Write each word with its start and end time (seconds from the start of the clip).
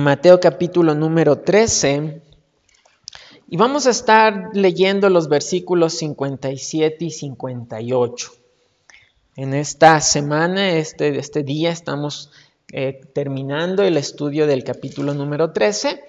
Mateo 0.00 0.40
capítulo 0.40 0.94
número 0.94 1.40
13. 1.40 2.22
Y 3.48 3.56
vamos 3.58 3.86
a 3.86 3.90
estar 3.90 4.48
leyendo 4.54 5.10
los 5.10 5.28
versículos 5.28 5.92
57 5.98 7.04
y 7.04 7.10
58. 7.10 8.32
En 9.36 9.52
esta 9.52 10.00
semana, 10.00 10.70
este, 10.70 11.18
este 11.18 11.42
día, 11.42 11.70
estamos 11.70 12.30
eh, 12.72 12.98
terminando 13.12 13.82
el 13.82 13.98
estudio 13.98 14.46
del 14.46 14.64
capítulo 14.64 15.12
número 15.12 15.52
13. 15.52 16.02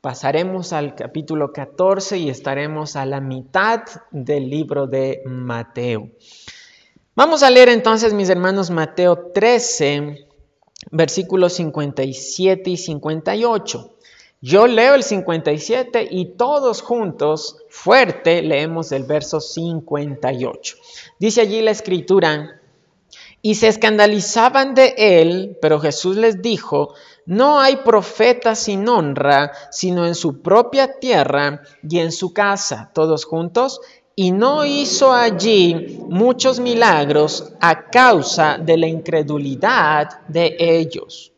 Pasaremos 0.00 0.72
al 0.72 0.94
capítulo 0.94 1.52
14 1.52 2.18
y 2.18 2.30
estaremos 2.30 2.94
a 2.94 3.04
la 3.04 3.20
mitad 3.20 3.82
del 4.12 4.48
libro 4.48 4.86
de 4.86 5.22
Mateo. 5.26 6.08
Vamos 7.16 7.42
a 7.42 7.50
leer 7.50 7.68
entonces, 7.70 8.14
mis 8.14 8.28
hermanos, 8.28 8.70
Mateo 8.70 9.32
13, 9.34 10.28
versículos 10.90 11.54
57 11.54 12.70
y 12.70 12.76
58. 12.76 13.90
Yo 14.40 14.66
leo 14.66 14.94
el 14.94 15.02
57 15.02 16.06
y 16.10 16.36
todos 16.36 16.82
juntos, 16.82 17.58
fuerte, 17.70 18.42
leemos 18.42 18.92
el 18.92 19.04
verso 19.04 19.40
58. 19.40 20.76
Dice 21.18 21.40
allí 21.40 21.62
la 21.62 21.70
escritura, 21.70 22.60
y 23.46 23.56
se 23.56 23.68
escandalizaban 23.68 24.74
de 24.74 24.94
él, 24.96 25.58
pero 25.60 25.78
Jesús 25.78 26.16
les 26.16 26.40
dijo, 26.40 26.94
no 27.26 27.60
hay 27.60 27.76
profeta 27.76 28.54
sin 28.54 28.88
honra, 28.88 29.52
sino 29.70 30.06
en 30.06 30.14
su 30.14 30.40
propia 30.40 30.98
tierra 30.98 31.60
y 31.86 31.98
en 31.98 32.10
su 32.10 32.32
casa, 32.32 32.90
todos 32.94 33.26
juntos, 33.26 33.82
y 34.16 34.30
no 34.30 34.64
hizo 34.64 35.12
allí 35.12 35.98
muchos 36.08 36.60
milagros 36.60 37.52
a 37.60 37.90
causa 37.90 38.58
de 38.58 38.76
la 38.76 38.86
incredulidad 38.86 40.20
de 40.28 40.56
ellos. 40.58 41.32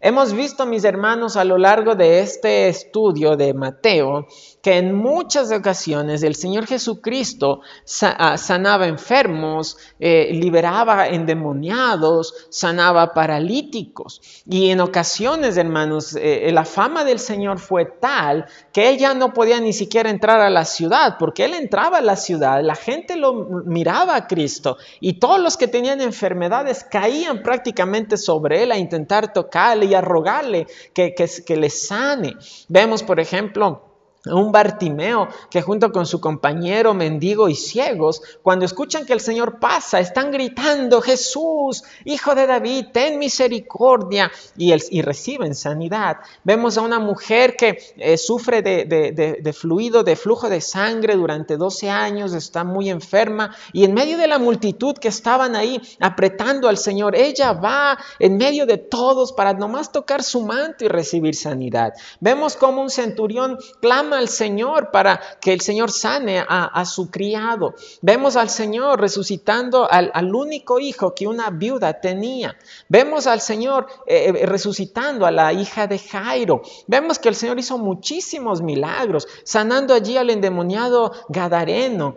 Hemos 0.00 0.32
visto, 0.32 0.66
mis 0.66 0.82
hermanos, 0.82 1.36
a 1.36 1.44
lo 1.44 1.58
largo 1.58 1.94
de 1.94 2.20
este 2.20 2.68
estudio 2.68 3.36
de 3.36 3.54
Mateo, 3.54 4.26
que 4.62 4.78
en 4.78 4.94
muchas 4.94 5.50
ocasiones 5.50 6.22
el 6.22 6.36
Señor 6.36 6.66
Jesucristo 6.66 7.62
ah, 8.02 8.38
sanaba 8.38 8.86
enfermos, 8.86 9.76
eh, 9.98 10.30
liberaba 10.32 11.08
endemoniados, 11.08 12.46
sanaba 12.48 13.12
paralíticos. 13.12 14.22
Y 14.46 14.70
en 14.70 14.80
ocasiones, 14.80 15.56
hermanos, 15.56 16.16
eh, 16.16 16.48
la 16.52 16.64
fama 16.64 17.04
del 17.04 17.18
Señor 17.18 17.58
fue 17.58 17.86
tal 17.86 18.46
que 18.72 18.88
él 18.88 18.98
ya 18.98 19.14
no 19.14 19.32
podía 19.32 19.58
ni 19.58 19.72
siquiera 19.72 20.10
entrar 20.10 20.40
a 20.40 20.48
la 20.48 20.64
ciudad, 20.64 21.16
porque 21.18 21.44
él 21.44 21.54
entraba 21.54 21.98
a 21.98 22.02
la 22.02 22.16
ciudad, 22.16 22.62
la 22.62 22.76
gente 22.76 23.16
lo 23.16 23.32
miraba 23.66 24.14
a 24.14 24.26
Cristo 24.28 24.76
y 25.00 25.14
todos 25.14 25.40
los 25.40 25.56
que 25.56 25.66
tenían 25.66 26.00
enfermedades 26.00 26.84
caían 26.84 27.42
prácticamente 27.42 28.16
sobre 28.16 28.62
él 28.62 28.70
a 28.70 28.78
intentar 28.78 29.32
tocarle 29.32 29.86
y 29.86 29.94
a 29.94 30.00
rogarle 30.00 30.68
que, 30.94 31.14
que 31.14 31.56
le 31.56 31.70
sane. 31.70 32.36
Vemos, 32.68 33.02
por 33.02 33.18
ejemplo, 33.18 33.91
un 34.26 34.52
Bartimeo 34.52 35.28
que 35.50 35.62
junto 35.62 35.90
con 35.90 36.06
su 36.06 36.20
compañero 36.20 36.94
mendigo 36.94 37.48
y 37.48 37.54
ciegos, 37.54 38.22
cuando 38.42 38.64
escuchan 38.64 39.04
que 39.04 39.12
el 39.12 39.20
Señor 39.20 39.58
pasa, 39.58 39.98
están 39.98 40.30
gritando, 40.30 41.00
Jesús, 41.00 41.82
Hijo 42.04 42.34
de 42.34 42.46
David, 42.46 42.86
ten 42.92 43.18
misericordia, 43.18 44.30
y, 44.56 44.72
y 44.90 45.02
reciben 45.02 45.54
sanidad. 45.54 46.18
Vemos 46.44 46.78
a 46.78 46.82
una 46.82 46.98
mujer 46.98 47.56
que 47.56 47.78
eh, 47.96 48.16
sufre 48.16 48.62
de, 48.62 48.84
de, 48.84 49.52
fluido, 49.52 50.04
de 50.04 50.16
flujo 50.16 50.48
de 50.48 50.60
sangre 50.60 51.16
durante 51.16 51.56
12 51.56 51.90
años, 51.90 52.32
está 52.32 52.64
muy 52.64 52.90
enferma, 52.90 53.54
y 53.72 53.84
en 53.84 53.94
medio 53.94 54.18
de 54.18 54.28
la 54.28 54.38
multitud 54.38 54.94
que 54.96 55.08
estaban 55.08 55.56
ahí 55.56 55.80
apretando 56.00 56.68
al 56.68 56.78
Señor, 56.78 57.16
ella 57.16 57.52
va 57.52 57.98
en 58.18 58.36
medio 58.36 58.66
de 58.66 58.78
todos 58.78 59.32
para 59.32 59.52
nomás 59.52 59.90
tocar 59.90 60.22
su 60.22 60.42
manto 60.42 60.84
y 60.84 60.88
recibir 60.88 61.34
sanidad. 61.34 61.92
Vemos 62.20 62.56
como 62.56 62.82
un 62.82 62.90
centurión 62.90 63.58
clama 63.80 64.11
al 64.12 64.28
Señor 64.28 64.90
para 64.90 65.20
que 65.40 65.52
el 65.52 65.60
Señor 65.60 65.90
sane 65.90 66.44
a, 66.46 66.84
su 66.84 67.10
criado. 67.10 67.74
Vemos 68.00 68.36
al 68.36 68.50
Señor 68.50 69.00
resucitando 69.00 69.90
al, 69.90 70.34
único 70.34 70.78
hijo 70.78 71.14
que 71.14 71.26
una 71.26 71.50
viuda 71.50 72.00
tenía. 72.00 72.56
Vemos 72.88 73.26
al 73.26 73.40
Señor 73.40 73.86
eh, 74.06 74.32
eh, 74.34 74.46
resucitando 74.46 75.26
a 75.26 75.30
la 75.30 75.52
hija 75.52 75.86
de 75.86 75.98
Jairo. 75.98 76.62
Vemos 76.86 77.18
que 77.18 77.28
el 77.28 77.34
Señor 77.34 77.58
hizo 77.58 77.78
muchísimos 77.78 78.62
milagros, 78.62 79.26
sanando 79.44 79.94
allí 79.94 80.16
al 80.16 80.30
endemoniado 80.30 81.12
Gadareno. 81.28 82.16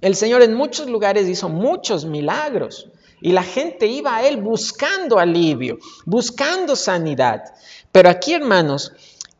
El 0.00 0.16
Señor 0.16 0.42
en 0.42 0.54
muchos 0.54 0.88
lugares 0.88 1.28
hizo 1.28 1.48
muchos 1.48 2.04
milagros. 2.04 2.88
Y 3.20 3.32
la 3.32 3.42
gente 3.42 3.86
iba 3.86 4.16
a 4.16 4.26
Él 4.26 4.38
buscando 4.38 5.18
alivio, 5.18 5.78
buscando 6.06 6.74
sanidad. 6.74 7.42
Pero 7.92 8.08
aquí, 8.08 8.32
hermanos, 8.32 8.92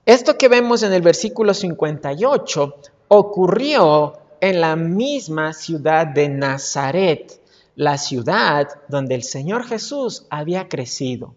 esto 0.06 0.38
que 0.38 0.49
vemos 0.49 0.83
en 0.83 0.93
el 0.93 1.03
versículo 1.03 1.55
58 1.55 2.75
ocurrió 3.09 4.15
en 4.41 4.61
la 4.61 4.75
misma 4.77 5.53
ciudad 5.53 6.06
de 6.06 6.28
Nazaret, 6.28 7.41
la 7.77 7.99
ciudad 7.99 8.69
donde 8.88 9.15
el 9.15 9.22
Señor 9.22 9.65
Jesús 9.65 10.27
había 10.31 10.69
crecido. 10.69 11.34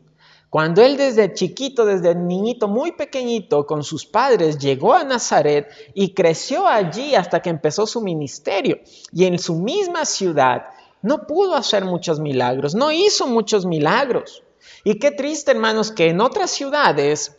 Cuando 0.49 0.83
él 0.83 0.97
desde 0.97 1.33
chiquito, 1.33 1.83
desde 1.83 2.13
niñito 2.13 2.67
muy 2.67 2.91
pequeñito, 2.91 3.65
con 3.65 3.83
sus 3.83 4.05
padres, 4.05 4.59
llegó 4.59 4.93
a 4.93 5.03
Nazaret 5.03 5.67
y 5.95 6.13
creció 6.13 6.67
allí 6.67 7.15
hasta 7.15 7.41
que 7.41 7.49
empezó 7.49 7.87
su 7.87 8.01
ministerio. 8.01 8.79
Y 9.11 9.25
en 9.25 9.39
su 9.39 9.55
misma 9.55 10.05
ciudad 10.05 10.65
no 11.01 11.25
pudo 11.25 11.55
hacer 11.55 11.85
muchos 11.85 12.19
milagros, 12.19 12.75
no 12.75 12.91
hizo 12.91 13.25
muchos 13.25 13.65
milagros. 13.65 14.43
Y 14.83 14.99
qué 14.99 15.09
triste, 15.09 15.51
hermanos, 15.51 15.91
que 15.91 16.09
en 16.09 16.21
otras 16.21 16.51
ciudades 16.51 17.35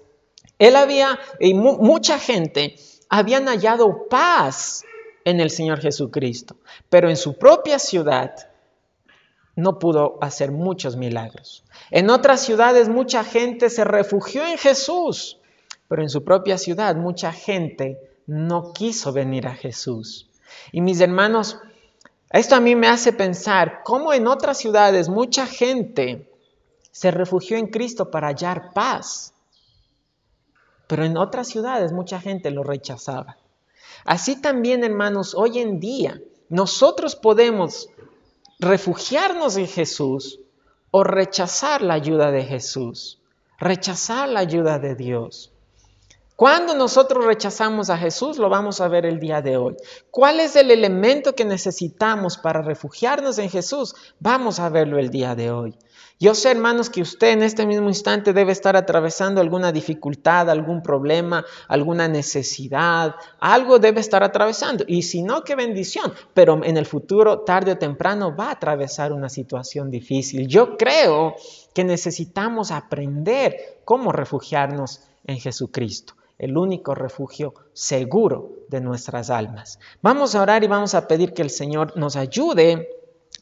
él 0.59 0.77
había, 0.77 1.19
y 1.41 1.55
mucha 1.55 2.19
gente 2.19 2.77
habían 3.09 3.47
hallado 3.47 4.09
paz 4.09 4.85
en 5.25 5.41
el 5.41 5.51
Señor 5.51 5.81
Jesucristo, 5.81 6.57
pero 6.89 7.09
en 7.09 7.17
su 7.17 7.39
propia 7.39 7.79
ciudad 7.79 8.35
no 9.57 9.79
pudo 9.79 10.19
hacer 10.21 10.51
muchos 10.51 10.97
milagros. 10.97 11.65
En 11.91 12.11
otras 12.11 12.41
ciudades 12.41 12.89
mucha 12.89 13.25
gente 13.25 13.71
se 13.71 13.85
refugió 13.85 14.45
en 14.45 14.59
Jesús, 14.59 15.39
pero 15.89 16.03
en 16.03 16.09
su 16.09 16.25
propia 16.25 16.59
ciudad 16.59 16.97
mucha 16.97 17.33
gente 17.33 17.99
no 18.27 18.73
quiso 18.73 19.13
venir 19.13 19.47
a 19.47 19.55
Jesús. 19.55 20.29
Y 20.73 20.81
mis 20.81 21.01
hermanos, 21.01 21.59
esto 22.31 22.57
a 22.57 22.61
mí 22.61 22.75
me 22.75 22.89
hace 22.89 23.13
pensar 23.13 23.83
cómo 23.85 24.13
en 24.13 24.27
otras 24.27 24.59
ciudades 24.59 25.09
mucha 25.09 25.47
gente 25.47 26.31
se 26.91 27.11
refugió 27.11 27.57
en 27.57 27.69
Cristo 27.69 28.11
para 28.11 28.29
hallar 28.29 28.73
paz, 28.73 29.34
pero 30.87 31.05
en 31.05 31.17
otras 31.17 31.49
ciudades 31.49 31.93
mucha 31.93 32.21
gente 32.21 32.51
lo 32.51 32.63
rechazaba. 32.63 33.37
Así 34.05 34.41
también, 34.41 34.85
hermanos, 34.85 35.35
hoy 35.35 35.59
en 35.59 35.81
día 35.81 36.21
nosotros 36.49 37.17
podemos 37.17 37.89
refugiarnos 38.59 39.57
en 39.57 39.67
Jesús 39.67 40.41
o 40.91 41.05
rechazar 41.05 41.83
la 41.83 41.95
ayuda 41.95 42.31
de 42.31 42.45
Jesús, 42.45 43.19
rechazar 43.59 44.29
la 44.29 44.41
ayuda 44.41 44.79
de 44.79 44.95
Dios. 44.95 45.51
Cuando 46.37 46.75
nosotros 46.75 47.25
rechazamos 47.25 47.91
a 47.91 47.99
Jesús, 47.99 48.39
lo 48.39 48.49
vamos 48.49 48.81
a 48.81 48.89
ver 48.89 49.07
el 49.07 49.21
día 49.21 49.41
de 49.41 49.57
hoy. 49.57 49.77
¿Cuál 50.11 50.41
es 50.41 50.57
el 50.57 50.73
elemento 50.73 51.35
que 51.35 51.45
necesitamos 51.45 52.39
para 52.39 52.61
refugiarnos 52.61 53.39
en 53.39 53.49
Jesús? 53.51 53.95
Vamos 54.19 54.59
a 54.59 54.69
verlo 54.69 54.99
el 54.99 55.11
día 55.11 55.37
de 55.37 55.53
hoy. 55.53 55.79
Yo 56.21 56.35
sé, 56.35 56.53
hermanos, 56.53 56.91
que 56.91 57.03
usted 57.03 57.33
en 57.33 57.43
este 57.43 57.67
mismo 57.67 57.89
instante 57.89 58.33
debe 58.33 58.53
estar 58.53 58.77
atravesando 58.77 59.41
alguna 59.41 59.73
dificultad, 59.73 60.49
algún 60.49 60.81
problema, 60.81 61.45
alguna 61.67 62.07
necesidad, 62.07 63.17
algo 63.41 63.81
debe 63.81 64.01
estar 64.01 64.23
atravesando. 64.23 64.85
Y 64.87 65.03
si 65.03 65.23
no, 65.23 65.43
qué 65.43 65.57
bendición. 65.57 66.13
Pero 66.33 66.65
en 66.65 66.77
el 66.77 66.87
futuro, 66.87 67.41
tarde 67.41 67.73
o 67.73 67.79
temprano, 67.79 68.35
va 68.35 68.49
a 68.49 68.53
atravesar 68.53 69.13
una 69.13 69.29
situación 69.29 69.91
difícil. 69.91 70.47
Yo 70.47 70.77
creo 70.77 71.35
que 71.75 71.83
necesitamos 71.83 72.71
aprender 72.71 73.81
cómo 73.85 74.13
refugiarnos 74.13 75.01
en 75.27 75.41
Jesucristo 75.41 76.15
el 76.39 76.57
único 76.57 76.95
refugio 76.95 77.55
seguro 77.73 78.51
de 78.69 78.81
nuestras 78.81 79.31
almas. 79.31 79.79
Vamos 80.03 80.35
a 80.35 80.43
orar 80.43 80.65
y 80.65 80.69
vamos 80.69 80.95
a 80.95 81.07
pedir 81.07 81.33
que 81.33 81.43
el 81.43 81.51
Señor 81.51 81.97
nos 81.97 82.17
ayude 82.17 82.89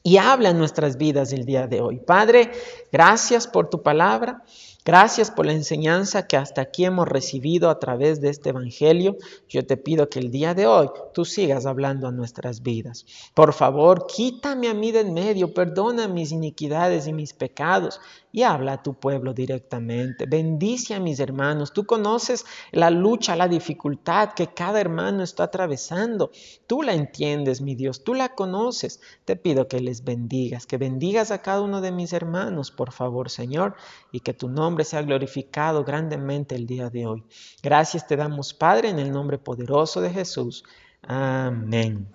y 0.02 0.16
habla 0.16 0.50
en 0.50 0.58
nuestras 0.58 0.96
vidas 0.96 1.32
el 1.32 1.44
día 1.44 1.66
de 1.66 1.80
hoy. 1.80 1.98
Padre, 1.98 2.50
gracias 2.90 3.46
por 3.46 3.70
tu 3.70 3.82
palabra. 3.82 4.42
Gracias 4.84 5.30
por 5.30 5.46
la 5.46 5.52
enseñanza 5.52 6.26
que 6.26 6.36
hasta 6.36 6.60
aquí 6.60 6.84
hemos 6.84 7.06
recibido 7.06 7.70
a 7.70 7.78
través 7.78 8.20
de 8.20 8.30
este 8.30 8.48
Evangelio. 8.48 9.16
Yo 9.48 9.64
te 9.64 9.76
pido 9.76 10.08
que 10.08 10.18
el 10.18 10.32
día 10.32 10.54
de 10.54 10.66
hoy 10.66 10.88
tú 11.14 11.24
sigas 11.24 11.66
hablando 11.66 12.08
a 12.08 12.10
nuestras 12.12 12.62
vidas. 12.62 13.06
Por 13.32 13.52
favor, 13.52 14.08
quítame 14.08 14.66
a 14.66 14.74
mí 14.74 14.90
de 14.90 15.02
en 15.02 15.14
medio, 15.14 15.54
perdona 15.54 16.08
mis 16.08 16.32
iniquidades 16.32 17.06
y 17.06 17.12
mis 17.12 17.32
pecados 17.32 18.00
y 18.32 18.42
habla 18.42 18.72
a 18.72 18.82
tu 18.82 18.94
pueblo 18.94 19.34
directamente. 19.34 20.24
Bendice 20.26 20.94
a 20.94 21.00
mis 21.00 21.20
hermanos. 21.20 21.72
Tú 21.74 21.84
conoces 21.84 22.46
la 22.72 22.90
lucha, 22.90 23.36
la 23.36 23.46
dificultad 23.46 24.30
que 24.32 24.48
cada 24.48 24.80
hermano 24.80 25.22
está 25.22 25.44
atravesando. 25.44 26.32
Tú 26.66 26.82
la 26.82 26.94
entiendes, 26.94 27.60
mi 27.60 27.74
Dios. 27.74 28.02
Tú 28.02 28.14
la 28.14 28.34
conoces. 28.34 29.00
Te 29.26 29.36
pido 29.36 29.68
que 29.68 29.80
les 29.80 30.02
bendigas, 30.02 30.66
que 30.66 30.78
bendigas 30.78 31.30
a 31.30 31.42
cada 31.42 31.60
uno 31.60 31.82
de 31.82 31.92
mis 31.92 32.14
hermanos, 32.14 32.70
por 32.70 32.90
favor, 32.90 33.28
Señor, 33.28 33.76
y 34.10 34.20
que 34.20 34.32
tu 34.32 34.48
nombre 34.48 34.84
sea 34.84 35.02
glorificado 35.02 35.84
grandemente 35.84 36.54
el 36.54 36.66
día 36.66 36.88
de 36.88 37.06
hoy. 37.06 37.24
Gracias 37.62 38.06
te 38.06 38.16
damos, 38.16 38.54
Padre, 38.54 38.88
en 38.88 38.98
el 38.98 39.12
nombre 39.12 39.36
poderoso 39.36 40.00
de 40.00 40.10
Jesús. 40.10 40.64
Amén. 41.02 42.08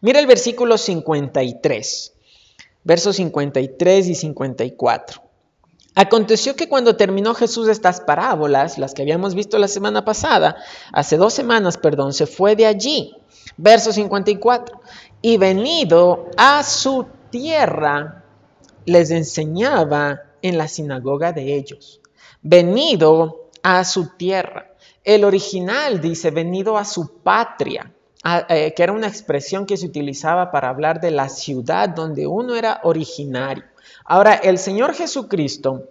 Mira 0.00 0.18
el 0.18 0.26
versículo 0.26 0.76
53, 0.76 2.14
versos 2.82 3.16
53 3.16 4.08
y 4.08 4.14
54. 4.14 5.25
Aconteció 5.98 6.56
que 6.56 6.68
cuando 6.68 6.94
terminó 6.94 7.34
Jesús 7.34 7.68
estas 7.68 8.02
parábolas, 8.02 8.76
las 8.76 8.92
que 8.92 9.00
habíamos 9.00 9.34
visto 9.34 9.56
la 9.56 9.66
semana 9.66 10.04
pasada, 10.04 10.56
hace 10.92 11.16
dos 11.16 11.32
semanas, 11.32 11.78
perdón, 11.78 12.12
se 12.12 12.26
fue 12.26 12.54
de 12.54 12.66
allí. 12.66 13.16
Verso 13.56 13.94
54. 13.94 14.82
Y 15.22 15.38
venido 15.38 16.26
a 16.36 16.62
su 16.64 17.06
tierra, 17.30 18.24
les 18.84 19.10
enseñaba 19.10 20.20
en 20.42 20.58
la 20.58 20.68
sinagoga 20.68 21.32
de 21.32 21.56
ellos. 21.56 22.02
Venido 22.42 23.48
a 23.62 23.82
su 23.82 24.10
tierra. 24.18 24.74
El 25.02 25.24
original 25.24 26.02
dice, 26.02 26.30
venido 26.30 26.76
a 26.76 26.84
su 26.84 27.22
patria. 27.22 27.90
Eh, 28.50 28.74
que 28.76 28.82
era 28.82 28.92
una 28.92 29.06
expresión 29.06 29.64
que 29.64 29.78
se 29.78 29.86
utilizaba 29.86 30.50
para 30.50 30.68
hablar 30.68 31.00
de 31.00 31.10
la 31.12 31.30
ciudad 31.30 31.88
donde 31.88 32.26
uno 32.26 32.54
era 32.54 32.80
originario. 32.82 33.64
Ahora, 34.04 34.34
el 34.34 34.58
Señor 34.58 34.94
Jesucristo, 34.94 35.88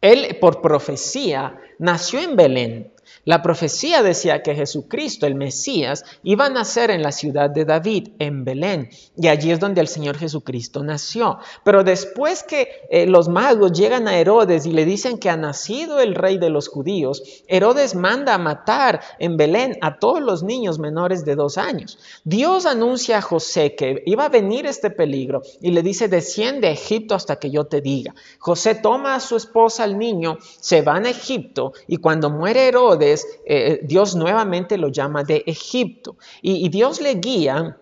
Él 0.00 0.36
por 0.40 0.60
profecía 0.60 1.58
nació 1.78 2.20
en 2.20 2.36
Belén, 2.36 2.91
la 3.24 3.40
profecía 3.40 4.02
decía 4.02 4.42
que 4.42 4.54
Jesucristo, 4.54 5.26
el 5.26 5.36
Mesías, 5.36 6.04
iba 6.24 6.46
a 6.46 6.50
nacer 6.50 6.90
en 6.90 7.02
la 7.02 7.12
ciudad 7.12 7.50
de 7.50 7.64
David, 7.64 8.08
en 8.18 8.44
Belén, 8.44 8.90
y 9.16 9.28
allí 9.28 9.52
es 9.52 9.60
donde 9.60 9.80
el 9.80 9.86
Señor 9.86 10.18
Jesucristo 10.18 10.82
nació. 10.82 11.38
Pero 11.64 11.84
después 11.84 12.42
que 12.42 12.68
eh, 12.90 13.06
los 13.06 13.28
magos 13.28 13.72
llegan 13.72 14.08
a 14.08 14.16
Herodes 14.16 14.66
y 14.66 14.72
le 14.72 14.84
dicen 14.84 15.18
que 15.18 15.30
ha 15.30 15.36
nacido 15.36 16.00
el 16.00 16.16
rey 16.16 16.38
de 16.38 16.50
los 16.50 16.68
judíos, 16.68 17.22
Herodes 17.46 17.94
manda 17.94 18.34
a 18.34 18.38
matar 18.38 19.00
en 19.20 19.36
Belén 19.36 19.78
a 19.82 20.00
todos 20.00 20.20
los 20.20 20.42
niños 20.42 20.80
menores 20.80 21.24
de 21.24 21.36
dos 21.36 21.58
años. 21.58 21.98
Dios 22.24 22.66
anuncia 22.66 23.18
a 23.18 23.22
José 23.22 23.76
que 23.76 24.02
iba 24.04 24.24
a 24.24 24.30
venir 24.30 24.66
este 24.66 24.90
peligro 24.90 25.42
y 25.60 25.70
le 25.70 25.82
dice, 25.82 26.08
desciende 26.08 26.66
a 26.66 26.72
Egipto 26.72 27.14
hasta 27.14 27.36
que 27.36 27.50
yo 27.50 27.66
te 27.66 27.80
diga. 27.80 28.14
José 28.38 28.74
toma 28.74 29.14
a 29.14 29.20
su 29.20 29.36
esposa, 29.36 29.84
al 29.84 29.96
niño, 29.96 30.38
se 30.60 30.82
van 30.82 31.06
a 31.06 31.10
Egipto 31.10 31.72
y 31.86 31.98
cuando 31.98 32.28
muere 32.28 32.66
Herodes, 32.66 33.11
eh, 33.46 33.80
Dios 33.82 34.14
nuevamente 34.14 34.78
lo 34.78 34.88
llama 34.88 35.24
de 35.24 35.42
Egipto. 35.46 36.16
Y 36.40 36.68
Dios 36.68 37.00
le 37.00 37.14
guía 37.14 37.76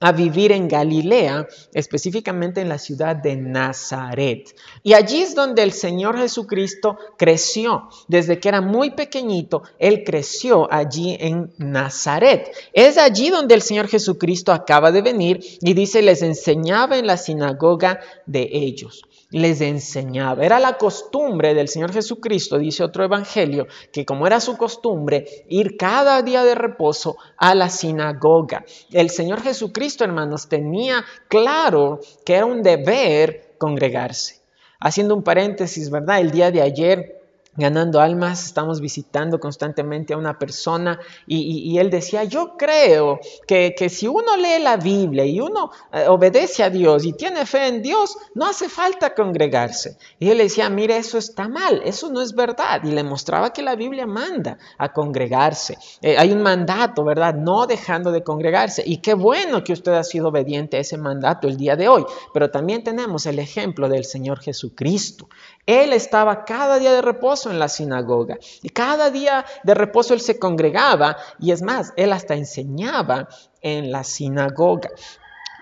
a 0.00 0.12
vivir 0.12 0.50
en 0.50 0.66
Galilea, 0.66 1.46
específicamente 1.74 2.62
en 2.62 2.70
la 2.70 2.78
ciudad 2.78 3.14
de 3.14 3.36
Nazaret. 3.36 4.56
Y 4.82 4.94
allí 4.94 5.20
es 5.20 5.34
donde 5.34 5.62
el 5.62 5.72
Señor 5.72 6.16
Jesucristo 6.16 6.96
creció. 7.18 7.88
Desde 8.08 8.40
que 8.40 8.48
era 8.48 8.62
muy 8.62 8.92
pequeñito, 8.92 9.62
Él 9.78 10.02
creció 10.04 10.72
allí 10.72 11.16
en 11.20 11.52
Nazaret. 11.58 12.50
Es 12.72 12.96
allí 12.96 13.28
donde 13.28 13.54
el 13.54 13.62
Señor 13.62 13.88
Jesucristo 13.88 14.52
acaba 14.52 14.90
de 14.90 15.02
venir 15.02 15.40
y 15.60 15.74
dice, 15.74 16.00
les 16.00 16.22
enseñaba 16.22 16.96
en 16.96 17.06
la 17.06 17.18
sinagoga 17.18 18.00
de 18.24 18.48
ellos 18.50 19.02
les 19.30 19.60
enseñaba. 19.60 20.44
Era 20.44 20.58
la 20.58 20.76
costumbre 20.76 21.54
del 21.54 21.68
Señor 21.68 21.92
Jesucristo, 21.92 22.58
dice 22.58 22.82
otro 22.82 23.04
evangelio, 23.04 23.66
que 23.92 24.04
como 24.04 24.26
era 24.26 24.40
su 24.40 24.56
costumbre, 24.56 25.44
ir 25.48 25.76
cada 25.76 26.22
día 26.22 26.44
de 26.44 26.54
reposo 26.54 27.16
a 27.36 27.54
la 27.54 27.70
sinagoga. 27.70 28.64
El 28.90 29.10
Señor 29.10 29.42
Jesucristo, 29.42 30.04
hermanos, 30.04 30.48
tenía 30.48 31.04
claro 31.28 32.00
que 32.24 32.34
era 32.34 32.46
un 32.46 32.62
deber 32.62 33.54
congregarse. 33.58 34.40
Haciendo 34.80 35.14
un 35.14 35.22
paréntesis, 35.22 35.90
¿verdad? 35.90 36.20
El 36.20 36.30
día 36.30 36.50
de 36.50 36.62
ayer 36.62 37.19
ganando 37.56 38.00
almas, 38.00 38.46
estamos 38.46 38.80
visitando 38.80 39.40
constantemente 39.40 40.14
a 40.14 40.16
una 40.16 40.38
persona 40.38 41.00
y, 41.26 41.78
él 41.78 41.90
decía, 41.90 42.24
yo 42.24 42.56
creo 42.56 43.18
que, 43.46 43.74
si 43.88 44.06
uno 44.06 44.36
lee 44.36 44.62
la 44.62 44.76
Biblia 44.76 45.24
y 45.24 45.40
uno 45.40 45.70
eh, 45.92 46.04
obedece 46.08 46.62
a 46.62 46.70
Dios 46.70 47.04
y 47.04 47.12
tiene 47.12 47.46
fe 47.46 47.66
en 47.66 47.82
Dios, 47.82 48.16
no 48.34 48.46
hace 48.46 48.68
falta 48.68 49.14
congregarse. 49.14 49.96
Y 50.18 50.30
él 50.30 50.38
decía, 50.38 50.68
mire, 50.68 50.96
eso 50.96 51.18
está 51.18 51.48
mal, 51.48 51.82
eso 51.84 52.10
no 52.10 52.20
es 52.20 52.34
verdad. 52.34 52.82
Y 52.84 52.92
le 52.92 53.02
mostraba 53.02 53.52
que 53.52 53.62
la 53.62 53.74
Biblia 53.74 54.06
manda 54.06 54.58
a 54.78 54.92
congregarse. 54.92 55.78
Eh, 56.02 56.16
hay 56.18 56.32
un 56.32 56.42
mandato, 56.42 57.04
¿verdad? 57.04 57.34
No 57.34 57.66
dejando 57.66 58.12
de 58.12 58.22
congregarse. 58.22 58.82
Y 58.86 58.98
qué 58.98 59.14
bueno 59.14 59.64
que 59.64 59.72
usted 59.72 59.92
ha 59.92 60.04
sido 60.04 60.28
obediente 60.28 60.76
a 60.76 60.80
ese 60.80 60.98
mandato 60.98 61.48
el 61.48 61.56
día 61.56 61.76
de 61.76 61.88
hoy. 61.88 62.04
Pero 62.32 62.50
también 62.50 62.84
tenemos 62.84 63.26
el 63.26 63.38
ejemplo 63.38 63.88
del 63.88 64.04
Señor 64.04 64.40
Jesucristo. 64.40 65.28
Él 65.66 65.92
estaba 65.92 66.44
cada 66.44 66.78
día 66.78 66.92
de 66.92 67.02
reposo 67.02 67.39
en 67.48 67.58
la 67.58 67.68
sinagoga 67.68 68.38
y 68.62 68.70
cada 68.70 69.10
día 69.10 69.46
de 69.62 69.74
reposo 69.74 70.12
él 70.12 70.20
se 70.20 70.38
congregaba 70.38 71.16
y 71.38 71.52
es 71.52 71.62
más, 71.62 71.92
él 71.96 72.12
hasta 72.12 72.34
enseñaba 72.34 73.28
en 73.62 73.92
la 73.92 74.04
sinagoga. 74.04 74.90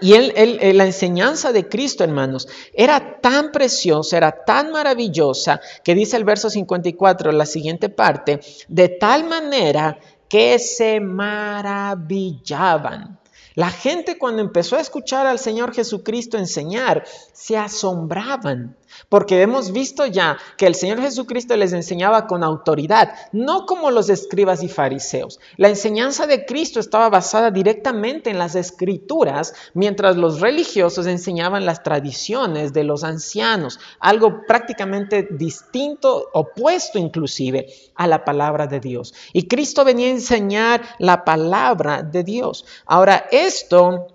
Y 0.00 0.14
él, 0.14 0.76
la 0.76 0.86
enseñanza 0.86 1.52
de 1.52 1.68
Cristo, 1.68 2.04
hermanos, 2.04 2.46
era 2.72 3.20
tan 3.20 3.50
preciosa, 3.50 4.16
era 4.16 4.44
tan 4.44 4.70
maravillosa, 4.70 5.60
que 5.82 5.96
dice 5.96 6.16
el 6.16 6.22
verso 6.24 6.50
54, 6.50 7.32
la 7.32 7.46
siguiente 7.46 7.88
parte, 7.88 8.38
de 8.68 8.88
tal 8.88 9.24
manera 9.24 9.98
que 10.28 10.60
se 10.60 11.00
maravillaban. 11.00 13.18
La 13.54 13.70
gente 13.70 14.18
cuando 14.18 14.40
empezó 14.40 14.76
a 14.76 14.80
escuchar 14.80 15.26
al 15.26 15.40
Señor 15.40 15.74
Jesucristo 15.74 16.38
enseñar, 16.38 17.04
se 17.32 17.56
asombraban. 17.56 18.76
Porque 19.08 19.42
hemos 19.42 19.72
visto 19.72 20.06
ya 20.06 20.38
que 20.56 20.66
el 20.66 20.74
Señor 20.74 21.00
Jesucristo 21.00 21.56
les 21.56 21.72
enseñaba 21.72 22.26
con 22.26 22.42
autoridad, 22.42 23.14
no 23.32 23.66
como 23.66 23.90
los 23.90 24.08
escribas 24.08 24.62
y 24.62 24.68
fariseos. 24.68 25.40
La 25.56 25.68
enseñanza 25.68 26.26
de 26.26 26.44
Cristo 26.46 26.80
estaba 26.80 27.08
basada 27.08 27.50
directamente 27.50 28.30
en 28.30 28.38
las 28.38 28.54
escrituras, 28.54 29.54
mientras 29.74 30.16
los 30.16 30.40
religiosos 30.40 31.06
enseñaban 31.06 31.66
las 31.66 31.82
tradiciones 31.82 32.72
de 32.72 32.84
los 32.84 33.04
ancianos, 33.04 33.78
algo 34.00 34.42
prácticamente 34.46 35.28
distinto, 35.30 36.28
opuesto 36.32 36.98
inclusive 36.98 37.66
a 37.94 38.06
la 38.06 38.24
palabra 38.24 38.66
de 38.66 38.80
Dios. 38.80 39.14
Y 39.32 39.48
Cristo 39.48 39.84
venía 39.84 40.08
a 40.08 40.10
enseñar 40.10 40.82
la 40.98 41.24
palabra 41.24 42.02
de 42.02 42.24
Dios. 42.24 42.64
Ahora, 42.86 43.26
esto, 43.30 44.08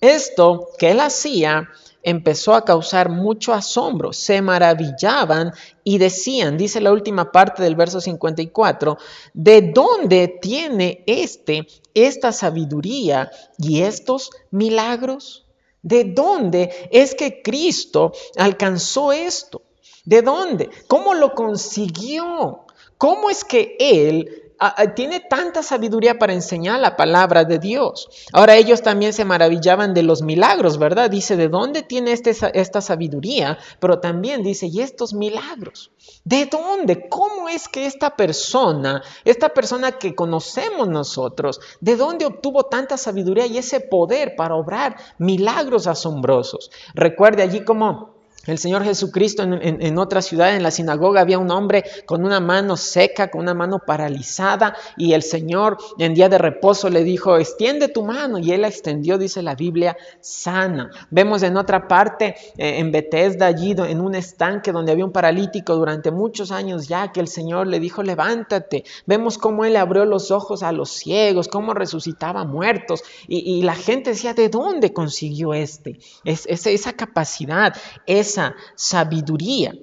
esto 0.00 0.68
que 0.78 0.90
él 0.90 1.00
hacía, 1.00 1.68
empezó 2.02 2.54
a 2.54 2.64
causar 2.64 3.10
mucho 3.10 3.52
asombro, 3.52 4.12
se 4.12 4.40
maravillaban 4.40 5.52
y 5.84 5.98
decían, 5.98 6.56
dice 6.56 6.80
la 6.80 6.92
última 6.92 7.32
parte 7.32 7.62
del 7.62 7.76
verso 7.76 8.00
54, 8.00 8.98
¿de 9.34 9.72
dónde 9.72 10.28
tiene 10.40 11.02
este 11.06 11.66
esta 11.94 12.32
sabiduría 12.32 13.30
y 13.58 13.82
estos 13.82 14.30
milagros? 14.50 15.46
¿De 15.82 16.04
dónde 16.04 16.88
es 16.90 17.14
que 17.14 17.42
Cristo 17.42 18.12
alcanzó 18.36 19.12
esto? 19.12 19.62
¿De 20.04 20.22
dónde? 20.22 20.70
¿Cómo 20.86 21.14
lo 21.14 21.34
consiguió? 21.34 22.64
¿Cómo 22.96 23.30
es 23.30 23.44
que 23.44 23.76
Él 23.78 24.47
tiene 24.94 25.20
tanta 25.20 25.62
sabiduría 25.62 26.18
para 26.18 26.32
enseñar 26.32 26.80
la 26.80 26.96
palabra 26.96 27.44
de 27.44 27.58
Dios. 27.58 28.08
Ahora 28.32 28.56
ellos 28.56 28.82
también 28.82 29.12
se 29.12 29.24
maravillaban 29.24 29.94
de 29.94 30.02
los 30.02 30.22
milagros, 30.22 30.78
¿verdad? 30.78 31.10
Dice, 31.10 31.36
¿de 31.36 31.48
dónde 31.48 31.82
tiene 31.82 32.12
este, 32.12 32.34
esta 32.54 32.80
sabiduría? 32.80 33.58
Pero 33.78 34.00
también 34.00 34.42
dice, 34.42 34.66
¿y 34.66 34.80
estos 34.80 35.14
milagros? 35.14 35.92
¿De 36.24 36.46
dónde? 36.46 37.08
¿Cómo 37.08 37.48
es 37.48 37.68
que 37.68 37.86
esta 37.86 38.16
persona, 38.16 39.02
esta 39.24 39.50
persona 39.50 39.92
que 39.92 40.14
conocemos 40.14 40.88
nosotros, 40.88 41.60
de 41.80 41.96
dónde 41.96 42.26
obtuvo 42.26 42.64
tanta 42.64 42.96
sabiduría 42.96 43.46
y 43.46 43.58
ese 43.58 43.80
poder 43.80 44.34
para 44.36 44.56
obrar 44.56 44.96
milagros 45.18 45.86
asombrosos? 45.86 46.70
Recuerde 46.94 47.42
allí 47.42 47.64
como 47.64 48.17
el 48.48 48.58
Señor 48.58 48.84
Jesucristo 48.84 49.42
en, 49.42 49.98
otra 49.98 50.22
ciudad, 50.22 50.56
en 50.56 50.62
la 50.62 50.70
sinagoga, 50.70 51.20
había 51.20 51.38
un 51.38 51.50
hombre 51.50 51.84
con 52.06 52.24
una 52.24 52.40
mano 52.40 52.76
seca, 52.76 53.30
con 53.30 53.42
una 53.42 53.54
mano 53.54 53.80
paralizada, 53.86 54.74
y 54.96 55.12
el 55.12 55.22
Señor 55.22 55.76
en 55.98 56.14
día 56.14 56.28
de 56.28 56.38
reposo 56.38 56.88
le 56.88 57.04
dijo, 57.04 57.36
extiende 57.36 57.88
tu 57.88 58.04
mano, 58.04 58.38
y 58.38 58.52
él 58.52 58.62
la 58.62 58.68
extendió, 58.68 59.18
dice 59.18 59.42
la 59.42 59.54
Biblia, 59.54 59.96
sana. 60.20 60.90
Vemos 61.10 61.42
en 61.42 61.56
otra 61.56 61.86
parte, 61.86 62.36
eh, 62.56 62.78
en 62.78 62.90
Bethesda, 62.90 63.46
allí 63.46 63.74
en 63.76 64.00
un 64.00 64.14
estanque 64.14 64.72
donde 64.72 64.92
había 64.92 65.04
un 65.04 65.12
paralítico 65.12 65.76
durante 65.76 66.10
muchos 66.10 66.50
años 66.50 66.88
ya, 66.88 67.12
que 67.12 67.20
el 67.20 67.28
Señor 67.28 67.66
le 67.66 67.80
dijo, 67.80 68.02
levántate. 68.02 68.84
Vemos 69.06 69.36
cómo 69.38 69.64
él 69.64 69.76
abrió 69.76 70.04
los 70.04 70.30
ojos 70.30 70.62
a 70.62 70.72
los 70.72 70.90
ciegos, 70.90 71.48
cómo 71.48 71.74
resucitaba 71.74 72.44
muertos, 72.44 73.02
y, 73.26 73.58
la 73.58 73.74
gente 73.74 74.10
decía, 74.10 74.34
¿de 74.34 74.48
dónde 74.48 74.92
consiguió 74.92 75.52
este? 75.52 75.98
Es, 76.24 76.46
esa 76.46 76.92
capacidad, 76.92 77.74
esa 78.06 78.37
sabiduría. 78.74 79.74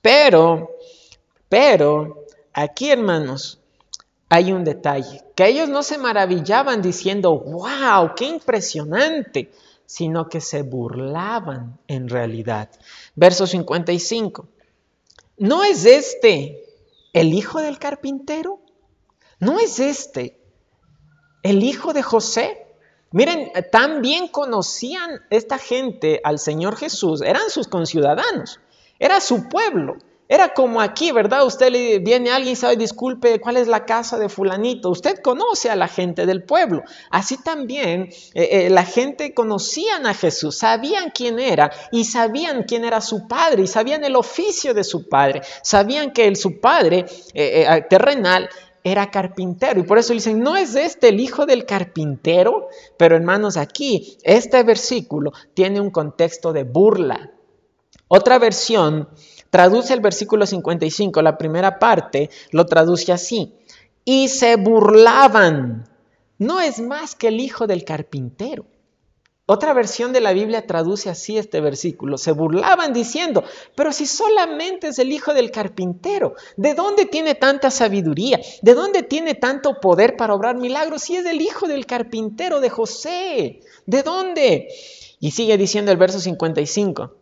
Pero, 0.00 0.70
pero, 1.48 2.24
aquí 2.52 2.90
hermanos, 2.90 3.60
hay 4.28 4.52
un 4.52 4.64
detalle, 4.64 5.22
que 5.34 5.46
ellos 5.46 5.68
no 5.68 5.82
se 5.82 5.98
maravillaban 5.98 6.80
diciendo, 6.80 7.38
wow, 7.38 8.14
qué 8.16 8.24
impresionante, 8.24 9.52
sino 9.84 10.28
que 10.28 10.40
se 10.40 10.62
burlaban 10.62 11.78
en 11.86 12.08
realidad. 12.08 12.70
Verso 13.14 13.46
55. 13.46 14.48
¿No 15.36 15.62
es 15.64 15.84
este 15.84 16.64
el 17.12 17.34
hijo 17.34 17.60
del 17.60 17.78
carpintero? 17.78 18.60
¿No 19.38 19.60
es 19.60 19.80
este 19.80 20.40
el 21.42 21.62
hijo 21.62 21.92
de 21.92 22.02
José? 22.02 22.71
Miren, 23.12 23.52
tan 23.70 24.00
bien 24.00 24.28
conocían 24.28 25.20
esta 25.30 25.58
gente 25.58 26.20
al 26.24 26.38
Señor 26.38 26.76
Jesús, 26.76 27.22
eran 27.22 27.50
sus 27.50 27.68
conciudadanos, 27.68 28.60
era 28.98 29.20
su 29.20 29.48
pueblo. 29.48 29.96
Era 30.32 30.54
como 30.54 30.80
aquí, 30.80 31.12
¿verdad? 31.12 31.44
Usted 31.44 31.70
viene 32.00 32.30
a 32.30 32.36
alguien 32.36 32.54
y 32.54 32.56
sabe, 32.56 32.76
disculpe, 32.76 33.38
¿cuál 33.38 33.58
es 33.58 33.68
la 33.68 33.84
casa 33.84 34.16
de 34.16 34.30
fulanito? 34.30 34.88
Usted 34.88 35.18
conoce 35.18 35.68
a 35.68 35.76
la 35.76 35.88
gente 35.88 36.24
del 36.24 36.42
pueblo. 36.42 36.84
Así 37.10 37.36
también 37.36 38.08
eh, 38.32 38.48
eh, 38.50 38.70
la 38.70 38.86
gente 38.86 39.34
conocían 39.34 40.06
a 40.06 40.14
Jesús, 40.14 40.56
sabían 40.56 41.10
quién 41.14 41.38
era 41.38 41.70
y 41.90 42.06
sabían 42.06 42.62
quién 42.62 42.86
era 42.86 43.02
su 43.02 43.28
padre 43.28 43.64
y 43.64 43.66
sabían 43.66 44.04
el 44.04 44.16
oficio 44.16 44.72
de 44.72 44.84
su 44.84 45.06
padre. 45.06 45.42
Sabían 45.60 46.12
que 46.12 46.26
el, 46.26 46.36
su 46.36 46.60
padre 46.60 47.04
eh, 47.34 47.84
terrenal 47.90 48.48
era 48.84 49.10
carpintero. 49.10 49.80
Y 49.80 49.84
por 49.84 49.98
eso 49.98 50.12
dicen, 50.12 50.40
¿no 50.40 50.56
es 50.56 50.74
este 50.74 51.08
el 51.08 51.20
hijo 51.20 51.46
del 51.46 51.64
carpintero? 51.64 52.68
Pero 52.96 53.16
hermanos, 53.16 53.56
aquí 53.56 54.18
este 54.22 54.62
versículo 54.62 55.32
tiene 55.54 55.80
un 55.80 55.90
contexto 55.90 56.52
de 56.52 56.64
burla. 56.64 57.30
Otra 58.08 58.38
versión 58.38 59.08
traduce 59.50 59.94
el 59.94 60.00
versículo 60.00 60.46
55, 60.46 61.22
la 61.22 61.38
primera 61.38 61.78
parte, 61.78 62.30
lo 62.50 62.66
traduce 62.66 63.12
así. 63.12 63.54
Y 64.04 64.28
se 64.28 64.56
burlaban. 64.56 65.88
No 66.38 66.60
es 66.60 66.80
más 66.80 67.14
que 67.14 67.28
el 67.28 67.40
hijo 67.40 67.66
del 67.66 67.84
carpintero. 67.84 68.66
Otra 69.44 69.74
versión 69.74 70.12
de 70.12 70.20
la 70.20 70.32
Biblia 70.32 70.66
traduce 70.68 71.10
así 71.10 71.36
este 71.36 71.60
versículo. 71.60 72.16
Se 72.16 72.30
burlaban 72.30 72.92
diciendo, 72.92 73.42
pero 73.74 73.92
si 73.92 74.06
solamente 74.06 74.88
es 74.88 75.00
el 75.00 75.10
hijo 75.10 75.34
del 75.34 75.50
carpintero, 75.50 76.34
¿de 76.56 76.74
dónde 76.74 77.06
tiene 77.06 77.34
tanta 77.34 77.72
sabiduría? 77.72 78.40
¿De 78.62 78.74
dónde 78.74 79.02
tiene 79.02 79.34
tanto 79.34 79.80
poder 79.80 80.16
para 80.16 80.34
obrar 80.34 80.56
milagros? 80.56 81.02
Si 81.02 81.16
es 81.16 81.26
el 81.26 81.40
hijo 81.40 81.66
del 81.66 81.86
carpintero 81.86 82.60
de 82.60 82.70
José, 82.70 83.60
¿de 83.84 84.02
dónde? 84.04 84.68
Y 85.18 85.32
sigue 85.32 85.58
diciendo 85.58 85.90
el 85.90 85.98
verso 85.98 86.20
55. 86.20 87.16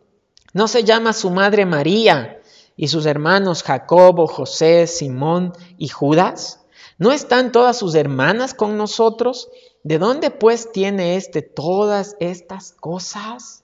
¿No 0.53 0.67
se 0.67 0.83
llama 0.83 1.13
su 1.13 1.31
madre 1.31 1.65
María 1.65 2.39
y 2.77 2.89
sus 2.89 3.07
hermanos 3.07 3.63
Jacobo, 3.63 4.27
José, 4.27 4.85
Simón 4.85 5.53
y 5.79 5.87
Judas? 5.87 6.61
¿No 6.99 7.11
están 7.11 7.51
todas 7.51 7.79
sus 7.79 7.95
hermanas 7.95 8.53
con 8.53 8.77
nosotros? 8.77 9.49
¿De 9.83 9.97
dónde 9.97 10.29
pues 10.29 10.71
tiene 10.71 11.15
éste 11.15 11.41
todas 11.41 12.15
estas 12.19 12.73
cosas? 12.73 13.60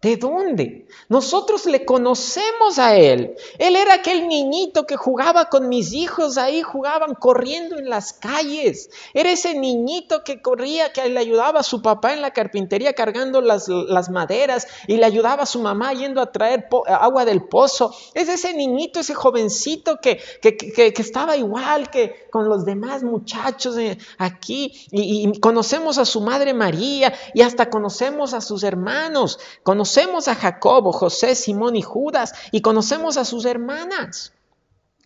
¿De 0.00 0.16
dónde? 0.16 0.86
Nosotros 1.08 1.66
le 1.66 1.84
conocemos 1.84 2.78
a 2.78 2.96
Él. 2.96 3.34
Él 3.58 3.74
era 3.74 3.94
aquel 3.94 4.28
niñito 4.28 4.86
que 4.86 4.96
jugaba 4.96 5.46
con 5.46 5.68
mis 5.68 5.92
hijos 5.92 6.38
ahí, 6.38 6.62
jugaban 6.62 7.16
corriendo 7.16 7.76
en 7.76 7.88
las 7.88 8.12
calles. 8.12 8.90
Era 9.12 9.32
ese 9.32 9.58
niñito 9.58 10.22
que 10.22 10.40
corría, 10.40 10.92
que 10.92 11.08
le 11.08 11.18
ayudaba 11.18 11.60
a 11.60 11.64
su 11.64 11.82
papá 11.82 12.12
en 12.12 12.22
la 12.22 12.30
carpintería 12.30 12.92
cargando 12.92 13.40
las, 13.40 13.68
maderas 14.08 14.68
y 14.86 14.98
le 14.98 15.04
ayudaba 15.04 15.42
a 15.42 15.46
su 15.46 15.60
mamá 15.60 15.92
yendo 15.94 16.20
a 16.20 16.30
traer 16.30 16.68
agua 16.86 17.24
del 17.24 17.48
pozo. 17.48 17.92
Es 18.14 18.28
ese 18.28 18.54
niñito, 18.54 19.00
ese 19.00 19.14
jovencito 19.14 19.98
que, 20.00 20.20
estaba 20.96 21.36
igual 21.36 21.90
que 21.90 22.28
con 22.30 22.48
los 22.48 22.64
demás 22.64 23.02
muchachos 23.02 23.74
aquí. 24.16 24.86
Y, 24.92 25.40
conocemos 25.40 25.98
a 25.98 26.04
su 26.04 26.20
madre 26.20 26.54
María 26.54 27.12
y 27.34 27.42
hasta 27.42 27.68
conocemos 27.68 28.32
a 28.32 28.40
sus 28.40 28.62
hermanos. 28.62 29.40
A 30.28 30.34
Jacobo, 30.34 30.92
José, 30.92 31.34
Simón 31.34 31.76
y 31.76 31.82
Judas 31.82 32.34
y 32.50 32.60
conocemos 32.60 33.16
a 33.16 33.24
sus 33.24 33.44
hermanas. 33.44 34.32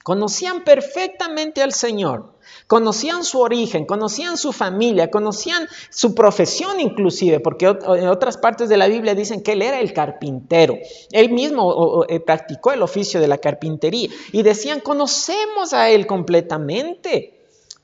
Conocían 0.02 0.64
perfectamente 0.64 1.62
al 1.62 1.72
Señor, 1.72 2.34
conocían 2.66 3.22
su 3.22 3.38
origen, 3.38 3.86
conocían 3.86 4.36
su 4.36 4.52
familia, 4.52 5.12
conocían 5.12 5.68
su 5.90 6.12
profesión 6.12 6.80
inclusive, 6.80 7.38
porque 7.38 7.66
en 7.66 8.08
otras 8.08 8.36
partes 8.36 8.68
de 8.68 8.76
la 8.76 8.88
Biblia 8.88 9.14
dicen 9.14 9.44
que 9.44 9.52
él 9.52 9.62
era 9.62 9.78
el 9.78 9.92
carpintero. 9.92 10.76
Él 11.12 11.30
mismo 11.30 12.04
eh, 12.08 12.18
practicó 12.18 12.72
el 12.72 12.82
oficio 12.82 13.20
de 13.20 13.28
la 13.28 13.38
carpintería 13.38 14.08
y 14.32 14.42
decían, 14.42 14.80
conocemos 14.80 15.72
a 15.72 15.88
él 15.88 16.08
completamente. 16.08 17.38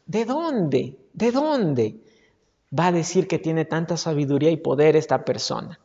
¿De 0.05 0.25
dónde? 0.25 0.97
¿De 1.13 1.31
dónde 1.31 1.95
va 2.77 2.89
a 2.89 2.93
decir 2.93 3.29
que 3.29 3.39
tiene 3.39 3.65
tanta 3.65 3.97
sabiduría 3.97 4.51
y 4.51 4.57
poder 4.57 4.97
esta 4.97 5.25
persona? 5.25 5.79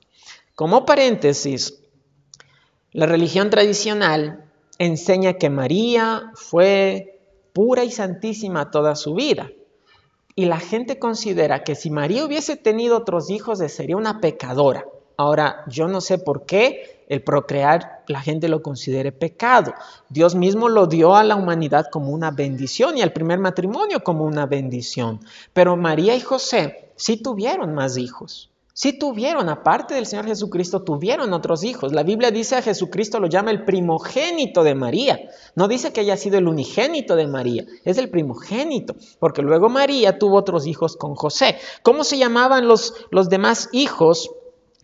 Como 0.56 0.86
paréntesis, 0.86 1.82
la 2.92 3.08
religión 3.08 3.50
tradicional 3.50 4.46
enseña 4.78 5.34
que 5.34 5.50
María 5.50 6.32
fue 6.36 7.20
pura 7.54 7.84
y 7.84 7.90
santísima 7.90 8.70
toda 8.70 8.96
su 8.96 9.16
vida. 9.16 9.50
Y 10.36 10.46
la 10.46 10.60
gente 10.60 11.00
considera 11.00 11.64
que 11.64 11.74
si 11.74 11.90
María 11.90 12.24
hubiese 12.24 12.56
tenido 12.56 12.98
otros 12.98 13.32
hijos, 13.32 13.58
sería 13.68 13.98
una 13.98 14.22
pecadora. 14.22 14.86
Ahora, 15.18 15.64
yo 15.68 15.88
no 15.88 16.02
sé 16.02 16.20
por 16.20 16.46
qué 16.46 17.04
el 17.10 17.24
procrear 17.24 18.04
la 18.08 18.22
gente 18.22 18.48
lo 18.48 18.62
considere 18.62 19.12
pecado. 19.12 19.74
Dios 20.10 20.36
mismo 20.36 20.70
lo 20.70 20.86
dio 20.86 21.16
a 21.16 21.24
la 21.24 21.36
humanidad 21.36 21.88
como 21.92 22.12
una 22.12 22.30
bendición 22.30 22.96
y 22.96 23.02
al 23.02 23.12
primer 23.12 23.40
matrimonio 23.40 24.04
como 24.04 24.24
una 24.24 24.46
bendición. 24.46 25.20
Pero 25.52 25.78
María 25.78 26.16
y 26.16 26.22
José 26.22 26.92
sí 26.96 27.18
tuvieron 27.18 27.74
más 27.74 27.98
hijos. 27.98 28.53
Sí 28.76 28.98
tuvieron, 28.98 29.50
aparte 29.50 29.94
del 29.94 30.08
Señor 30.08 30.26
Jesucristo, 30.26 30.82
tuvieron 30.82 31.32
otros 31.32 31.64
hijos. 31.64 31.94
La 31.94 32.02
Biblia 32.02 32.32
dice 32.32 32.56
a 32.56 32.62
Jesucristo 32.64 33.20
lo 33.20 33.28
llama 33.28 33.52
el 33.52 33.66
primogénito 33.66 34.64
de 34.64 34.74
María. 34.74 35.20
No 35.56 35.68
dice 35.68 35.94
que 35.94 36.02
haya 36.02 36.18
sido 36.18 36.40
el 36.40 36.48
unigénito 36.48 37.16
de 37.16 37.28
María, 37.28 37.66
es 37.86 38.00
el 38.00 38.10
primogénito, 38.10 38.96
porque 39.20 39.44
luego 39.44 39.70
María 39.70 40.18
tuvo 40.18 40.38
otros 40.38 40.66
hijos 40.66 40.98
con 40.98 41.14
José. 41.14 41.58
¿Cómo 41.84 42.04
se 42.04 42.18
llamaban 42.18 42.68
los, 42.68 42.96
los 43.12 43.30
demás 43.30 43.70
hijos 43.74 44.32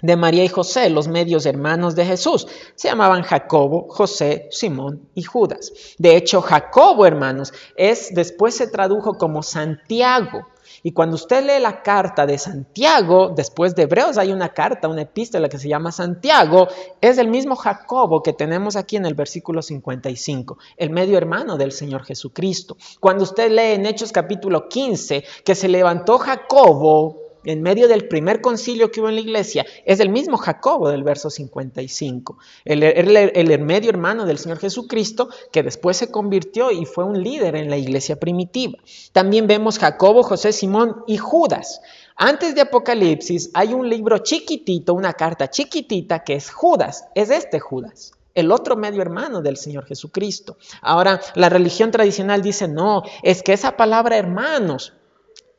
de 0.02 0.16
María 0.16 0.44
y 0.44 0.48
José, 0.48 0.90
los 0.90 1.08
medios 1.08 1.46
hermanos 1.46 1.96
de 1.96 2.06
Jesús. 2.06 2.48
Se 2.76 2.88
llamaban 2.88 3.24
Jacobo, 3.24 3.88
José, 3.90 4.48
Simón 4.52 5.10
y 5.16 5.24
Judas. 5.24 5.72
De 5.98 6.16
hecho, 6.16 6.42
Jacobo, 6.42 7.06
hermanos, 7.06 7.54
es 7.76 8.14
después 8.14 8.56
se 8.56 8.68
tradujo 8.68 9.14
como 9.14 9.44
Santiago. 9.44 10.48
Y 10.84 10.92
cuando 10.92 11.16
usted 11.16 11.46
lee 11.46 11.62
la 11.62 11.82
carta 11.82 12.26
de 12.26 12.38
Santiago, 12.38 13.34
después 13.36 13.76
de 13.76 13.84
Hebreos 13.84 14.18
hay 14.18 14.32
una 14.32 14.50
carta, 14.50 14.88
una 14.88 15.02
epístola 15.02 15.50
que 15.50 15.58
se 15.58 15.68
llama 15.68 15.92
Santiago, 15.92 16.68
es 17.02 17.18
el 17.18 17.28
mismo 17.28 17.56
Jacobo 17.56 18.24
que 18.24 18.34
tenemos 18.34 18.76
aquí 18.76 18.96
en 18.96 19.06
el 19.06 19.14
versículo 19.14 19.62
55, 19.62 20.58
el 20.78 20.90
medio 20.92 21.18
hermano 21.18 21.58
del 21.58 21.72
Señor 21.72 22.04
Jesucristo. 22.06 22.78
Cuando 23.00 23.24
usted 23.24 23.52
lee 23.52 23.76
en 23.76 23.86
Hechos 23.86 24.12
capítulo 24.12 24.70
15 24.70 25.24
que 25.44 25.56
se 25.56 25.68
levantó 25.68 26.18
Jacobo 26.18 27.29
en 27.50 27.64
medio 27.64 27.88
del 27.88 28.08
primer 28.08 28.42
concilio 28.42 28.92
que 28.92 29.02
hubo 29.02 29.10
en 29.10 29.16
la 29.16 29.22
iglesia, 29.22 29.66
es 29.84 30.00
el 30.00 30.10
mismo 30.10 30.38
Jacobo 30.38 30.90
del 30.90 31.04
verso 31.04 31.32
55, 31.32 32.38
el, 32.64 32.84
el, 32.84 33.60
medio 33.60 33.90
hermano 33.90 34.28
del 34.28 34.38
Señor 34.38 34.60
Jesucristo, 34.60 35.30
que 35.52 35.64
después 35.64 35.98
se 35.98 36.12
convirtió 36.12 36.70
y 36.70 36.86
fue 36.86 37.04
un 37.06 37.24
líder 37.24 37.56
en 37.56 37.72
la 37.72 37.78
iglesia 37.78 38.20
primitiva. 38.20 38.78
También 39.14 39.48
vemos 39.48 39.80
Jacobo, 39.80 40.22
José, 40.22 40.54
Simón 40.54 41.04
y 41.08 41.18
Judas. 41.18 41.82
Antes 42.16 42.54
de 42.54 42.62
Apocalipsis 42.62 43.50
hay 43.56 43.74
un 43.74 43.90
libro 43.90 44.20
chiquitito, 44.20 44.94
una 44.94 45.14
carta 45.14 45.50
chiquitita 45.50 46.24
que 46.24 46.36
es 46.36 46.52
Judas, 46.52 47.06
es 47.16 47.32
este 47.32 47.60
Judas 47.60 48.12
el 48.36 48.52
otro 48.54 48.78
medio 48.78 49.02
hermano 49.02 49.42
del 49.42 49.58
Señor 49.58 49.86
Jesucristo. 49.86 50.56
Ahora, 50.82 51.20
la 51.36 51.50
religión 51.50 51.92
tradicional 51.92 52.42
dice, 52.42 52.70
no, 52.70 53.04
es 53.22 53.44
que 53.44 53.52
esa 53.52 53.76
palabra 53.76 54.18
hermanos 54.18 54.94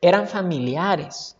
eran 0.01 0.27
familiares 0.27 1.35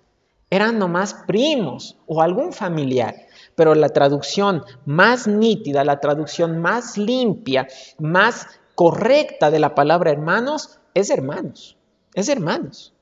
eran 0.52 0.78
nomás 0.78 1.16
primos 1.26 1.98
o 2.06 2.22
algún 2.22 2.54
familiar. 2.54 3.16
Pero 3.56 3.74
la 3.74 3.90
traducción 3.90 4.64
más 4.86 5.26
nítida, 5.28 5.84
la 5.84 6.00
traducción 6.00 6.62
más 6.62 6.98
limpia, 6.98 7.68
más 7.98 8.46
correcta 8.76 9.50
de 9.50 9.60
la 9.60 9.74
palabra 9.74 10.12
hermanos 10.12 10.80
es 10.94 11.10
hermanos, 11.10 11.78
es 12.14 12.30
hermanos. 12.30 12.94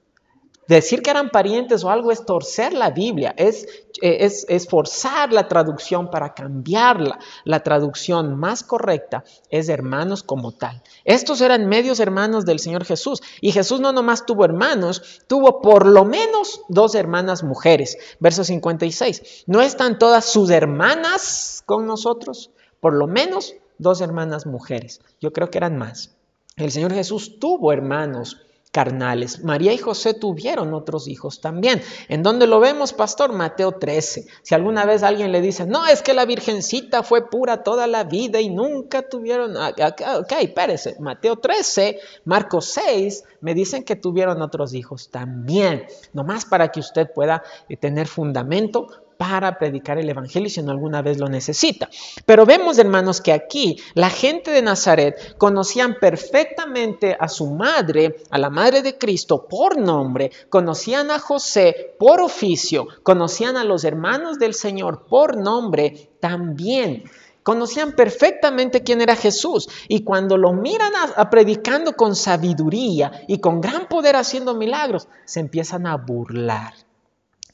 Decir 0.69 1.01
que 1.01 1.09
eran 1.09 1.31
parientes 1.31 1.83
o 1.83 1.89
algo 1.89 2.11
es 2.11 2.27
torcer 2.27 2.73
la 2.73 2.91
Biblia, 2.91 3.33
es, 3.37 3.65
es, 4.03 4.45
es, 4.47 4.67
forzar 4.67 5.33
la 5.33 5.47
traducción 5.47 6.11
para 6.11 6.35
cambiarla. 6.35 7.17
La 7.43 7.61
traducción 7.61 8.37
más 8.37 8.61
correcta 8.61 9.23
es 9.49 9.67
hermanos 9.67 10.21
como 10.21 10.51
tal. 10.51 10.83
Estos 11.05 11.41
eran 11.41 11.65
medios 11.65 11.99
hermanos 11.99 12.45
del 12.45 12.59
Señor 12.59 12.85
Jesús. 12.85 13.19
Y 13.41 13.51
Jesús 13.51 13.79
no 13.79 13.93
nomás 13.93 14.27
tuvo 14.27 14.45
hermanos, 14.45 15.21
tuvo 15.25 15.59
por 15.59 15.87
lo 15.87 16.05
menos 16.05 16.61
dos 16.69 16.93
hermanas 16.93 17.41
mujeres. 17.41 17.97
Verso 18.19 18.43
56. 18.43 19.45
¿No 19.47 19.63
están 19.63 19.97
todas 19.97 20.25
sus 20.25 20.51
hermanas 20.51 21.63
con 21.65 21.87
nosotros? 21.87 22.51
Por 22.79 22.93
lo 22.93 23.07
menos 23.07 23.55
dos 23.79 24.01
hermanas 24.01 24.45
mujeres. 24.45 25.01
Yo 25.19 25.33
creo 25.33 25.49
que 25.49 25.57
eran 25.57 25.79
más. 25.79 26.15
El 26.57 26.69
Señor 26.69 26.93
Jesús 26.93 27.39
tuvo 27.39 27.73
hermanos 27.73 28.37
carnales. 28.71 29.43
María 29.43 29.73
y 29.73 29.77
José 29.77 30.13
tuvieron 30.13 30.73
otros 30.73 31.07
hijos 31.07 31.41
también. 31.41 31.81
¿En 32.07 32.21
dónde 32.21 32.45
lo 32.45 32.59
vemos, 32.59 32.93
pastor? 32.93 33.33
Mateo 33.33 33.73
13. 33.73 34.27
Si 34.43 34.55
alguna 34.55 34.85
vez 34.85 35.01
alguien 35.01 35.31
le 35.31 35.41
dice, 35.41 35.65
no, 35.65 35.87
es 35.87 36.01
que 36.03 36.13
la 36.13 36.25
virgencita 36.25 37.01
fue 37.01 37.29
pura 37.29 37.63
toda 37.63 37.87
la 37.87 38.03
vida 38.03 38.39
y 38.39 38.49
nunca 38.49 39.09
tuvieron... 39.09 39.57
Ah, 39.57 39.73
ah, 39.81 39.95
ah, 40.05 40.17
ok, 40.19 40.31
espérese. 40.41 40.97
Mateo 40.99 41.37
13, 41.37 41.99
Marcos 42.25 42.65
6, 42.65 43.23
me 43.41 43.55
dicen 43.55 43.83
que 43.83 43.95
tuvieron 43.95 44.41
otros 44.41 44.73
hijos 44.73 45.09
también. 45.09 45.87
Nomás 46.13 46.45
para 46.45 46.69
que 46.69 46.79
usted 46.79 47.07
pueda 47.11 47.43
eh, 47.69 47.77
tener 47.77 48.07
fundamento 48.07 48.87
para 49.19 49.59
predicar 49.59 49.97
el 49.97 50.09
Evangelio 50.09 50.49
si 50.49 50.61
no 50.61 50.71
alguna 50.71 51.01
vez 51.01 51.17
lo 51.19 51.27
necesita. 51.27 51.89
Pero 52.25 52.45
vemos, 52.45 52.79
hermanos, 52.79 53.19
que 53.19 53.33
aquí 53.33 53.75
la 53.93 54.09
gente 54.09 54.49
de 54.49 54.61
Nazaret 54.61 55.35
conocían 55.37 55.97
perfectamente 55.99 57.17
a 57.19 57.27
su 57.27 57.47
madre, 57.47 58.15
a 58.29 58.37
la 58.37 58.49
madre 58.49 58.81
de 58.81 58.97
Cristo 58.97 59.45
por 59.45 59.77
nombre, 59.77 60.31
conocían 60.47 61.11
a 61.11 61.19
José 61.19 61.95
por 61.99 62.21
oficio, 62.21 62.87
conocían 63.03 63.57
a 63.57 63.65
los 63.65 63.83
hermanos 63.83 64.39
del 64.39 64.53
Señor 64.53 65.05
por 65.05 65.35
nombre 65.35 66.11
también 66.21 67.03
conocían 67.41 67.93
perfectamente 67.93 68.83
quién 68.83 69.01
era 69.01 69.15
Jesús. 69.15 69.67
Y 69.87 70.03
cuando 70.03 70.37
lo 70.37 70.53
miran 70.53 70.91
a, 71.15 71.29
predicando 71.31 71.93
con 71.93 72.15
sabiduría 72.15 73.23
y 73.27 73.39
con 73.39 73.59
gran 73.59 73.87
poder 73.87 74.17
haciendo 74.17 74.53
milagros, 74.53 75.07
se 75.25 75.39
empiezan 75.39 75.87
a 75.87 75.95
burlar. 75.97 76.73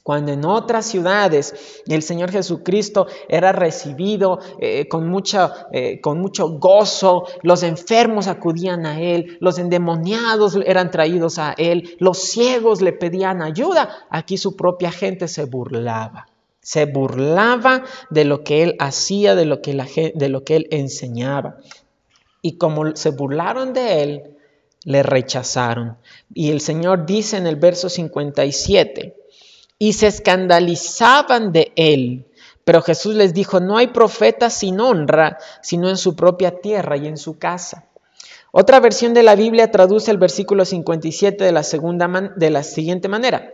Cuando 0.06 0.34
en 0.34 0.46
otras 0.46 0.86
ciudades 0.86 1.82
el 1.88 2.04
Señor 2.04 2.30
Jesucristo 2.30 3.08
era 3.28 3.52
recibido 3.52 4.38
eh, 4.60 4.88
con, 4.88 5.12
eh, 5.72 6.00
con 6.00 6.20
mucho 6.20 6.60
gozo, 6.60 7.26
los 7.42 7.64
enfermos 7.64 8.28
acudían 8.28 8.86
a 8.86 9.02
Él, 9.02 9.40
los 9.40 9.58
endemoniados 9.58 10.60
eran 10.64 10.92
traídos 10.92 11.40
a 11.40 11.56
Él, 11.58 11.96
los 11.98 12.20
ciegos 12.20 12.84
le 12.84 12.94
pedían 12.94 13.42
ayuda, 13.42 14.06
aquí 14.12 14.38
su 14.38 14.56
propia 14.56 14.92
gente 14.92 15.28
se 15.28 15.46
burlaba. 15.46 16.28
Se 16.62 16.86
burlaba 16.86 17.84
de 18.12 18.26
lo 18.26 18.44
que 18.44 18.62
Él 18.62 18.76
hacía, 18.78 19.34
de 19.34 19.46
lo 19.46 19.64
que, 19.64 19.74
la, 19.74 19.88
de 20.14 20.30
lo 20.30 20.44
que 20.44 20.58
Él 20.58 20.68
enseñaba. 20.70 21.58
Y 22.44 22.60
como 22.60 22.96
se 22.96 23.10
burlaron 23.10 23.74
de 23.74 24.04
Él, 24.04 24.36
le 24.84 25.02
rechazaron. 25.02 25.98
Y 26.32 26.52
el 26.52 26.62
Señor 26.62 27.08
dice 27.08 27.38
en 27.38 27.48
el 27.48 27.56
verso 27.56 27.90
57, 27.90 29.25
y 29.78 29.94
se 29.94 30.08
escandalizaban 30.08 31.52
de 31.52 31.72
él. 31.76 32.26
Pero 32.64 32.82
Jesús 32.82 33.16
les 33.16 33.34
dijo, 33.34 33.60
no 33.60 33.78
hay 33.78 33.88
profeta 33.88 34.50
sin 34.50 34.80
honra, 34.80 35.38
sino 35.62 35.90
en 35.90 35.98
su 35.98 36.16
propia 36.16 36.60
tierra 36.60 36.98
y 36.98 37.08
en 37.08 37.18
su 37.18 37.38
casa. 37.38 37.88
Otra 38.52 38.80
versión 38.80 39.14
de 39.14 39.22
la 39.22 39.36
Biblia 39.36 39.70
traduce 39.70 40.10
el 40.12 40.18
versículo 40.18 40.66
57 40.66 41.44
de 41.44 41.52
la, 41.52 41.62
segunda 41.62 42.34
de 42.36 42.50
la 42.50 42.64
siguiente 42.64 43.08
manera. 43.08 43.54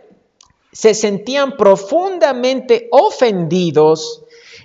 Se 0.72 0.94
sentían 0.94 1.56
profundamente 1.56 2.88
ofendidos 2.90 4.22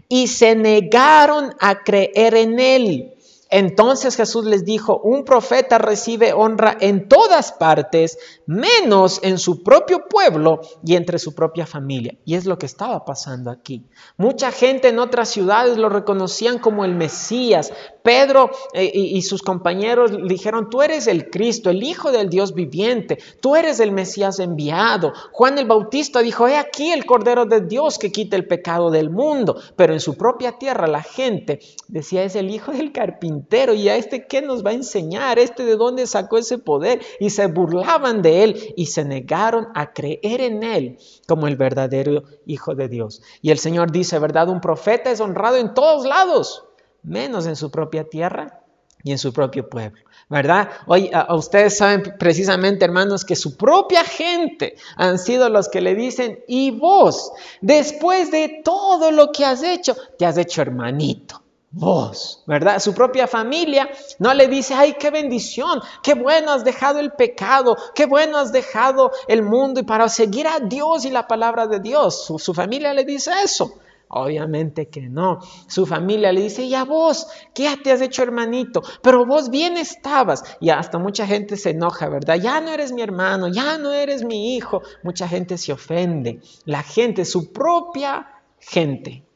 y 0.08 0.28
se 0.28 0.56
negaron 0.56 1.54
a 1.60 1.84
creer 1.84 2.36
en 2.36 2.60
él. 2.60 3.17
Entonces 3.50 4.16
Jesús 4.16 4.46
les 4.46 4.66
dijo, 4.66 5.00
un 5.00 5.24
profeta 5.24 5.78
recibe 5.78 6.34
honra 6.34 6.78
en 6.80 7.08
todas 7.08 7.52
partes, 7.54 8.18
menos 8.46 9.20
en 9.24 9.38
su 9.38 9.64
propio 9.64 10.08
pueblo 10.10 10.62
y 10.84 10.96
entre 10.96 11.20
su 11.20 11.34
propia 11.34 11.66
familia. 11.66 12.18
Y 12.26 12.36
es 12.36 12.46
lo 12.46 12.58
que 12.58 12.66
estaba 12.66 13.06
pasando 13.06 13.50
aquí. 13.50 13.86
Mucha 14.18 14.52
gente 14.52 14.90
en 14.90 15.00
otras 15.00 15.30
ciudades 15.30 15.78
lo 15.78 15.90
reconocían 15.90 16.60
como 16.60 16.84
el 16.84 16.96
Mesías. 16.96 17.72
Pedro 18.04 18.52
eh, 18.74 18.92
y, 18.94 19.22
sus 19.22 19.42
compañeros 19.42 20.12
dijeron, 20.28 20.70
tú 20.70 20.82
eres 20.82 21.08
el 21.08 21.30
Cristo, 21.30 21.70
el 21.70 21.84
Hijo 21.84 22.12
del 22.12 22.30
Dios 22.30 22.54
viviente, 22.54 23.18
tú 23.42 23.56
eres 23.56 23.80
el 23.80 23.92
Mesías 23.92 24.40
enviado. 24.40 25.14
Juan 25.32 25.58
el 25.58 25.66
Bautista 25.66 26.22
dijo, 26.22 26.48
he 26.48 26.58
aquí 26.58 26.92
el 26.92 27.06
Cordero 27.06 27.46
de 27.46 27.62
Dios 27.62 27.98
que 27.98 28.12
quita 28.12 28.36
el 28.36 28.48
pecado 28.48 28.92
del 28.92 29.10
mundo. 29.10 29.60
Pero 29.76 29.94
en 29.94 30.00
su 30.00 30.16
propia 30.16 30.54
tierra 30.54 30.88
la 30.88 31.04
gente 31.04 31.60
decía, 31.88 32.24
es 32.24 32.36
el 32.36 32.50
Hijo 32.50 32.72
del 32.72 32.92
carpintero 32.92 33.37
¿Y 33.76 33.90
a 33.90 33.96
este 33.96 34.26
qué 34.28 34.42
nos 34.42 34.66
va 34.66 34.72
a 34.72 34.74
enseñar? 34.74 35.40
¿Este 35.40 35.64
de 35.64 35.76
dónde 35.76 36.08
sacó 36.08 36.38
ese 36.38 36.58
poder? 36.58 37.02
Y 37.20 37.30
se 37.30 37.48
burlaban 37.48 38.22
de 38.22 38.44
él 38.44 38.74
y 38.76 38.88
se 38.88 39.04
negaron 39.04 39.68
a 39.76 39.94
creer 39.94 40.42
en 40.42 40.64
él 40.64 40.98
como 41.28 41.48
el 41.48 41.56
verdadero 41.56 42.24
Hijo 42.46 42.76
de 42.76 42.88
Dios. 42.88 43.22
Y 43.42 43.52
el 43.52 43.60
Señor 43.60 43.92
dice, 43.92 44.20
¿verdad? 44.20 44.50
Un 44.50 44.62
profeta 44.62 45.12
es 45.12 45.20
honrado 45.20 45.58
en 45.58 45.74
todos 45.74 46.06
lados, 46.06 46.66
menos 47.04 47.46
en 47.48 47.56
su 47.56 47.72
propia 47.72 48.06
tierra 48.06 48.62
y 49.04 49.12
en 49.12 49.18
su 49.18 49.34
propio 49.34 49.70
pueblo. 49.70 50.02
¿verdad? 50.30 50.70
Hoy 50.88 51.10
ustedes 51.30 51.78
saben 51.78 52.16
precisamente, 52.20 52.84
hermanos, 52.84 53.24
que 53.24 53.36
su 53.36 53.56
propia 53.56 54.04
gente 54.04 54.76
han 54.98 55.20
sido 55.20 55.48
los 55.50 55.70
que 55.70 55.80
le 55.80 55.96
dicen, 55.96 56.40
y 56.48 56.72
vos, 56.72 57.32
después 57.62 58.30
de 58.32 58.62
todo 58.64 59.12
lo 59.12 59.32
que 59.32 59.46
has 59.46 59.64
hecho, 59.64 59.96
te 60.18 60.26
has 60.26 60.38
hecho 60.38 60.62
hermanito 60.62 61.47
vos, 61.72 62.44
¿verdad? 62.48 62.80
Su 62.80 62.94
propia 62.94 63.28
familia 63.28 63.90
no 64.20 64.34
le 64.34 64.48
dice, 64.48 64.74
ay, 64.74 64.96
qué 65.00 65.12
bendición, 65.12 65.82
qué 66.02 66.14
bueno 66.14 66.52
has 66.52 66.64
dejado 66.64 67.00
el 67.00 67.12
pecado, 67.12 67.76
qué 67.94 68.06
bueno 68.06 68.38
has 68.38 68.52
dejado 68.52 69.12
el 69.28 69.44
mundo 69.44 69.82
y 69.82 69.84
para 69.84 70.10
seguir 70.10 70.48
a 70.48 70.60
Dios 70.60 71.06
y 71.06 71.10
la 71.10 71.28
palabra 71.28 71.68
de 71.68 71.80
Dios. 71.80 72.26
Su, 72.26 72.54
familia 72.54 72.94
le 72.94 73.04
dice 73.04 73.32
eso. 73.44 73.74
Obviamente 74.10 74.88
que 74.88 75.02
no. 75.02 75.40
Su 75.68 75.86
familia 75.86 76.32
le 76.32 76.44
dice, 76.44 76.70
ya 76.70 76.86
vos, 76.86 77.28
¿qué 77.54 77.76
te 77.84 77.92
has 77.92 78.00
hecho 78.00 78.24
hermanito? 78.24 78.82
Pero 79.02 79.26
vos 79.26 79.50
bien 79.50 79.76
estabas. 79.76 80.46
Y 80.62 80.70
hasta 80.70 80.98
mucha 80.98 81.28
gente 81.28 81.58
se 81.58 81.72
enoja, 81.72 82.08
¿verdad? 82.08 82.36
Ya 82.36 82.62
no 82.62 82.72
eres 82.72 82.94
mi 82.94 83.02
hermano, 83.02 83.50
ya 83.50 83.78
no 83.78 83.92
eres 83.92 84.24
mi 84.24 84.56
hijo. 84.56 84.82
Mucha 85.04 85.28
gente 85.28 85.58
se 85.58 85.74
ofende. 85.74 86.40
La 86.64 86.84
gente, 86.84 87.26
su 87.26 87.52
propia 87.52 88.26
gente, 88.60 89.27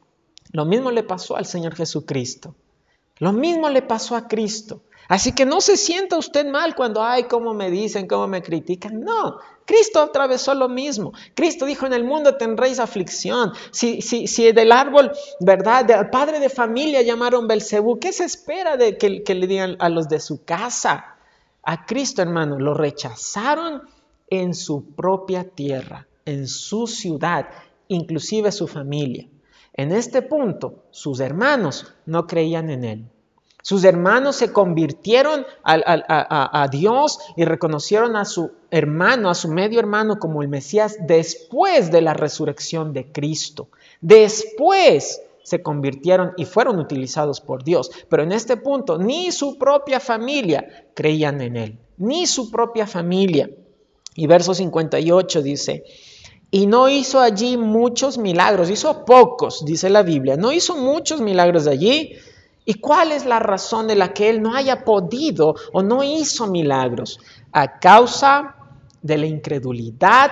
lo 0.52 0.64
mismo 0.64 0.90
le 0.90 1.02
pasó 1.02 1.36
al 1.36 1.46
Señor 1.46 1.74
Jesucristo. 1.74 2.54
Lo 3.18 3.32
mismo 3.32 3.68
le 3.68 3.82
pasó 3.82 4.16
a 4.16 4.28
Cristo. 4.28 4.82
Así 5.08 5.32
que 5.32 5.44
no 5.44 5.60
se 5.60 5.76
sienta 5.76 6.16
usted 6.16 6.46
mal 6.46 6.74
cuando, 6.74 7.02
ay, 7.02 7.24
cómo 7.24 7.54
me 7.54 7.70
dicen, 7.70 8.06
cómo 8.06 8.26
me 8.26 8.42
critican. 8.42 9.00
No, 9.00 9.38
Cristo 9.66 10.00
atravesó 10.00 10.54
lo 10.54 10.68
mismo. 10.68 11.12
Cristo 11.34 11.66
dijo, 11.66 11.86
en 11.86 11.92
el 11.92 12.04
mundo 12.04 12.36
tendréis 12.36 12.78
aflicción. 12.78 13.52
Si, 13.70 14.00
si, 14.00 14.26
si 14.26 14.52
del 14.52 14.72
árbol, 14.72 15.12
¿verdad? 15.40 15.84
Del 15.84 16.08
padre 16.10 16.40
de 16.40 16.48
familia 16.48 17.02
llamaron 17.02 17.48
Belcebú, 17.48 17.98
¿qué 17.98 18.12
se 18.12 18.24
espera 18.24 18.76
de 18.76 18.96
que, 18.96 19.22
que 19.22 19.34
le 19.34 19.46
digan 19.46 19.76
a 19.80 19.88
los 19.88 20.08
de 20.08 20.20
su 20.20 20.44
casa? 20.44 21.16
A 21.62 21.84
Cristo, 21.86 22.22
hermano, 22.22 22.58
lo 22.58 22.74
rechazaron 22.74 23.82
en 24.28 24.54
su 24.54 24.94
propia 24.94 25.44
tierra, 25.44 26.06
en 26.24 26.48
su 26.48 26.86
ciudad, 26.86 27.48
inclusive 27.88 28.50
su 28.50 28.66
familia. 28.66 29.28
En 29.74 29.92
este 29.92 30.22
punto, 30.22 30.84
sus 30.90 31.20
hermanos 31.20 31.94
no 32.06 32.26
creían 32.26 32.70
en 32.70 32.84
él. 32.84 33.04
Sus 33.62 33.84
hermanos 33.84 34.36
se 34.36 34.52
convirtieron 34.52 35.46
a, 35.62 36.68
Dios 36.70 37.20
y 37.36 37.44
reconocieron 37.44 38.16
a 38.16 38.24
su 38.24 38.50
hermano, 38.72 39.30
a 39.30 39.36
su 39.36 39.48
medio 39.48 39.78
hermano 39.78 40.18
como 40.18 40.42
el 40.42 40.48
Mesías 40.48 40.96
después 41.06 41.92
de 41.92 42.02
la 42.02 42.12
resurrección 42.12 42.92
de 42.92 43.12
Cristo. 43.12 43.68
Después 44.00 45.22
se 45.44 45.62
convirtieron 45.62 46.32
y 46.36 46.44
fueron 46.44 46.80
utilizados 46.80 47.40
por 47.40 47.62
Dios. 47.62 47.90
Pero 48.08 48.24
en 48.24 48.32
este 48.32 48.56
punto 48.56 48.98
ni 48.98 49.30
su 49.30 49.56
propia 49.58 50.00
familia 50.00 50.88
creían 50.94 51.40
en 51.40 51.56
Él, 51.56 51.78
ni 51.98 52.26
su 52.26 52.50
propia 52.50 52.88
familia. 52.88 53.48
Y 54.16 54.26
verso 54.26 54.54
58 54.54 55.40
dice, 55.40 55.84
y 56.52 56.66
no 56.66 56.90
hizo 56.90 57.18
allí 57.18 57.56
muchos 57.56 58.18
milagros, 58.18 58.68
hizo 58.68 59.06
pocos, 59.06 59.64
dice 59.64 59.88
la 59.88 60.02
Biblia, 60.02 60.36
no 60.36 60.52
hizo 60.52 60.76
muchos 60.76 61.20
milagros 61.22 61.66
allí. 61.66 62.14
¿Y 62.64 62.74
cuál 62.74 63.10
es 63.10 63.24
la 63.24 63.40
razón 63.40 63.88
de 63.88 63.96
la 63.96 64.12
que 64.12 64.28
él 64.28 64.40
no 64.40 64.54
haya 64.54 64.84
podido 64.84 65.56
o 65.72 65.82
no 65.82 66.04
hizo 66.04 66.46
milagros? 66.46 67.18
A 67.52 67.80
causa 67.80 68.54
de 69.00 69.18
la 69.18 69.26
incredulidad 69.26 70.30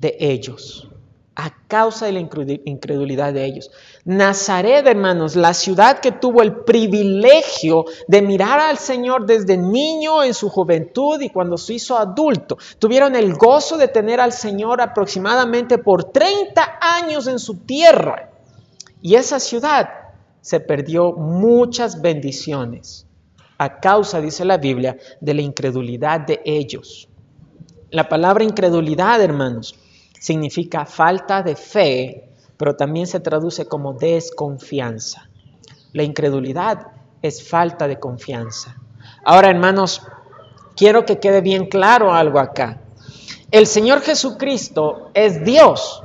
de 0.00 0.16
ellos 0.18 0.88
a 1.36 1.54
causa 1.68 2.06
de 2.06 2.12
la 2.12 2.20
incredulidad 2.20 3.32
de 3.34 3.44
ellos. 3.44 3.70
Nazaret, 4.06 4.86
hermanos, 4.86 5.34
la 5.34 5.52
ciudad 5.52 5.98
que 5.98 6.12
tuvo 6.12 6.40
el 6.40 6.58
privilegio 6.58 7.86
de 8.06 8.22
mirar 8.22 8.60
al 8.60 8.78
Señor 8.78 9.26
desde 9.26 9.56
niño 9.56 10.22
en 10.22 10.32
su 10.32 10.48
juventud 10.48 11.20
y 11.20 11.30
cuando 11.30 11.58
se 11.58 11.74
hizo 11.74 11.98
adulto, 11.98 12.56
tuvieron 12.78 13.16
el 13.16 13.34
gozo 13.34 13.76
de 13.76 13.88
tener 13.88 14.20
al 14.20 14.32
Señor 14.32 14.80
aproximadamente 14.80 15.78
por 15.78 16.04
30 16.04 16.78
años 16.80 17.26
en 17.26 17.40
su 17.40 17.56
tierra. 17.56 18.30
Y 19.02 19.16
esa 19.16 19.40
ciudad 19.40 19.88
se 20.40 20.60
perdió 20.60 21.10
muchas 21.10 22.00
bendiciones 22.00 23.08
a 23.58 23.80
causa, 23.80 24.20
dice 24.20 24.44
la 24.44 24.58
Biblia, 24.58 24.96
de 25.20 25.34
la 25.34 25.42
incredulidad 25.42 26.20
de 26.20 26.42
ellos. 26.44 27.08
La 27.90 28.08
palabra 28.08 28.44
incredulidad, 28.44 29.20
hermanos, 29.20 29.74
significa 30.20 30.86
falta 30.86 31.42
de 31.42 31.56
fe, 31.56 32.25
pero 32.56 32.76
también 32.76 33.06
se 33.06 33.20
traduce 33.20 33.66
como 33.66 33.92
desconfianza. 33.92 35.28
La 35.92 36.02
incredulidad 36.02 36.88
es 37.22 37.48
falta 37.48 37.88
de 37.88 37.98
confianza. 37.98 38.76
Ahora, 39.24 39.50
hermanos, 39.50 40.02
quiero 40.76 41.04
que 41.04 41.18
quede 41.18 41.40
bien 41.40 41.66
claro 41.66 42.12
algo 42.12 42.38
acá. 42.38 42.80
El 43.50 43.66
Señor 43.66 44.00
Jesucristo 44.02 45.10
es 45.14 45.44
Dios. 45.44 46.02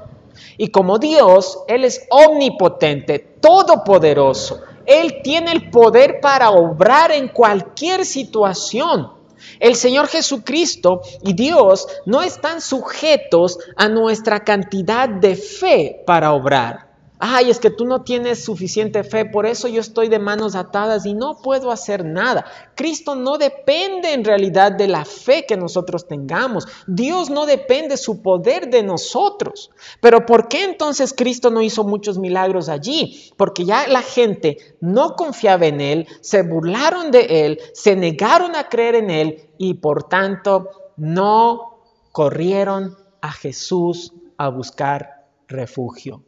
Y 0.57 0.69
como 0.69 0.99
Dios, 0.99 1.59
Él 1.67 1.85
es 1.85 2.07
omnipotente, 2.09 3.19
todopoderoso. 3.19 4.61
Él 4.85 5.21
tiene 5.23 5.51
el 5.51 5.69
poder 5.69 6.19
para 6.21 6.51
obrar 6.51 7.11
en 7.11 7.29
cualquier 7.29 8.05
situación. 8.05 9.20
El 9.59 9.75
Señor 9.75 10.07
Jesucristo 10.07 11.01
y 11.23 11.33
Dios 11.33 11.87
no 12.05 12.21
están 12.21 12.61
sujetos 12.61 13.57
a 13.75 13.87
nuestra 13.89 14.43
cantidad 14.43 15.09
de 15.09 15.35
fe 15.35 16.03
para 16.05 16.33
obrar 16.33 16.90
ay, 17.23 17.51
es 17.51 17.59
que 17.59 17.69
tú 17.69 17.85
no 17.85 18.01
tienes 18.01 18.43
suficiente 18.43 19.03
fe, 19.03 19.25
por 19.25 19.45
eso 19.45 19.67
yo 19.67 19.79
estoy 19.79 20.09
de 20.09 20.17
manos 20.17 20.55
atadas 20.55 21.05
y 21.05 21.13
no 21.13 21.37
puedo 21.41 21.71
hacer 21.71 22.03
nada. 22.03 22.45
Cristo 22.75 23.13
no 23.13 23.37
depende 23.37 24.13
en 24.13 24.25
realidad 24.25 24.71
de 24.71 24.87
la 24.87 25.05
fe 25.05 25.45
que 25.47 25.55
nosotros 25.55 26.07
tengamos. 26.07 26.67
Dios 26.87 27.29
no 27.29 27.45
depende 27.45 27.95
su 27.95 28.23
poder 28.23 28.71
de 28.71 28.81
nosotros. 28.81 29.69
Pero 30.01 30.25
¿por 30.25 30.47
qué 30.47 30.63
entonces 30.63 31.13
Cristo 31.13 31.51
no 31.51 31.61
hizo 31.61 31.83
muchos 31.83 32.17
milagros 32.17 32.69
allí? 32.69 33.31
Porque 33.37 33.65
ya 33.65 33.87
la 33.87 34.01
gente 34.01 34.57
no 34.79 35.15
confiaba 35.15 35.67
en 35.67 35.79
Él, 35.79 36.07
se 36.21 36.41
burlaron 36.41 37.11
de 37.11 37.45
Él, 37.45 37.59
se 37.73 37.95
negaron 37.95 38.55
a 38.55 38.67
creer 38.67 38.95
en 38.95 39.11
Él 39.11 39.49
y 39.59 39.75
por 39.75 40.09
tanto 40.09 40.69
no 40.97 41.77
corrieron 42.11 42.97
a 43.21 43.31
Jesús 43.31 44.11
a 44.37 44.49
buscar 44.49 45.27
refugio. 45.47 46.23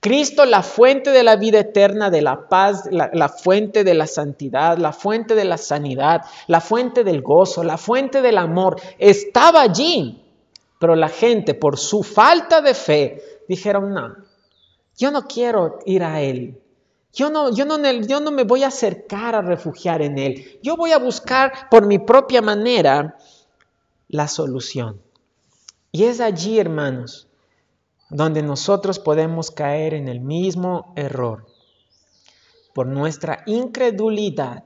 Cristo, 0.00 0.44
la 0.44 0.62
fuente 0.62 1.10
de 1.10 1.24
la 1.24 1.36
vida 1.36 1.58
eterna, 1.58 2.08
de 2.08 2.22
la 2.22 2.48
paz, 2.48 2.88
la, 2.90 3.28
fuente 3.28 3.82
de 3.82 3.94
la 3.94 4.06
santidad, 4.06 4.78
la 4.78 4.92
fuente 4.92 5.34
de 5.34 5.44
la 5.44 5.58
sanidad, 5.58 6.22
la 6.46 6.60
fuente 6.60 7.02
del 7.02 7.20
gozo, 7.20 7.64
la 7.64 7.78
fuente 7.78 8.22
del 8.22 8.38
amor, 8.38 8.80
estaba 8.98 9.62
allí. 9.62 10.24
Pero 10.78 10.94
la 10.94 11.08
gente, 11.08 11.54
por 11.54 11.78
su 11.78 12.04
falta 12.04 12.60
de 12.60 12.74
fe, 12.74 13.22
dijeron, 13.48 13.92
no, 13.92 14.14
yo 14.96 15.10
no 15.10 15.26
quiero 15.26 15.80
ir 15.84 16.04
a 16.04 16.20
Él. 16.20 16.60
Yo 17.12 17.30
no, 17.30 17.52
yo, 17.52 17.64
no, 17.64 17.82
yo 18.02 18.20
no 18.20 18.30
me 18.30 18.44
voy 18.44 18.62
a 18.62 18.68
acercar 18.68 19.34
a 19.34 19.42
refugiar 19.42 20.02
en 20.02 20.18
Él. 20.18 20.60
Yo 20.62 20.76
voy 20.76 20.92
a 20.92 20.98
buscar 20.98 21.68
por 21.70 21.86
mi 21.86 21.98
propia 21.98 22.40
manera 22.40 23.16
la 24.08 24.28
solución. 24.28 25.00
Y 25.90 26.04
es 26.04 26.20
allí, 26.20 26.60
hermanos, 26.60 27.27
donde 28.10 28.42
nosotros 28.42 28.98
podemos 28.98 29.50
caer 29.50 29.94
en 29.94 30.08
el 30.08 30.20
mismo 30.20 30.92
error. 30.96 31.46
Por 32.74 32.86
nuestra 32.86 33.42
incredulidad, 33.46 34.64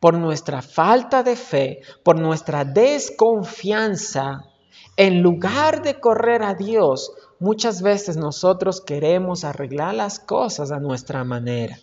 por 0.00 0.14
nuestra 0.14 0.62
falta 0.62 1.22
de 1.22 1.36
fe, 1.36 1.80
por 2.02 2.18
nuestra 2.18 2.64
desconfianza, 2.64 4.44
en 4.96 5.22
lugar 5.22 5.82
de 5.82 6.00
correr 6.00 6.42
a 6.42 6.54
Dios, 6.54 7.12
muchas 7.38 7.82
veces 7.82 8.16
nosotros 8.16 8.80
queremos 8.80 9.44
arreglar 9.44 9.94
las 9.94 10.18
cosas 10.18 10.70
a 10.70 10.80
nuestra 10.80 11.24
manera. 11.24 11.78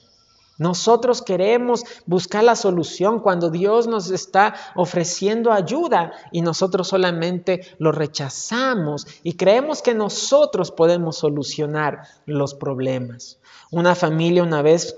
Nosotros 0.57 1.21
queremos 1.21 1.83
buscar 2.05 2.43
la 2.43 2.55
solución 2.55 3.19
cuando 3.19 3.49
Dios 3.49 3.87
nos 3.87 4.11
está 4.11 4.53
ofreciendo 4.75 5.51
ayuda 5.51 6.11
y 6.31 6.41
nosotros 6.41 6.87
solamente 6.87 7.61
lo 7.79 7.91
rechazamos 7.91 9.07
y 9.23 9.33
creemos 9.33 9.81
que 9.81 9.93
nosotros 9.93 10.71
podemos 10.71 11.17
solucionar 11.17 12.03
los 12.25 12.53
problemas. 12.53 13.39
Una 13.71 13.95
familia 13.95 14.43
una 14.43 14.61
vez 14.61 14.95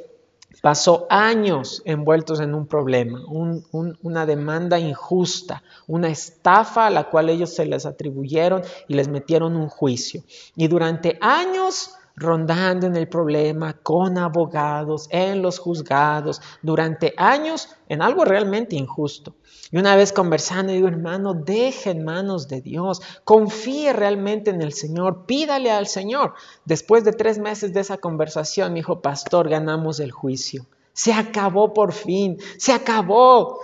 pasó 0.61 1.05
años 1.09 1.81
envueltos 1.85 2.39
en 2.39 2.55
un 2.55 2.65
problema, 2.65 3.21
una 3.29 4.25
demanda 4.25 4.79
injusta, 4.79 5.63
una 5.87 6.09
estafa 6.09 6.87
a 6.87 6.89
la 6.89 7.09
cual 7.09 7.29
ellos 7.29 7.53
se 7.53 7.65
les 7.65 7.85
atribuyeron 7.85 8.63
y 8.87 8.95
les 8.95 9.07
metieron 9.07 9.55
un 9.55 9.69
juicio. 9.69 10.23
Y 10.55 10.67
durante 10.67 11.17
años 11.21 11.91
rondando 12.15 12.87
en 12.87 12.95
el 12.95 13.07
problema 13.07 13.73
con 13.81 14.17
abogados, 14.17 15.07
en 15.11 15.41
los 15.41 15.59
juzgados, 15.59 16.41
durante 16.61 17.13
años, 17.17 17.69
en 17.89 18.01
algo 18.01 18.25
realmente 18.25 18.75
injusto. 18.75 19.35
Y 19.71 19.77
una 19.77 19.95
vez 19.95 20.13
conversando, 20.13 20.71
digo, 20.71 20.87
hermano, 20.87 21.33
deje 21.33 21.91
en 21.91 22.03
manos 22.03 22.47
de 22.47 22.61
Dios, 22.61 23.01
confíe 23.23 23.93
realmente 23.93 24.51
en 24.51 24.61
el 24.61 24.73
Señor, 24.73 25.25
pídale 25.25 25.71
al 25.71 25.87
Señor. 25.87 26.33
Después 26.65 27.03
de 27.03 27.11
tres 27.11 27.39
meses 27.39 27.73
de 27.73 27.81
esa 27.81 27.97
conversación, 27.97 28.73
mi 28.73 28.79
hijo 28.79 29.01
pastor, 29.01 29.49
ganamos 29.49 29.99
el 29.99 30.11
juicio. 30.11 30.65
Se 30.93 31.13
acabó 31.13 31.73
por 31.73 31.91
fin, 31.91 32.37
se 32.57 32.71
acabó 32.71 33.59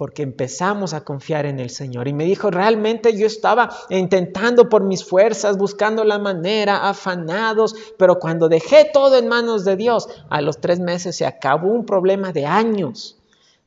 porque 0.00 0.22
empezamos 0.22 0.94
a 0.94 1.04
confiar 1.04 1.44
en 1.44 1.60
el 1.60 1.68
Señor. 1.68 2.08
Y 2.08 2.14
me 2.14 2.24
dijo, 2.24 2.50
realmente 2.50 3.14
yo 3.14 3.26
estaba 3.26 3.68
intentando 3.90 4.70
por 4.70 4.82
mis 4.82 5.04
fuerzas, 5.04 5.58
buscando 5.58 6.04
la 6.04 6.18
manera, 6.18 6.88
afanados, 6.88 7.74
pero 7.98 8.18
cuando 8.18 8.48
dejé 8.48 8.88
todo 8.90 9.18
en 9.18 9.28
manos 9.28 9.66
de 9.66 9.76
Dios, 9.76 10.08
a 10.30 10.40
los 10.40 10.58
tres 10.58 10.80
meses 10.80 11.16
se 11.16 11.26
acabó 11.26 11.68
un 11.68 11.84
problema 11.84 12.32
de 12.32 12.46
años. 12.46 13.18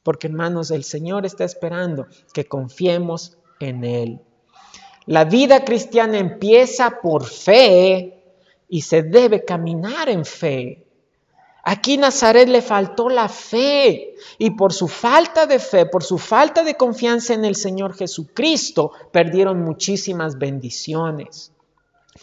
Porque 0.02 0.26
hermanos, 0.26 0.72
el 0.72 0.84
Señor 0.84 1.28
está 1.28 1.43
esperando 1.43 2.08
que 2.34 2.46
confiemos 2.46 3.38
en 3.60 3.84
Él. 3.84 4.19
La 5.06 5.26
vida 5.26 5.63
cristiana 5.63 6.17
empieza 6.17 7.00
por 7.00 7.26
fe 7.26 8.24
y 8.67 8.82
se 8.82 9.04
debe 9.04 9.46
caminar 9.46 10.10
en 10.10 10.26
fe. 10.26 10.84
Aquí 11.65 11.97
Nazaret 11.97 12.49
le 12.49 12.62
faltó 12.62 13.08
la 13.08 13.30
fe 13.30 14.15
y 14.38 14.52
por 14.52 14.73
su 14.73 14.89
falta 14.89 15.45
de 15.45 15.60
fe, 15.60 15.86
por 15.86 16.04
su 16.04 16.17
falta 16.17 16.62
de 16.62 16.76
confianza 16.76 17.34
en 17.34 17.45
el 17.45 17.56
Señor 17.56 17.95
Jesucristo, 17.95 18.91
perdieron 19.13 19.63
muchísimas 19.63 20.38
bendiciones. 20.38 21.54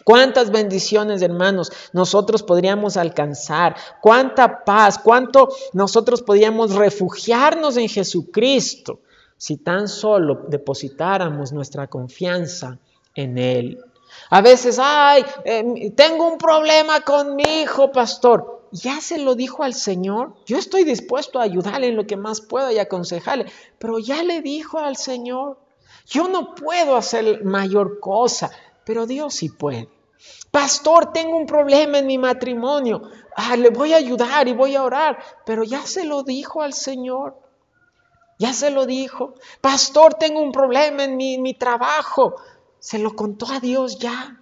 ¿Cuántas 0.04 0.50
bendiciones, 0.50 1.22
hermanos, 1.22 1.72
nosotros 1.94 2.42
podríamos 2.42 2.98
alcanzar? 2.98 3.76
¿Cuánta 4.02 4.62
paz? 4.62 4.98
¿Cuánto 4.98 5.48
nosotros 5.72 6.20
podríamos 6.20 6.74
refugiarnos 6.74 7.78
en 7.78 7.88
Jesucristo 7.88 9.00
si 9.38 9.56
tan 9.56 9.88
solo 9.88 10.42
depositáramos 10.48 11.50
nuestra 11.50 11.86
confianza 11.86 12.78
en 13.14 13.38
Él? 13.38 13.78
A 14.28 14.42
veces, 14.42 14.78
ay, 14.78 15.24
eh, 15.44 15.92
tengo 15.96 16.30
un 16.30 16.36
problema 16.36 17.00
con 17.00 17.36
mi 17.36 17.62
hijo, 17.62 17.90
pastor 17.90 18.59
ya 18.72 19.00
se 19.00 19.18
lo 19.18 19.34
dijo 19.34 19.62
al 19.62 19.74
Señor. 19.74 20.34
Yo 20.46 20.58
estoy 20.58 20.84
dispuesto 20.84 21.38
a 21.38 21.44
ayudarle 21.44 21.88
en 21.88 21.96
lo 21.96 22.06
que 22.06 22.16
más 22.16 22.40
pueda 22.40 22.72
y 22.72 22.78
aconsejarle, 22.78 23.46
pero 23.78 23.98
ya 23.98 24.22
le 24.22 24.40
dijo 24.42 24.78
al 24.78 24.96
Señor. 24.96 25.58
Yo 26.06 26.28
no 26.28 26.54
puedo 26.54 26.96
hacer 26.96 27.44
mayor 27.44 28.00
cosa, 28.00 28.50
pero 28.84 29.06
Dios 29.06 29.34
sí 29.34 29.48
puede. 29.48 29.88
Pastor, 30.50 31.12
tengo 31.12 31.36
un 31.36 31.46
problema 31.46 31.98
en 31.98 32.06
mi 32.06 32.18
matrimonio. 32.18 33.02
Ah, 33.36 33.56
le 33.56 33.70
voy 33.70 33.92
a 33.92 33.98
ayudar 33.98 34.48
y 34.48 34.52
voy 34.52 34.74
a 34.74 34.82
orar, 34.82 35.18
pero 35.46 35.62
ya 35.62 35.82
se 35.86 36.04
lo 36.04 36.22
dijo 36.22 36.62
al 36.62 36.72
Señor. 36.72 37.38
Ya 38.38 38.52
se 38.52 38.70
lo 38.70 38.86
dijo. 38.86 39.34
Pastor, 39.60 40.14
tengo 40.14 40.40
un 40.40 40.50
problema 40.50 41.04
en 41.04 41.16
mi, 41.16 41.38
mi 41.38 41.54
trabajo. 41.54 42.36
Se 42.78 42.98
lo 42.98 43.14
contó 43.14 43.46
a 43.52 43.60
Dios 43.60 43.98
ya. 43.98 44.39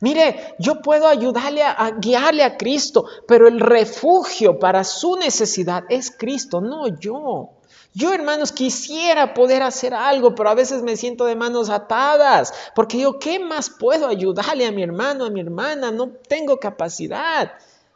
Mire, 0.00 0.54
yo 0.58 0.80
puedo 0.80 1.08
ayudarle 1.08 1.62
a, 1.62 1.90
guiarle 1.98 2.44
a 2.44 2.56
Cristo, 2.56 3.04
pero 3.26 3.48
el 3.48 3.60
refugio 3.60 4.58
para 4.58 4.84
su 4.84 5.16
necesidad 5.16 5.84
es 5.88 6.10
Cristo, 6.10 6.60
no 6.60 6.86
yo. 6.86 7.50
Yo, 7.94 8.12
hermanos, 8.12 8.52
quisiera 8.52 9.34
poder 9.34 9.62
hacer 9.62 9.94
algo, 9.94 10.34
pero 10.34 10.50
a 10.50 10.54
veces 10.54 10.82
me 10.82 10.96
siento 10.96 11.24
de 11.24 11.34
manos 11.34 11.68
atadas, 11.68 12.52
porque 12.74 12.98
yo, 12.98 13.18
¿qué 13.18 13.40
más 13.40 13.70
puedo 13.70 14.06
ayudarle 14.06 14.66
a 14.66 14.72
mi 14.72 14.82
hermano, 14.82 15.24
a 15.24 15.30
mi 15.30 15.40
hermana? 15.40 15.90
No 15.90 16.10
tengo 16.28 16.58
capacidad. 16.58 17.52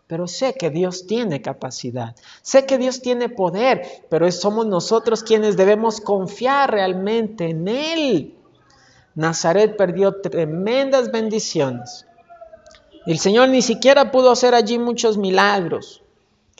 Pero 0.08 0.26
sé 0.26 0.54
que 0.54 0.68
Dios 0.68 1.06
tiene 1.06 1.40
capacidad, 1.40 2.14
sé 2.42 2.66
que 2.66 2.76
Dios 2.76 3.00
tiene 3.00 3.30
poder, 3.30 4.04
pero 4.10 4.30
somos 4.30 4.66
nosotros 4.66 5.22
quienes 5.22 5.56
debemos 5.56 6.02
confiar 6.02 6.70
realmente 6.70 7.48
en 7.48 7.66
Él. 7.66 8.34
Nazaret 9.14 9.76
perdió 9.76 10.20
tremendas 10.20 11.10
bendiciones. 11.10 12.06
El 13.06 13.18
Señor 13.18 13.48
ni 13.48 13.62
siquiera 13.62 14.10
pudo 14.10 14.30
hacer 14.30 14.54
allí 14.54 14.78
muchos 14.78 15.18
milagros. 15.18 16.02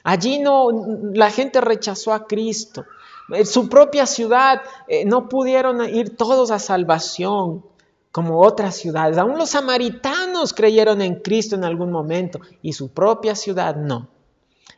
Allí 0.04 0.38
no, 0.40 0.68
la 1.12 1.30
gente 1.30 1.60
rechazó 1.60 2.12
a 2.12 2.26
Cristo. 2.26 2.84
En 3.28 3.46
su 3.46 3.68
propia 3.68 4.06
ciudad 4.06 4.62
eh, 4.88 5.04
no 5.04 5.28
pudieron 5.28 5.88
ir 5.88 6.16
todos 6.16 6.50
a 6.50 6.58
salvación 6.58 7.64
como 8.10 8.42
otras 8.42 8.76
ciudades. 8.76 9.16
Aún 9.16 9.38
los 9.38 9.50
samaritanos 9.50 10.52
creyeron 10.52 11.00
en 11.00 11.16
Cristo 11.16 11.54
en 11.54 11.64
algún 11.64 11.90
momento 11.90 12.40
y 12.60 12.72
su 12.72 12.90
propia 12.90 13.34
ciudad 13.34 13.76
no. 13.76 14.08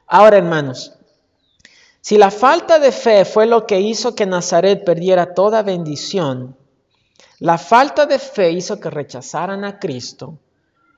Ahora, 0.06 0.37
hermanos, 0.37 0.92
si 2.00 2.18
la 2.18 2.30
falta 2.30 2.78
de 2.78 2.92
fe 2.92 3.24
fue 3.24 3.46
lo 3.46 3.66
que 3.66 3.80
hizo 3.80 4.14
que 4.14 4.26
Nazaret 4.26 4.84
perdiera 4.84 5.34
toda 5.34 5.62
bendición, 5.62 6.54
la 7.40 7.59
falta 7.59 8.07
de 8.07 8.18
fe 8.18 8.53
hizo 8.53 8.79
que 8.81 8.90
rechazaran 8.90 9.64
a 9.64 9.79
Cristo, 9.79 10.38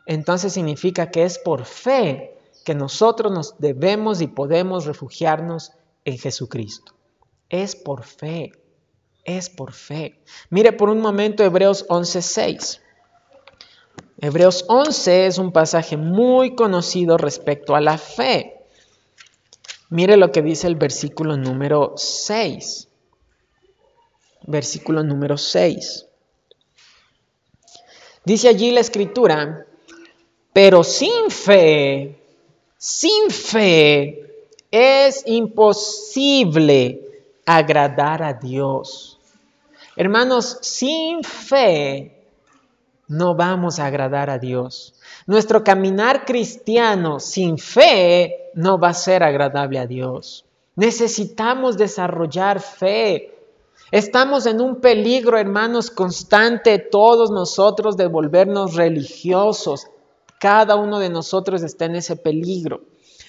entonces 0.07 0.53
significa 0.53 1.11
que 1.11 1.25
es 1.25 1.39
por 1.39 1.65
fe 1.65 2.39
que 2.65 2.75
nosotros 2.75 3.33
nos 3.33 3.59
debemos 3.59 4.21
y 4.21 4.27
podemos 4.27 4.87
refugiarnos 4.87 5.73
en 6.05 6.19
Jesucristo. 6.19 6.95
Es 7.49 7.77
por 7.77 8.05
fe, 8.05 8.53
es 9.25 9.51
por 9.51 9.73
fe. 9.73 10.21
Mire 10.51 10.73
por 10.73 10.89
un 10.89 11.01
momento 11.01 11.45
Hebreos 11.45 11.87
11:6. 11.89 12.81
Hebreos 14.19 14.65
11 14.69 15.27
es 15.27 15.39
un 15.39 15.53
pasaje 15.53 15.97
muy 15.97 16.55
conocido 16.55 17.19
respecto 17.19 17.77
a 17.77 17.81
la 17.81 17.99
fe. 17.99 18.57
Mire 19.91 20.17
lo 20.17 20.33
que 20.33 20.43
dice 20.43 20.67
el 20.67 20.77
versículo 20.77 21.37
número 21.37 21.93
6. 21.97 22.89
Versículo 24.47 25.03
número 25.03 25.37
6. 25.37 26.06
Dice 28.27 28.49
allí 28.49 28.73
la 28.73 28.81
escritura, 28.81 29.65
pero 30.53 30.83
sin 30.83 31.31
fe, 31.31 32.19
sin 32.77 33.31
fe 33.31 34.49
es 34.69 35.23
imposible 35.27 37.01
agradar 37.47 38.25
a 38.25 38.33
Dios. 38.33 39.21
Hermanos, 39.95 40.59
sin 40.61 41.23
fe 41.23 42.27
no 43.07 43.37
vamos 43.37 43.79
a 43.79 43.87
agradar 43.87 44.29
a 44.29 44.41
Dios. 44.41 44.95
Nuestro 45.29 45.63
caminar 45.63 46.25
cristiano 46.25 47.21
sin 47.21 47.59
fe 47.59 48.51
no 48.55 48.77
va 48.77 48.89
a 48.89 48.95
ser 48.95 49.23
agradable 49.23 49.79
a 49.79 49.87
Dios. 49.87 50.45
Necesitamos 50.75 51.77
desarrollar 51.77 52.59
fe. 52.61 53.36
Estamos 53.93 54.47
en 54.47 54.61
un 54.61 54.81
peligro, 54.81 55.39
hermanos, 55.39 55.93
constante 55.93 56.81
todos 56.81 57.31
nosotros 57.31 57.97
de 57.97 58.09
volvernos 58.09 58.75
religiosos. 58.75 59.87
Cada 60.41 60.75
uno 60.75 60.99
de 60.99 61.09
nosotros 61.09 61.63
está 61.63 61.85
en 61.85 61.95
ese 61.95 62.17
peligro. 62.17 62.83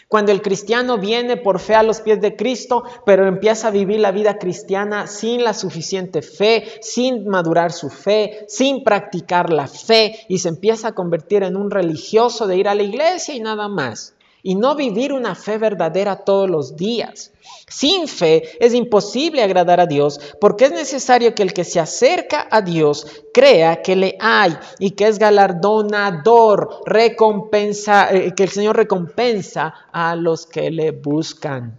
Cuando 0.08 0.32
el 0.32 0.42
cristiano 0.42 0.98
viene 0.98 1.38
por 1.38 1.60
fe 1.60 1.76
a 1.76 1.84
los 1.84 2.02
pies 2.02 2.22
de 2.22 2.36
Cristo, 2.36 2.86
pero 3.06 3.28
empieza 3.28 3.68
a 3.68 3.72
vivir 3.72 4.00
la 4.00 4.12
vida 4.12 4.40
cristiana 4.40 5.06
sin 5.06 5.44
la 5.44 5.54
suficiente 5.54 6.24
fe, 6.24 6.64
sin 6.82 7.28
madurar 7.28 7.72
su 7.72 7.90
fe, 7.90 8.46
sin 8.48 8.84
practicar 8.84 9.54
la 9.54 9.68
fe 9.68 10.26
y 10.28 10.40
se 10.40 10.50
empieza 10.50 10.88
a 10.88 10.96
convertir 10.96 11.44
en 11.44 11.56
un 11.56 11.70
religioso 11.70 12.48
de 12.48 12.58
ir 12.58 12.68
a 12.68 12.74
la 12.76 12.84
iglesia 12.84 13.36
y 13.36 13.42
nada 13.42 13.68
más 13.68 14.17
y 14.48 14.56
no 14.56 14.76
vivir 14.76 15.12
una 15.12 15.36
fe 15.36 15.58
verdadera 15.58 16.24
todos 16.24 16.50
los 16.50 16.78
días. 16.78 17.34
Sin 17.68 18.08
fe 18.08 18.44
es 18.66 18.74
imposible 18.74 19.44
agradar 19.44 19.82
a 19.82 19.86
Dios 19.86 20.22
porque 20.40 20.64
es 20.64 20.72
necesario 20.72 21.36
que 21.36 21.44
el 21.44 21.52
que 21.52 21.66
se 21.66 21.82
acerca 21.82 22.48
a 22.50 22.62
Dios 22.62 23.24
crea 23.34 23.82
que 23.82 23.98
le 23.98 24.16
hay 24.22 24.58
y 24.80 24.92
que 24.92 25.06
es 25.06 25.20
galardonador, 25.20 26.82
recompensa, 26.86 28.10
eh, 28.10 28.34
que 28.36 28.44
el 28.44 28.50
Señor 28.50 28.78
recompensa 28.78 29.74
a 29.92 30.16
los 30.16 30.46
que 30.46 30.72
le 30.72 30.92
buscan. 30.92 31.78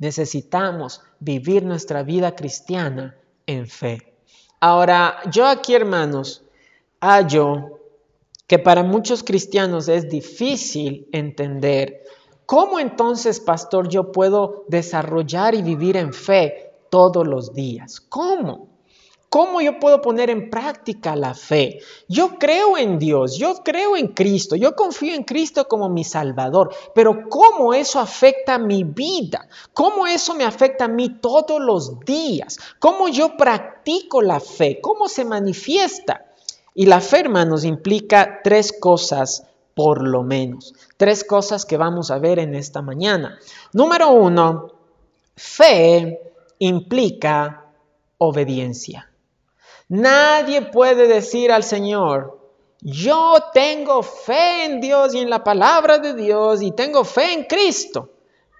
Necesitamos 0.00 1.00
vivir 1.20 1.62
nuestra 1.62 2.02
vida 2.02 2.34
cristiana 2.34 3.14
en 3.46 3.68
fe. 3.68 4.14
Ahora, 4.58 5.18
yo 5.30 5.46
aquí, 5.46 5.76
hermanos, 5.76 6.42
hallo 7.00 7.83
que 8.46 8.58
para 8.58 8.82
muchos 8.82 9.22
cristianos 9.22 9.88
es 9.88 10.08
difícil 10.08 11.08
entender. 11.12 12.02
¿Cómo 12.46 12.78
entonces, 12.78 13.40
pastor, 13.40 13.88
yo 13.88 14.12
puedo 14.12 14.64
desarrollar 14.68 15.54
y 15.54 15.62
vivir 15.62 15.96
en 15.96 16.12
fe 16.12 16.72
todos 16.90 17.26
los 17.26 17.54
días? 17.54 18.00
¿Cómo? 18.00 18.68
¿Cómo 19.30 19.60
yo 19.60 19.80
puedo 19.80 20.00
poner 20.00 20.30
en 20.30 20.48
práctica 20.48 21.16
la 21.16 21.34
fe? 21.34 21.80
Yo 22.06 22.38
creo 22.38 22.78
en 22.78 23.00
Dios, 23.00 23.36
yo 23.36 23.64
creo 23.64 23.96
en 23.96 24.08
Cristo, 24.08 24.54
yo 24.54 24.76
confío 24.76 25.12
en 25.12 25.24
Cristo 25.24 25.66
como 25.66 25.88
mi 25.88 26.04
Salvador, 26.04 26.72
pero 26.94 27.28
¿cómo 27.28 27.74
eso 27.74 27.98
afecta 27.98 28.58
mi 28.58 28.84
vida? 28.84 29.48
¿Cómo 29.72 30.06
eso 30.06 30.34
me 30.34 30.44
afecta 30.44 30.84
a 30.84 30.88
mí 30.88 31.18
todos 31.18 31.60
los 31.60 31.98
días? 32.00 32.58
¿Cómo 32.78 33.08
yo 33.08 33.36
practico 33.36 34.22
la 34.22 34.38
fe? 34.38 34.78
¿Cómo 34.80 35.08
se 35.08 35.24
manifiesta? 35.24 36.26
Y 36.74 36.86
la 36.86 37.00
fe, 37.00 37.20
hermanos, 37.20 37.64
implica 37.64 38.40
tres 38.42 38.72
cosas 38.78 39.46
por 39.74 40.06
lo 40.06 40.22
menos. 40.22 40.74
Tres 40.96 41.24
cosas 41.24 41.64
que 41.64 41.76
vamos 41.76 42.10
a 42.10 42.18
ver 42.18 42.38
en 42.38 42.54
esta 42.54 42.82
mañana. 42.82 43.38
Número 43.72 44.10
uno, 44.10 44.72
fe 45.36 46.32
implica 46.58 47.64
obediencia. 48.18 49.10
Nadie 49.88 50.62
puede 50.62 51.06
decir 51.06 51.52
al 51.52 51.62
Señor, 51.62 52.40
yo 52.80 53.36
tengo 53.52 54.02
fe 54.02 54.64
en 54.64 54.80
Dios 54.80 55.14
y 55.14 55.20
en 55.20 55.30
la 55.30 55.44
palabra 55.44 55.98
de 55.98 56.14
Dios 56.14 56.62
y 56.62 56.72
tengo 56.72 57.04
fe 57.04 57.32
en 57.32 57.44
Cristo, 57.44 58.10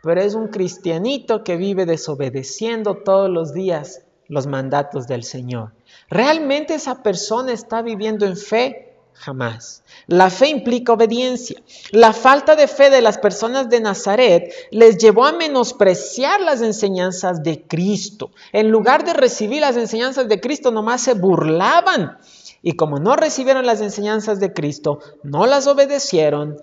pero 0.02 0.20
es 0.20 0.34
un 0.34 0.48
cristianito 0.48 1.42
que 1.42 1.56
vive 1.56 1.86
desobedeciendo 1.86 3.02
todos 3.04 3.30
los 3.30 3.52
días 3.52 4.03
los 4.28 4.46
mandatos 4.46 5.06
del 5.06 5.24
Señor. 5.24 5.72
¿Realmente 6.08 6.74
esa 6.74 7.02
persona 7.02 7.52
está 7.52 7.82
viviendo 7.82 8.26
en 8.26 8.36
fe? 8.36 8.90
Jamás. 9.14 9.84
La 10.08 10.28
fe 10.28 10.48
implica 10.48 10.92
obediencia. 10.92 11.62
La 11.92 12.12
falta 12.12 12.56
de 12.56 12.66
fe 12.66 12.90
de 12.90 13.00
las 13.00 13.16
personas 13.18 13.70
de 13.70 13.80
Nazaret 13.80 14.52
les 14.72 14.98
llevó 14.98 15.24
a 15.24 15.32
menospreciar 15.32 16.40
las 16.40 16.62
enseñanzas 16.62 17.42
de 17.42 17.62
Cristo. 17.62 18.32
En 18.52 18.70
lugar 18.70 19.04
de 19.04 19.12
recibir 19.14 19.60
las 19.60 19.76
enseñanzas 19.76 20.28
de 20.28 20.40
Cristo, 20.40 20.72
nomás 20.72 21.00
se 21.02 21.14
burlaban. 21.14 22.18
Y 22.60 22.72
como 22.72 22.98
no 22.98 23.14
recibieron 23.14 23.66
las 23.66 23.80
enseñanzas 23.80 24.40
de 24.40 24.52
Cristo, 24.52 24.98
no 25.22 25.46
las 25.46 25.68
obedecieron, 25.68 26.56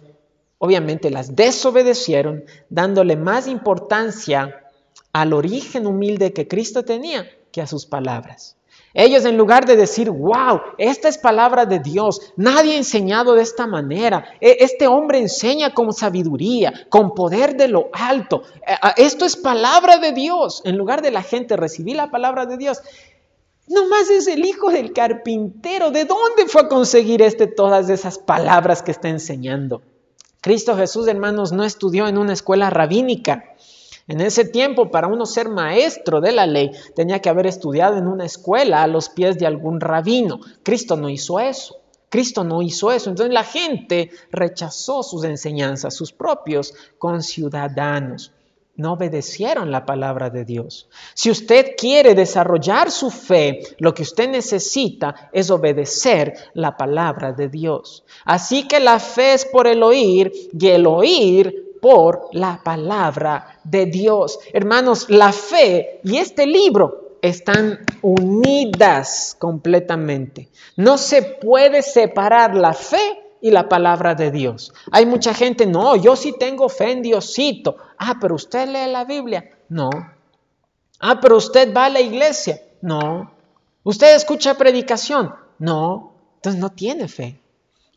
obviamente 0.57 1.09
las 1.09 1.35
desobedecieron, 1.35 2.43
dándole 2.69 3.15
más 3.15 3.47
importancia 3.47 4.65
al 5.13 5.33
origen 5.33 5.87
humilde 5.87 6.33
que 6.33 6.47
Cristo 6.47 6.83
tenía 6.83 7.27
que 7.51 7.61
a 7.61 7.67
sus 7.67 7.85
palabras. 7.85 8.55
Ellos 8.93 9.23
en 9.23 9.37
lugar 9.37 9.65
de 9.65 9.77
decir, 9.77 10.09
wow, 10.09 10.61
esta 10.77 11.07
es 11.07 11.17
palabra 11.17 11.65
de 11.65 11.79
Dios, 11.79 12.33
nadie 12.35 12.73
ha 12.73 12.77
enseñado 12.77 13.35
de 13.35 13.43
esta 13.43 13.65
manera, 13.65 14.25
e, 14.41 14.57
este 14.59 14.87
hombre 14.87 15.19
enseña 15.19 15.73
con 15.73 15.93
sabiduría, 15.93 16.73
con 16.89 17.13
poder 17.15 17.55
de 17.55 17.69
lo 17.69 17.89
alto, 17.93 18.43
e, 18.67 19.03
esto 19.03 19.23
es 19.23 19.37
palabra 19.37 19.97
de 19.97 20.11
Dios, 20.11 20.61
en 20.65 20.77
lugar 20.77 21.01
de 21.01 21.11
la 21.11 21.21
gente 21.21 21.55
recibir 21.55 21.95
la 21.95 22.11
palabra 22.11 22.45
de 22.45 22.57
Dios, 22.57 22.81
nomás 23.67 24.09
es 24.09 24.27
el 24.27 24.43
hijo 24.43 24.71
del 24.71 24.91
carpintero, 24.91 25.91
¿de 25.91 26.03
dónde 26.03 26.47
fue 26.47 26.63
a 26.63 26.67
conseguir 26.67 27.21
este 27.21 27.47
todas 27.47 27.89
esas 27.89 28.19
palabras 28.19 28.83
que 28.83 28.91
está 28.91 29.07
enseñando? 29.07 29.81
Cristo 30.41 30.75
Jesús, 30.75 31.07
hermanos, 31.07 31.51
no 31.51 31.63
estudió 31.63 32.07
en 32.07 32.17
una 32.17 32.33
escuela 32.33 32.71
rabínica. 32.71 33.50
En 34.11 34.19
ese 34.19 34.43
tiempo, 34.43 34.91
para 34.91 35.07
uno 35.07 35.25
ser 35.25 35.47
maestro 35.47 36.19
de 36.19 36.33
la 36.33 36.45
ley, 36.45 36.71
tenía 36.97 37.21
que 37.21 37.29
haber 37.29 37.47
estudiado 37.47 37.95
en 37.95 38.07
una 38.07 38.25
escuela 38.25 38.83
a 38.83 38.87
los 38.87 39.07
pies 39.07 39.39
de 39.39 39.47
algún 39.47 39.79
rabino. 39.79 40.41
Cristo 40.63 40.97
no 40.97 41.07
hizo 41.07 41.39
eso. 41.39 41.77
Cristo 42.09 42.43
no 42.43 42.61
hizo 42.61 42.91
eso. 42.91 43.09
Entonces 43.09 43.33
la 43.33 43.45
gente 43.45 44.11
rechazó 44.29 45.01
sus 45.01 45.23
enseñanzas, 45.23 45.95
sus 45.95 46.11
propios 46.11 46.73
conciudadanos. 46.97 48.33
No 48.75 48.93
obedecieron 48.93 49.71
la 49.71 49.85
palabra 49.85 50.29
de 50.29 50.43
Dios. 50.43 50.89
Si 51.13 51.31
usted 51.31 51.75
quiere 51.77 52.13
desarrollar 52.13 52.91
su 52.91 53.11
fe, 53.11 53.61
lo 53.79 53.93
que 53.93 54.03
usted 54.03 54.29
necesita 54.29 55.29
es 55.31 55.49
obedecer 55.49 56.33
la 56.53 56.75
palabra 56.75 57.31
de 57.31 57.47
Dios. 57.47 58.03
Así 58.25 58.67
que 58.67 58.81
la 58.81 58.99
fe 58.99 59.35
es 59.35 59.45
por 59.45 59.67
el 59.67 59.81
oír 59.83 60.33
y 60.51 60.67
el 60.67 60.85
oír 60.85 61.60
por 61.81 62.29
la 62.31 62.61
palabra 62.63 63.59
de 63.63 63.87
Dios. 63.87 64.39
Hermanos, 64.53 65.09
la 65.09 65.33
fe 65.33 65.99
y 66.03 66.17
este 66.17 66.45
libro 66.45 67.17
están 67.21 67.79
unidas 68.01 69.35
completamente. 69.37 70.49
No 70.77 70.97
se 70.97 71.23
puede 71.23 71.81
separar 71.81 72.55
la 72.55 72.73
fe 72.73 73.21
y 73.41 73.51
la 73.51 73.67
palabra 73.67 74.15
de 74.15 74.31
Dios. 74.31 74.73
Hay 74.91 75.05
mucha 75.05 75.33
gente, 75.33 75.65
no, 75.65 75.95
yo 75.95 76.15
sí 76.15 76.35
tengo 76.37 76.69
fe 76.69 76.91
en 76.91 77.01
Diosito. 77.01 77.77
Ah, 77.97 78.17
pero 78.21 78.35
usted 78.35 78.67
lee 78.67 78.91
la 78.91 79.03
Biblia. 79.03 79.49
No. 79.69 79.89
Ah, 80.99 81.19
pero 81.19 81.37
usted 81.37 81.75
va 81.75 81.85
a 81.85 81.89
la 81.89 81.99
iglesia. 81.99 82.61
No. 82.81 83.31
Usted 83.83 84.15
escucha 84.15 84.53
predicación. 84.53 85.33
No. 85.57 86.13
Entonces 86.35 86.61
no 86.61 86.69
tiene 86.69 87.07
fe. 87.07 87.40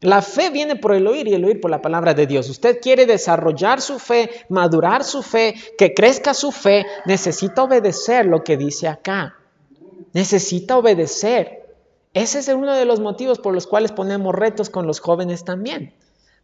La 0.01 0.21
fe 0.21 0.51
viene 0.51 0.77
por 0.77 0.95
el 0.95 1.07
oír 1.07 1.29
y 1.29 1.35
el 1.35 1.45
oír 1.45 1.61
por 1.61 1.71
la 1.71 1.81
palabra 1.81 2.15
de 2.15 2.27
Dios. 2.27 2.51
Usted 2.51 2.81
quiere 2.81 3.07
desarrollar 3.07 3.81
su 3.81 3.99
fe, 3.99 4.31
madurar 4.49 5.03
su 5.05 5.23
fe, 5.23 5.55
que 5.79 5.95
crezca 5.95 6.35
su 6.35 6.53
fe, 6.53 6.85
necesita 7.07 7.63
obedecer 7.63 8.27
lo 8.27 8.45
que 8.45 8.57
dice 8.57 8.89
acá. 8.89 9.37
Necesita 10.13 10.77
obedecer. 10.77 11.65
Ese 12.13 12.39
es 12.39 12.49
uno 12.49 12.75
de 12.75 12.85
los 12.85 13.01
motivos 13.01 13.39
por 13.39 13.55
los 13.55 13.67
cuales 13.67 13.93
ponemos 13.93 14.35
retos 14.35 14.71
con 14.71 14.87
los 14.87 15.01
jóvenes 15.01 15.45
también. 15.45 15.95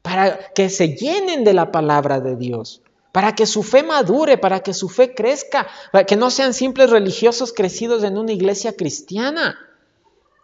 Para 0.03 0.39
que 0.55 0.71
se 0.71 0.97
llenen 0.97 1.45
de 1.45 1.53
la 1.53 1.71
palabra 1.71 2.21
de 2.21 2.37
Dios. 2.37 2.83
Para 3.13 3.35
que 3.35 3.45
su 3.45 3.63
fe 3.63 3.83
madure, 3.83 4.39
para 4.39 4.61
que 4.61 4.73
su 4.73 4.89
fe 4.89 5.15
crezca, 5.15 5.67
para 5.93 6.05
que 6.05 6.17
no 6.17 6.31
sean 6.31 6.55
simples 6.55 6.91
religiosos 6.91 7.53
crecidos 7.53 8.05
en 8.05 8.17
una 8.17 8.33
iglesia 8.33 8.73
cristiana. 8.73 9.59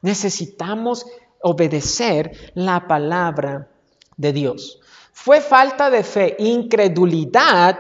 Necesitamos 0.02 1.06
obedecer 1.42 2.52
la 2.54 2.86
palabra 2.86 3.68
de 4.16 4.32
Dios. 4.32 4.80
Fue 5.12 5.40
falta 5.40 5.90
de 5.90 6.02
fe, 6.02 6.36
incredulidad, 6.38 7.78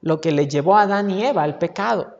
lo 0.00 0.20
que 0.20 0.32
le 0.32 0.46
llevó 0.46 0.76
a 0.76 0.82
Adán 0.82 1.10
y 1.10 1.24
Eva 1.24 1.42
al 1.42 1.58
pecado. 1.58 2.18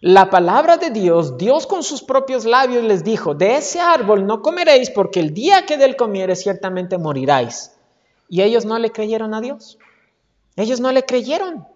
La 0.00 0.28
palabra 0.28 0.76
de 0.76 0.90
Dios, 0.90 1.38
Dios 1.38 1.66
con 1.66 1.82
sus 1.82 2.02
propios 2.02 2.44
labios 2.44 2.84
les 2.84 3.02
dijo, 3.02 3.34
de 3.34 3.56
ese 3.56 3.80
árbol 3.80 4.26
no 4.26 4.42
comeréis 4.42 4.90
porque 4.90 5.20
el 5.20 5.32
día 5.32 5.64
que 5.64 5.78
del 5.78 5.96
comieres 5.96 6.42
ciertamente 6.42 6.98
moriráis. 6.98 7.72
Y 8.28 8.42
ellos 8.42 8.66
no 8.66 8.78
le 8.78 8.92
creyeron 8.92 9.32
a 9.32 9.40
Dios. 9.40 9.78
Ellos 10.56 10.80
no 10.80 10.92
le 10.92 11.04
creyeron. 11.04 11.66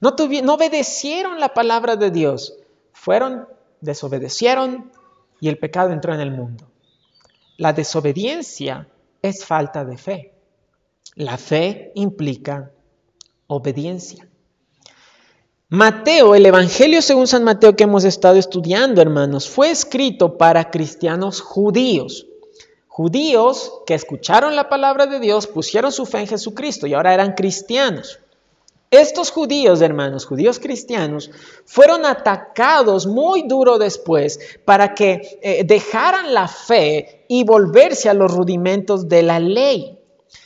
No, 0.00 0.14
no 0.42 0.54
obedecieron 0.54 1.40
la 1.40 1.54
palabra 1.54 1.96
de 1.96 2.10
Dios. 2.10 2.58
Fueron, 2.92 3.48
desobedecieron 3.80 4.92
y 5.40 5.48
el 5.48 5.58
pecado 5.58 5.92
entró 5.92 6.12
en 6.12 6.20
el 6.20 6.30
mundo. 6.30 6.66
La 7.56 7.72
desobediencia 7.72 8.88
es 9.22 9.44
falta 9.44 9.84
de 9.84 9.96
fe. 9.96 10.34
La 11.14 11.38
fe 11.38 11.92
implica 11.94 12.72
obediencia. 13.46 14.28
Mateo, 15.68 16.34
el 16.34 16.46
Evangelio 16.46 17.00
según 17.00 17.26
San 17.26 17.44
Mateo 17.44 17.76
que 17.76 17.84
hemos 17.84 18.04
estado 18.04 18.36
estudiando, 18.36 19.00
hermanos, 19.00 19.48
fue 19.48 19.70
escrito 19.70 20.36
para 20.36 20.70
cristianos 20.70 21.40
judíos. 21.40 22.26
Judíos 22.86 23.72
que 23.86 23.94
escucharon 23.94 24.56
la 24.56 24.68
palabra 24.68 25.06
de 25.06 25.20
Dios, 25.20 25.46
pusieron 25.46 25.90
su 25.90 26.06
fe 26.06 26.20
en 26.20 26.26
Jesucristo 26.28 26.86
y 26.86 26.94
ahora 26.94 27.14
eran 27.14 27.34
cristianos. 27.34 28.20
Estos 28.94 29.32
judíos, 29.32 29.80
hermanos, 29.80 30.24
judíos 30.24 30.60
cristianos, 30.60 31.28
fueron 31.64 32.06
atacados 32.06 33.08
muy 33.08 33.42
duro 33.42 33.76
después 33.76 34.38
para 34.64 34.94
que 34.94 35.40
eh, 35.42 35.64
dejaran 35.64 36.32
la 36.32 36.46
fe 36.46 37.24
y 37.26 37.42
volverse 37.42 38.08
a 38.08 38.14
los 38.14 38.32
rudimentos 38.32 39.08
de 39.08 39.24
la 39.24 39.40
ley. 39.40 39.98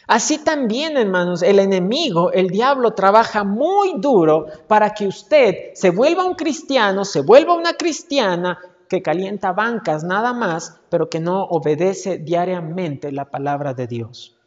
Así 0.07 0.39
también, 0.39 0.97
hermanos, 0.97 1.43
el 1.43 1.59
enemigo, 1.59 2.33
el 2.33 2.49
diablo, 2.49 2.93
trabaja 2.95 3.45
muy 3.45 3.97
duro 3.99 4.47
para 4.67 4.95
que 4.95 5.07
usted 5.07 5.75
se 5.75 5.91
vuelva 5.91 6.25
un 6.25 6.35
cristiano, 6.35 7.05
se 7.05 7.21
vuelva 7.21 7.55
una 7.55 7.75
cristiana 7.75 8.59
que 8.89 9.03
calienta 9.03 9.53
bancas 9.53 10.05
nada 10.05 10.33
más, 10.33 10.81
pero 10.89 11.11
que 11.11 11.21
no 11.21 11.45
obedece 11.45 12.17
diariamente 12.17 13.13
la 13.13 13.27
palabra 13.27 13.75
de 13.75 13.87
Dios. 13.87 14.38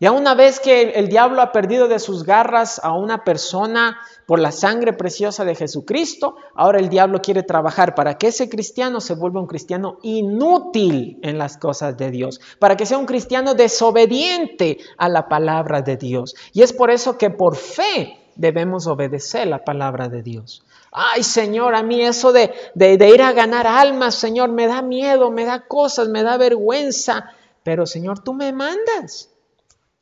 Ya 0.00 0.12
una 0.12 0.34
vez 0.34 0.60
que 0.60 0.92
el, 0.92 1.08
diablo 1.08 1.42
ha 1.42 1.52
perdido 1.52 1.86
de 1.86 1.98
sus 1.98 2.24
garras 2.24 2.80
a 2.82 2.94
una 2.94 3.22
persona 3.22 3.98
por 4.24 4.40
la 4.40 4.50
sangre 4.50 4.94
preciosa 4.94 5.44
de 5.44 5.54
Jesucristo, 5.54 6.36
ahora 6.54 6.78
el 6.78 6.88
diablo 6.88 7.20
quiere 7.20 7.42
trabajar 7.42 7.94
para 7.94 8.16
que 8.16 8.28
ese 8.28 8.48
cristiano 8.48 9.02
se 9.02 9.14
vuelva 9.14 9.40
un 9.40 9.46
cristiano 9.46 9.98
inútil 10.02 11.18
en 11.22 11.36
las 11.36 11.58
cosas 11.58 11.98
de 11.98 12.10
Dios, 12.10 12.40
para 12.58 12.78
que 12.78 12.86
sea 12.86 12.96
un 12.96 13.04
cristiano 13.04 13.52
desobediente 13.52 14.78
a 14.96 15.10
la 15.10 15.28
palabra 15.28 15.82
de 15.82 15.98
Dios. 15.98 16.34
Y 16.54 16.62
es 16.62 16.72
por 16.72 16.90
eso 16.90 17.18
que 17.18 17.28
por 17.28 17.56
fe 17.56 18.16
debemos 18.36 18.86
obedecer 18.86 19.48
la 19.48 19.66
palabra 19.66 20.08
de 20.08 20.22
Dios. 20.22 20.64
Ay, 20.92 21.22
Señor, 21.22 21.74
a 21.74 21.82
mí 21.82 22.00
eso 22.00 22.32
de, 22.32 22.54
ir 22.74 23.22
a 23.22 23.32
ganar 23.32 23.66
almas, 23.66 24.14
Señor, 24.14 24.50
me 24.50 24.66
da 24.66 24.80
miedo, 24.80 25.30
me 25.30 25.44
da 25.44 25.66
cosas, 25.66 26.08
me 26.08 26.22
da 26.22 26.38
vergüenza. 26.38 27.32
Pero, 27.62 27.84
Señor, 27.84 28.24
tú 28.24 28.32
me 28.32 28.50
mandas. 28.54 29.30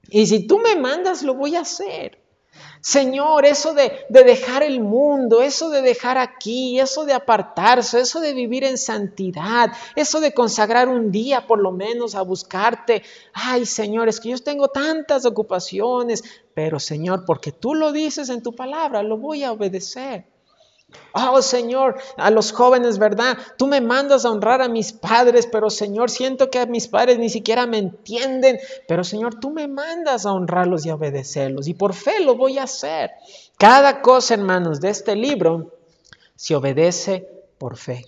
Y 0.08 0.26
si 0.26 0.46
tú 0.46 0.58
me 0.58 0.76
mandas, 0.76 1.22
lo 1.22 1.34
voy 1.34 1.56
a 1.56 1.60
hacer. 1.60 2.18
Señor, 2.80 3.44
eso 3.44 3.74
de, 3.74 4.06
dejar 4.08 4.62
el 4.62 4.80
mundo, 4.80 5.42
eso 5.42 5.68
de 5.68 5.82
dejar 5.82 6.16
aquí, 6.16 6.78
eso 6.78 7.04
de 7.04 7.12
apartarse, 7.12 8.00
eso 8.00 8.20
de 8.20 8.34
vivir 8.34 8.64
en 8.64 8.78
santidad, 8.78 9.72
eso 9.96 10.20
de 10.20 10.32
consagrar 10.32 10.88
un 10.88 11.10
día 11.10 11.46
por 11.46 11.60
lo 11.60 11.72
menos 11.72 12.14
a 12.14 12.22
buscarte. 12.22 13.02
Ay, 13.32 13.66
Señor, 13.66 14.08
es 14.08 14.20
que 14.20 14.30
yo 14.30 14.38
tengo 14.38 14.68
tantas 14.68 15.26
ocupaciones, 15.26 16.22
pero 16.54 16.78
Señor, 16.78 17.24
porque 17.26 17.52
tú 17.52 17.74
lo 17.74 17.92
dices 17.92 18.28
en 18.28 18.42
tu 18.42 18.54
palabra, 18.54 19.02
lo 19.02 19.18
voy 19.18 19.42
a 19.42 19.52
obedecer. 19.52 20.26
Oh 21.12 21.42
Señor, 21.42 22.00
a 22.16 22.30
los 22.30 22.52
jóvenes, 22.52 22.98
¿verdad? 22.98 23.36
Tú 23.56 23.66
me 23.66 23.80
mandas 23.80 24.24
a 24.24 24.30
honrar 24.30 24.62
a 24.62 24.68
mis 24.68 24.92
padres, 24.92 25.46
pero 25.50 25.68
Señor, 25.68 26.10
siento 26.10 26.50
que 26.50 26.58
a 26.58 26.66
mis 26.66 26.88
padres 26.88 27.18
ni 27.18 27.28
siquiera 27.28 27.66
me 27.66 27.78
entienden, 27.78 28.58
pero 28.86 29.04
Señor, 29.04 29.38
tú 29.38 29.50
me 29.50 29.68
mandas 29.68 30.24
a 30.24 30.32
honrarlos 30.32 30.86
y 30.86 30.90
a 30.90 30.94
obedecerlos 30.94 31.68
y 31.68 31.74
por 31.74 31.94
fe 31.94 32.20
lo 32.20 32.36
voy 32.36 32.58
a 32.58 32.64
hacer. 32.64 33.10
Cada 33.58 34.00
cosa, 34.00 34.34
hermanos, 34.34 34.80
de 34.80 34.90
este 34.90 35.16
libro 35.16 35.74
se 36.36 36.54
obedece 36.54 37.28
por 37.58 37.76
fe. 37.76 38.06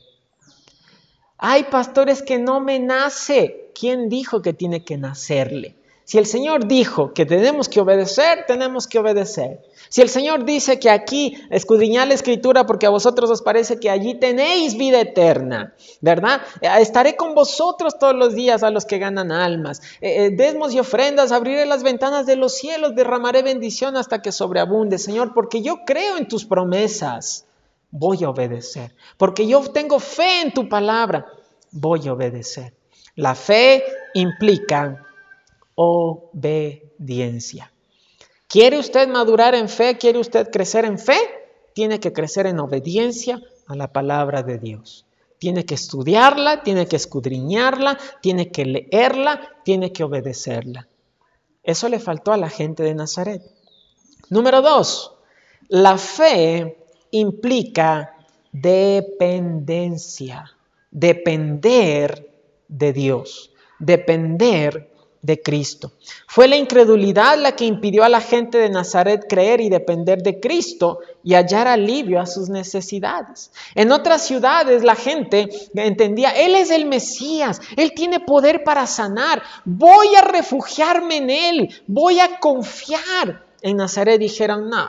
Hay 1.36 1.64
pastores 1.64 2.22
que 2.22 2.38
no 2.38 2.60
me 2.60 2.78
nace. 2.78 3.72
¿Quién 3.74 4.08
dijo 4.08 4.42
que 4.42 4.52
tiene 4.52 4.84
que 4.84 4.98
nacerle? 4.98 5.79
Si 6.10 6.18
el 6.18 6.26
Señor 6.26 6.66
dijo 6.66 7.14
que 7.14 7.24
tenemos 7.24 7.68
que 7.68 7.80
obedecer, 7.80 8.44
tenemos 8.48 8.88
que 8.88 8.98
obedecer. 8.98 9.60
Si 9.88 10.02
el 10.02 10.08
Señor 10.08 10.44
dice 10.44 10.80
que 10.80 10.90
aquí 10.90 11.36
escudriñad 11.50 12.08
la 12.08 12.14
escritura 12.14 12.66
porque 12.66 12.86
a 12.86 12.90
vosotros 12.90 13.30
os 13.30 13.42
parece 13.42 13.78
que 13.78 13.90
allí 13.90 14.18
tenéis 14.18 14.76
vida 14.76 15.00
eterna, 15.00 15.72
¿verdad? 16.00 16.40
Eh, 16.62 16.68
estaré 16.80 17.14
con 17.14 17.36
vosotros 17.36 17.96
todos 17.96 18.16
los 18.16 18.34
días 18.34 18.64
a 18.64 18.70
los 18.70 18.86
que 18.86 18.98
ganan 18.98 19.30
almas. 19.30 19.82
Eh, 20.00 20.24
eh, 20.24 20.30
desmos 20.36 20.74
y 20.74 20.80
ofrendas, 20.80 21.30
abriré 21.30 21.64
las 21.64 21.84
ventanas 21.84 22.26
de 22.26 22.34
los 22.34 22.56
cielos, 22.56 22.96
derramaré 22.96 23.44
bendición 23.44 23.96
hasta 23.96 24.20
que 24.20 24.32
sobreabunde, 24.32 24.98
Señor, 24.98 25.32
porque 25.32 25.62
yo 25.62 25.84
creo 25.86 26.16
en 26.16 26.26
tus 26.26 26.44
promesas. 26.44 27.46
Voy 27.92 28.24
a 28.24 28.30
obedecer. 28.30 28.96
Porque 29.16 29.46
yo 29.46 29.60
tengo 29.60 30.00
fe 30.00 30.40
en 30.40 30.52
tu 30.52 30.68
palabra. 30.68 31.26
Voy 31.70 32.08
a 32.08 32.14
obedecer. 32.14 32.74
La 33.14 33.36
fe 33.36 33.84
implica 34.14 35.06
obediencia. 35.82 37.72
¿Quiere 38.46 38.78
usted 38.78 39.08
madurar 39.08 39.54
en 39.54 39.70
fe? 39.70 39.96
¿Quiere 39.96 40.18
usted 40.18 40.50
crecer 40.50 40.84
en 40.84 40.98
fe? 40.98 41.16
Tiene 41.72 42.00
que 42.00 42.12
crecer 42.12 42.44
en 42.44 42.60
obediencia 42.60 43.40
a 43.66 43.74
la 43.74 43.90
palabra 43.90 44.42
de 44.42 44.58
Dios. 44.58 45.06
Tiene 45.38 45.64
que 45.64 45.74
estudiarla, 45.74 46.62
tiene 46.62 46.86
que 46.86 46.96
escudriñarla, 46.96 47.96
tiene 48.20 48.50
que 48.50 48.66
leerla, 48.66 49.40
tiene 49.64 49.90
que 49.90 50.04
obedecerla. 50.04 50.86
Eso 51.62 51.88
le 51.88 51.98
faltó 51.98 52.32
a 52.32 52.36
la 52.36 52.50
gente 52.50 52.82
de 52.82 52.94
Nazaret. 52.94 53.40
Número 54.28 54.60
dos, 54.60 55.14
la 55.68 55.96
fe 55.96 56.76
implica 57.10 58.18
dependencia, 58.52 60.44
depender 60.90 62.30
de 62.68 62.92
Dios, 62.92 63.52
depender 63.78 64.89
de 65.22 65.42
Cristo. 65.42 65.92
Fue 66.26 66.48
la 66.48 66.56
incredulidad 66.56 67.38
la 67.38 67.54
que 67.54 67.66
impidió 67.66 68.04
a 68.04 68.08
la 68.08 68.20
gente 68.20 68.58
de 68.58 68.70
Nazaret 68.70 69.26
creer 69.28 69.60
y 69.60 69.68
depender 69.68 70.22
de 70.22 70.40
Cristo 70.40 71.00
y 71.22 71.34
hallar 71.34 71.68
alivio 71.68 72.20
a 72.20 72.26
sus 72.26 72.48
necesidades. 72.48 73.52
En 73.74 73.92
otras 73.92 74.26
ciudades 74.26 74.82
la 74.82 74.94
gente 74.94 75.48
entendía, 75.74 76.30
Él 76.30 76.54
es 76.54 76.70
el 76.70 76.86
Mesías, 76.86 77.60
Él 77.76 77.92
tiene 77.94 78.20
poder 78.20 78.64
para 78.64 78.86
sanar, 78.86 79.42
voy 79.64 80.14
a 80.16 80.22
refugiarme 80.22 81.18
en 81.18 81.30
Él, 81.30 81.82
voy 81.86 82.20
a 82.20 82.38
confiar. 82.38 83.44
En 83.62 83.76
Nazaret 83.76 84.18
dijeron, 84.18 84.70
no, 84.70 84.88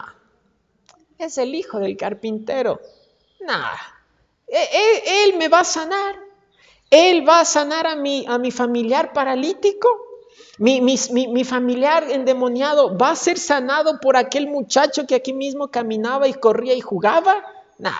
es 1.18 1.38
el 1.38 1.54
hijo 1.54 1.80
del 1.80 1.98
carpintero, 1.98 2.80
nada, 3.42 3.80
e-, 4.48 4.58
e-, 4.58 5.24
él, 5.24 5.38
me 5.38 5.50
va 5.50 5.60
a 5.60 5.66
sanar, 5.66 6.16
Él 6.90 7.28
va 7.28 7.42
a 7.42 7.46
sanar 7.46 7.88
a 7.88 7.96
mi, 7.96 8.26
a 8.28 8.38
mi 8.38 8.52
familiar 8.52 9.14
paralítico. 9.14 10.11
Mi, 10.62 11.44
familiar 11.44 12.04
endemoniado 12.12 12.96
va 12.96 13.10
a 13.10 13.16
ser 13.16 13.40
sanado 13.40 14.00
por 14.00 14.16
aquel 14.16 14.48
muchacho 14.48 15.08
que 15.08 15.16
aquí 15.16 15.34
mismo 15.34 15.70
caminaba 15.70 16.28
y 16.28 16.36
corría 16.36 16.76
y 16.76 16.82
jugaba. 16.82 17.44
Nah, 17.80 17.98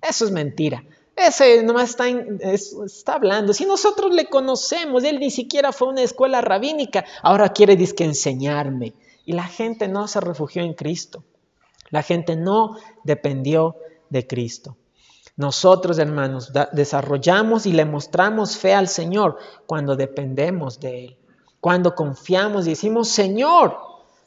eso 0.00 0.24
es 0.24 0.30
mentira. 0.30 0.84
Ese 1.16 1.60
nomás 1.64 1.90
está, 1.90 2.06
está 2.06 3.14
hablando. 3.14 3.52
Si 3.52 3.64
nosotros 3.64 4.14
le 4.14 4.26
conocemos, 4.26 5.02
él 5.02 5.18
ni 5.18 5.32
siquiera 5.32 5.72
fue 5.72 5.88
a 5.88 5.90
una 5.90 6.02
escuela 6.02 6.40
rabínica, 6.40 7.04
ahora 7.20 7.48
quiere 7.48 7.74
disque 7.74 8.04
enseñarme. 8.04 8.94
Y 9.24 9.32
la 9.32 9.48
gente 9.48 9.88
no 9.88 10.06
se 10.06 10.20
refugió 10.20 10.62
en 10.62 10.74
Cristo. 10.74 11.24
La 11.90 12.04
gente 12.04 12.36
no 12.36 12.76
dependió 13.02 13.74
de 14.08 14.24
Cristo. 14.24 14.76
Nosotros, 15.34 15.98
hermanos, 15.98 16.52
desarrollamos 16.70 17.66
y 17.66 17.72
le 17.72 17.84
mostramos 17.84 18.56
fe 18.56 18.72
al 18.72 18.86
Señor 18.86 19.36
cuando 19.66 19.96
dependemos 19.96 20.78
de 20.78 21.04
Él. 21.04 21.18
Cuando 21.60 21.94
confiamos 21.94 22.66
y 22.66 22.70
decimos, 22.70 23.08
Señor, 23.08 23.76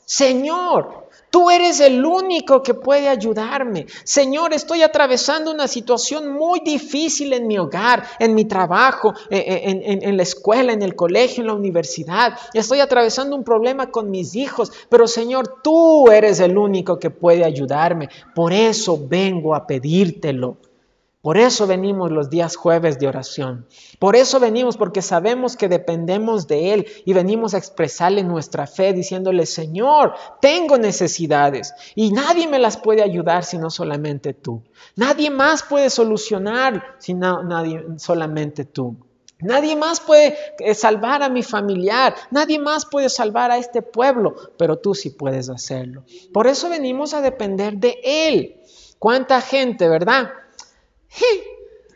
Señor, 0.05 1.07
tú 1.29 1.49
eres 1.49 1.79
el 1.79 2.05
único 2.05 2.61
que 2.61 2.73
puede 2.73 3.07
ayudarme. 3.07 3.85
Señor, 4.03 4.53
estoy 4.53 4.83
atravesando 4.83 5.51
una 5.51 5.69
situación 5.69 6.33
muy 6.33 6.59
difícil 6.59 7.31
en 7.31 7.47
mi 7.47 7.57
hogar, 7.57 8.03
en 8.19 8.35
mi 8.35 8.43
trabajo, 8.43 9.13
eh, 9.29 9.37
eh, 9.37 9.61
en, 9.63 10.03
en 10.03 10.17
la 10.17 10.23
escuela, 10.23 10.73
en 10.73 10.81
el 10.81 10.95
colegio, 10.95 11.41
en 11.41 11.47
la 11.47 11.53
universidad. 11.53 12.37
Estoy 12.53 12.81
atravesando 12.81 13.37
un 13.37 13.45
problema 13.45 13.89
con 13.89 14.11
mis 14.11 14.35
hijos, 14.35 14.71
pero 14.89 15.07
Señor, 15.07 15.61
tú 15.63 16.11
eres 16.11 16.41
el 16.41 16.57
único 16.57 16.99
que 16.99 17.09
puede 17.09 17.45
ayudarme. 17.45 18.09
Por 18.35 18.51
eso 18.51 18.99
vengo 19.07 19.55
a 19.55 19.65
pedírtelo. 19.65 20.57
Por 21.21 21.37
eso 21.37 21.67
venimos 21.67 22.11
los 22.11 22.31
días 22.31 22.55
jueves 22.55 22.97
de 22.97 23.07
oración. 23.07 23.67
Por 23.99 24.15
eso 24.15 24.39
venimos 24.39 24.75
porque 24.75 25.03
sabemos 25.03 25.55
que 25.55 25.69
dependemos 25.69 26.47
de 26.47 26.73
Él 26.73 26.87
y 27.05 27.13
venimos 27.13 27.53
a 27.53 27.59
expresarle 27.59 28.23
nuestra 28.23 28.65
fe 28.65 28.91
diciéndole, 28.91 29.45
Señor, 29.45 30.15
tengo 30.41 30.79
necesidades 30.79 31.75
y 31.93 32.11
nadie 32.11 32.47
me 32.47 32.57
las 32.57 32.77
puede 32.77 33.03
ayudar 33.03 33.43
sino 33.43 33.69
solamente 33.69 34.33
tú. 34.33 34.63
Nadie 34.95 35.29
más 35.29 35.61
puede 35.61 35.91
solucionar 35.91 36.95
sino 36.97 37.43
nadie, 37.43 37.85
solamente 37.97 38.65
tú. 38.65 38.95
Nadie 39.41 39.75
más 39.75 39.99
puede 39.99 40.35
eh, 40.59 40.73
salvar 40.73 41.21
a 41.21 41.29
mi 41.29 41.43
familiar, 41.43 42.15
nadie 42.31 42.57
más 42.57 42.85
puede 42.85 43.09
salvar 43.09 43.51
a 43.51 43.57
este 43.57 43.81
pueblo, 43.81 44.35
pero 44.57 44.77
tú 44.77 44.95
sí 44.95 45.11
puedes 45.11 45.49
hacerlo. 45.49 46.03
Por 46.33 46.47
eso 46.47 46.69
venimos 46.69 47.13
a 47.13 47.21
depender 47.21 47.77
de 47.77 47.99
Él. 48.03 48.57
¿Cuánta 48.99 49.41
gente, 49.41 49.89
verdad? 49.89 50.29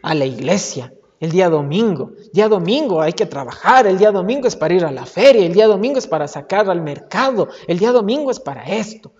A 0.01 0.13
la 0.13 0.25
iglesia. 0.25 0.93
El 1.19 1.31
día 1.31 1.49
domingo, 1.49 2.11
día 2.33 2.49
domingo 2.49 3.01
hay 3.01 3.13
que 3.13 3.25
trabajar, 3.25 3.87
el 3.87 3.97
día 3.97 4.11
domingo 4.11 4.47
es 4.47 4.55
para 4.55 4.73
ir 4.73 4.85
a 4.85 4.91
la 4.91 5.05
feria, 5.05 5.45
el 5.45 5.53
día 5.53 5.65
domingo 5.65 5.97
es 5.97 6.07
para 6.07 6.27
sacar 6.27 6.69
al 6.69 6.81
mercado, 6.81 7.47
el 7.67 7.79
día 7.79 7.91
domingo 7.91 8.31
es 8.31 8.39
para 8.39 8.63
esto. 8.63 9.11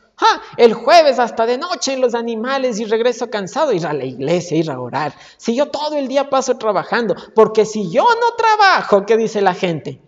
El 0.58 0.74
jueves 0.74 1.20
hasta 1.20 1.46
de 1.46 1.58
noche 1.58 1.93
en 1.93 2.02
los 2.02 2.14
animales 2.14 2.80
y 2.80 2.86
regreso 2.86 3.30
cansado, 3.30 3.74
ir 3.74 3.86
a 3.86 3.93
la 3.93 4.06
iglesia, 4.06 4.58
ir 4.58 4.70
a 4.70 4.80
orar. 4.80 5.14
Si 5.38 5.56
yo 5.56 5.68
todo 5.68 5.96
el 5.96 6.08
día 6.08 6.30
paso 6.30 6.58
trabajando, 6.58 7.16
porque 7.34 7.66
si 7.66 7.89
yo 7.89 8.04
no 8.04 8.36
trabajo, 8.38 9.06
¿qué 9.06 9.18
dice 9.18 9.41
la 9.41 9.54
gente? 9.54 10.02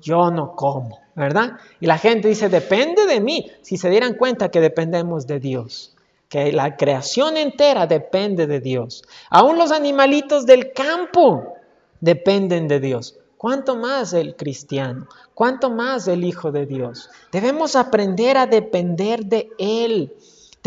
Yo 0.00 0.30
no 0.30 0.54
como, 0.54 0.98
¿verdad? 1.14 1.52
Y 1.80 1.86
la 1.86 1.98
gente 1.98 2.28
dice, 2.28 2.48
depende 2.48 3.06
de 3.06 3.20
mí, 3.20 3.50
si 3.62 3.76
se 3.76 3.88
dieran 3.90 4.14
cuenta 4.14 4.50
que 4.50 4.60
dependemos 4.60 5.26
de 5.26 5.40
Dios 5.40 5.95
que 6.28 6.52
la 6.52 6.76
creación 6.76 7.36
entera 7.36 7.86
depende 7.86 8.46
de 8.46 8.60
Dios. 8.60 9.04
Aún 9.30 9.58
los 9.58 9.70
animalitos 9.70 10.46
del 10.46 10.72
campo 10.72 11.54
dependen 12.00 12.68
de 12.68 12.80
Dios. 12.80 13.16
¿Cuánto 13.36 13.76
más 13.76 14.12
el 14.12 14.34
cristiano? 14.34 15.08
¿Cuánto 15.34 15.70
más 15.70 16.08
el 16.08 16.24
Hijo 16.24 16.50
de 16.50 16.66
Dios? 16.66 17.10
Debemos 17.30 17.76
aprender 17.76 18.38
a 18.38 18.46
depender 18.46 19.26
de 19.26 19.50
Él. 19.58 20.14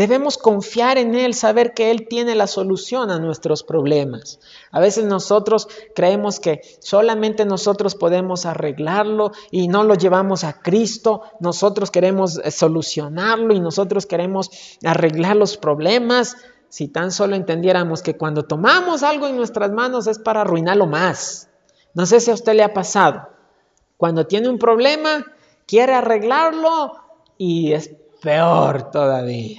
Debemos 0.00 0.38
confiar 0.38 0.96
en 0.96 1.14
Él, 1.14 1.34
saber 1.34 1.74
que 1.74 1.90
Él 1.90 2.08
tiene 2.08 2.34
la 2.34 2.46
solución 2.46 3.10
a 3.10 3.18
nuestros 3.18 3.62
problemas. 3.62 4.40
A 4.70 4.80
veces 4.80 5.04
nosotros 5.04 5.68
creemos 5.94 6.40
que 6.40 6.62
solamente 6.78 7.44
nosotros 7.44 7.94
podemos 7.94 8.46
arreglarlo 8.46 9.32
y 9.50 9.68
no 9.68 9.84
lo 9.84 9.94
llevamos 9.96 10.42
a 10.42 10.54
Cristo. 10.54 11.24
Nosotros 11.38 11.90
queremos 11.90 12.40
eh, 12.42 12.50
solucionarlo 12.50 13.52
y 13.52 13.60
nosotros 13.60 14.06
queremos 14.06 14.50
arreglar 14.82 15.36
los 15.36 15.58
problemas. 15.58 16.38
Si 16.70 16.88
tan 16.88 17.12
solo 17.12 17.36
entendiéramos 17.36 18.02
que 18.02 18.16
cuando 18.16 18.46
tomamos 18.46 19.02
algo 19.02 19.26
en 19.26 19.36
nuestras 19.36 19.70
manos 19.70 20.06
es 20.06 20.18
para 20.18 20.40
arruinarlo 20.40 20.86
más. 20.86 21.50
No 21.92 22.06
sé 22.06 22.20
si 22.20 22.30
a 22.30 22.34
usted 22.34 22.54
le 22.54 22.62
ha 22.62 22.72
pasado. 22.72 23.28
Cuando 23.98 24.26
tiene 24.26 24.48
un 24.48 24.58
problema, 24.58 25.26
quiere 25.66 25.92
arreglarlo 25.92 26.94
y 27.36 27.74
es 27.74 27.90
peor 28.22 28.90
todavía 28.90 29.58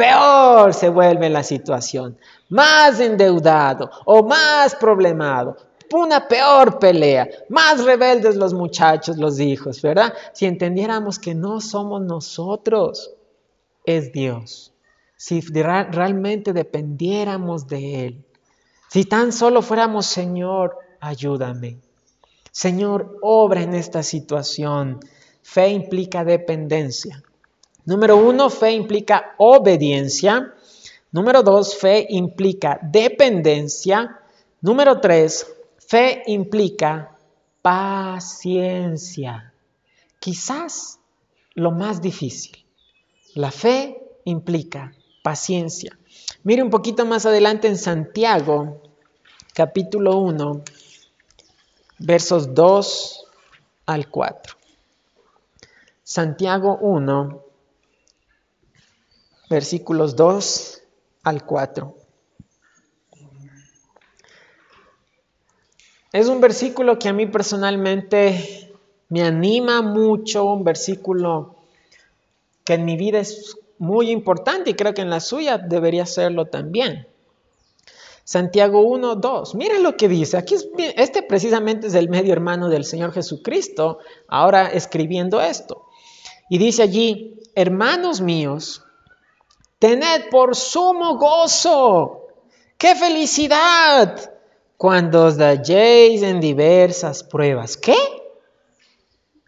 peor 0.00 0.72
se 0.72 0.88
vuelve 0.88 1.28
la 1.28 1.42
situación, 1.42 2.16
más 2.48 3.00
endeudado 3.00 3.90
o 4.06 4.22
más 4.22 4.74
problemado, 4.74 5.58
una 5.92 6.26
peor 6.26 6.78
pelea, 6.78 7.28
más 7.50 7.84
rebeldes 7.84 8.36
los 8.36 8.54
muchachos, 8.54 9.18
los 9.18 9.38
hijos, 9.38 9.82
¿verdad? 9.82 10.14
Si 10.32 10.46
entendiéramos 10.46 11.18
que 11.18 11.34
no 11.34 11.60
somos 11.60 12.00
nosotros, 12.00 13.12
es 13.84 14.10
Dios. 14.10 14.72
Si 15.16 15.42
realmente 15.42 16.54
dependiéramos 16.54 17.66
de 17.66 18.06
Él, 18.06 18.24
si 18.88 19.04
tan 19.04 19.32
solo 19.32 19.60
fuéramos, 19.60 20.06
Señor, 20.06 20.78
ayúdame. 21.00 21.78
Señor, 22.50 23.18
obra 23.20 23.60
en 23.60 23.74
esta 23.74 24.02
situación. 24.02 24.98
Fe 25.42 25.68
implica 25.68 26.24
dependencia. 26.24 27.22
Número 27.84 28.16
uno, 28.16 28.50
fe 28.50 28.72
implica 28.72 29.34
obediencia. 29.38 30.54
Número 31.12 31.42
dos, 31.42 31.76
fe 31.76 32.06
implica 32.10 32.78
dependencia. 32.82 34.20
Número 34.60 35.00
tres, 35.00 35.46
fe 35.78 36.22
implica 36.26 37.16
paciencia. 37.62 39.52
Quizás 40.18 40.98
lo 41.54 41.70
más 41.70 42.00
difícil. 42.00 42.64
La 43.34 43.50
fe 43.50 44.00
implica 44.24 44.92
paciencia. 45.22 45.98
Mire 46.42 46.62
un 46.62 46.70
poquito 46.70 47.04
más 47.06 47.26
adelante 47.26 47.68
en 47.68 47.76
Santiago, 47.76 48.82
capítulo 49.54 50.18
1, 50.18 50.62
versos 51.98 52.54
2 52.54 53.26
al 53.86 54.08
4. 54.08 54.56
Santiago 56.02 56.78
1, 56.80 57.44
versículos 59.50 60.14
2 60.14 60.82
al 61.24 61.44
4. 61.44 61.96
Es 66.12 66.28
un 66.28 66.40
versículo 66.40 66.98
que 66.98 67.08
a 67.08 67.12
mí 67.12 67.26
personalmente 67.26 68.72
me 69.08 69.22
anima 69.22 69.82
mucho, 69.82 70.44
un 70.44 70.64
versículo 70.64 71.56
que 72.64 72.74
en 72.74 72.84
mi 72.84 72.96
vida 72.96 73.18
es 73.18 73.56
muy 73.78 74.10
importante 74.10 74.70
y 74.70 74.74
creo 74.74 74.94
que 74.94 75.02
en 75.02 75.10
la 75.10 75.20
suya 75.20 75.58
debería 75.58 76.06
serlo 76.06 76.46
también. 76.46 77.08
Santiago 78.24 78.82
1, 78.82 79.16
2. 79.16 79.54
Miren 79.56 79.82
lo 79.82 79.96
que 79.96 80.06
dice. 80.06 80.36
Aquí 80.36 80.54
este 80.96 81.22
precisamente 81.22 81.88
es 81.88 81.94
el 81.94 82.08
medio 82.08 82.32
hermano 82.32 82.68
del 82.68 82.84
Señor 82.84 83.12
Jesucristo, 83.12 83.98
ahora 84.28 84.68
escribiendo 84.68 85.40
esto. 85.40 85.86
Y 86.48 86.58
dice 86.58 86.82
allí, 86.82 87.40
hermanos 87.56 88.20
míos, 88.20 88.84
Tened 89.80 90.28
por 90.30 90.54
sumo 90.54 91.16
gozo. 91.16 92.26
¡Qué 92.76 92.94
felicidad! 92.94 94.30
Cuando 94.76 95.24
os 95.24 95.38
halléis 95.40 96.22
en 96.22 96.38
diversas 96.38 97.24
pruebas. 97.24 97.78
¿Qué? 97.78 97.96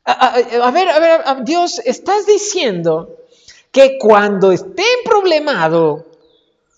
A, 0.04 0.70
ver, 0.70 0.88
a 0.88 0.98
ver, 0.98 1.44
Dios, 1.44 1.80
estás 1.84 2.24
diciendo 2.26 3.18
que 3.70 3.98
cuando 3.98 4.52
esté 4.52 4.84
problemado, 5.04 6.06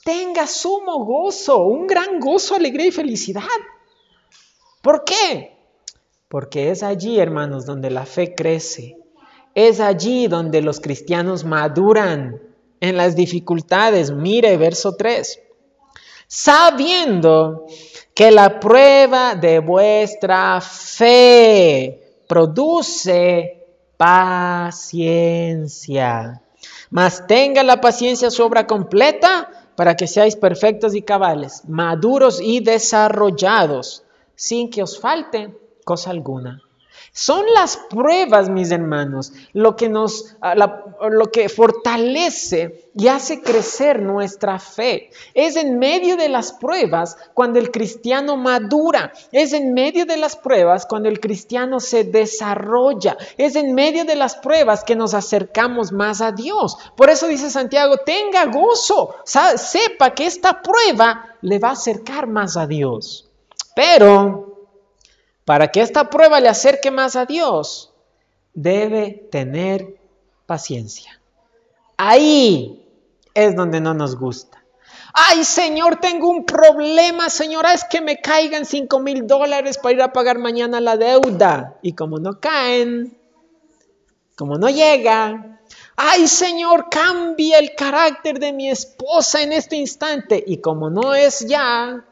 tenga 0.05 0.49
sumo 0.49 1.05
gozo, 1.05 1.65
un 1.65 1.87
gran 1.87 2.19
gozo, 2.19 2.57
alegría 2.57 2.89
y 2.89 2.93
felicidad. 2.93 3.43
¿Por 4.83 5.05
qué? 5.05 5.57
Porque 6.27 6.73
es 6.73 6.83
allí, 6.83 7.21
hermanos, 7.21 7.67
donde 7.67 7.91
la 7.91 8.05
fe 8.05 8.35
crece. 8.35 8.99
Es 9.55 9.79
allí 9.79 10.27
donde 10.27 10.61
los 10.61 10.81
cristianos 10.81 11.45
maduran 11.45 12.54
en 12.81 12.97
las 12.97 13.17
dificultades. 13.17 14.11
Mire 14.11 14.57
verso 14.57 14.97
3. 14.97 15.41
Sabiendo 16.27 17.67
que 18.15 18.31
la 18.31 18.61
prueba 18.61 19.35
de 19.35 19.59
vuestra 19.59 20.61
fe 20.61 22.23
produce 22.29 23.65
paciencia. 23.97 24.83
Mas 26.91 27.27
tenga 27.27 27.63
la 27.63 27.81
paciencia 27.81 28.31
su 28.31 28.43
obra 28.45 28.67
completa 28.67 29.51
para 29.77 29.97
que 29.97 30.07
seáis 30.07 30.37
perfectos 30.37 30.95
y 30.95 31.03
cabales, 31.03 31.63
maduros 31.69 32.41
y 32.41 32.61
desarrollados, 32.61 34.05
sin 34.37 34.71
que 34.71 34.83
os 34.83 35.01
falte 35.01 35.57
cosa 35.85 36.11
alguna. 36.11 36.64
Son 37.17 37.45
las 37.55 37.77
pruebas, 37.77 38.49
mis 38.49 38.73
hermanos, 38.73 39.33
lo 39.53 39.77
que 39.77 39.89
nos, 39.89 40.35
ah, 40.41 40.57
lo 40.57 41.31
que 41.31 41.49
fortalece 41.49 42.91
y 42.93 43.07
hace 43.07 43.41
crecer 43.41 44.03
nuestra 44.03 44.59
fe. 44.59 45.11
Es 45.33 45.55
en 45.55 45.79
medio 45.79 46.17
de 46.17 46.29
las 46.29 46.53
pruebas 46.55 47.17
cuando 47.33 47.61
el 47.61 47.71
cristiano 47.71 48.37
madura. 48.37 49.13
Es 49.31 49.53
en 49.53 49.75
medio 49.75 50.07
de 50.07 50.17
las 50.17 50.35
pruebas 50.35 50.87
cuando 50.87 51.09
el 51.09 51.21
cristiano 51.21 51.79
se 51.79 52.03
desarrolla. 52.03 53.17
Es 53.37 53.55
en 53.55 53.77
medio 53.77 54.05
de 54.05 54.17
las 54.17 54.35
pruebas 54.35 54.83
que 54.83 54.97
nos 54.97 55.15
acercamos 55.15 55.93
más 55.93 56.21
a 56.21 56.33
Dios. 56.33 56.77
Por 56.97 57.11
eso 57.11 57.29
dice 57.29 57.49
Santiago, 57.49 57.97
tenga 57.99 58.47
gozo. 58.47 59.15
Sepa 59.25 60.15
que 60.15 60.27
esta 60.27 60.61
prueba 60.61 61.37
le 61.43 61.61
va 61.61 61.69
a 61.69 61.75
acercar 61.75 62.27
más 62.27 62.57
a 62.57 62.67
Dios. 62.67 63.31
Pero 63.77 64.54
para 65.45 65.69
que 65.69 65.81
esta 65.81 66.11
prueba 66.11 66.41
le 66.41 66.49
acerque 66.49 66.91
más 66.91 67.17
a 67.17 67.27
Dios, 67.27 67.93
debe 68.55 69.29
tener 69.31 69.99
paciencia. 70.47 71.21
Ahí 71.97 72.87
es 73.35 73.55
donde 73.55 73.81
no 73.81 73.95
nos 73.95 74.17
gusta. 74.17 74.65
Ay, 75.13 75.45
Señor, 75.45 76.01
tengo 76.01 76.29
un 76.29 76.45
problema, 76.45 77.31
señora, 77.31 77.73
es 77.73 77.85
que 77.85 78.01
me 78.01 78.21
caigan 78.21 78.65
5 78.65 78.99
mil 78.99 79.29
dólares 79.29 79.79
para 79.79 79.95
ir 79.95 80.03
a 80.03 80.13
pagar 80.13 80.39
mañana 80.39 80.81
la 80.81 80.97
deuda. 80.97 81.79
Y 81.83 81.93
como 81.93 82.19
no 82.19 82.41
caen, 82.41 83.17
como 84.37 84.59
no 84.59 84.69
llega, 84.69 85.61
ay, 85.95 86.27
Señor, 86.27 86.89
cambia 86.91 87.61
el 87.61 87.77
carácter 87.77 88.41
de 88.41 88.53
mi 88.53 88.69
esposa 88.69 89.43
en 89.43 89.53
este 89.53 89.77
instante. 89.77 90.43
Y 90.45 90.59
como 90.59 90.91
no 90.91 91.15
es 91.15 91.47
ya, 91.47 92.05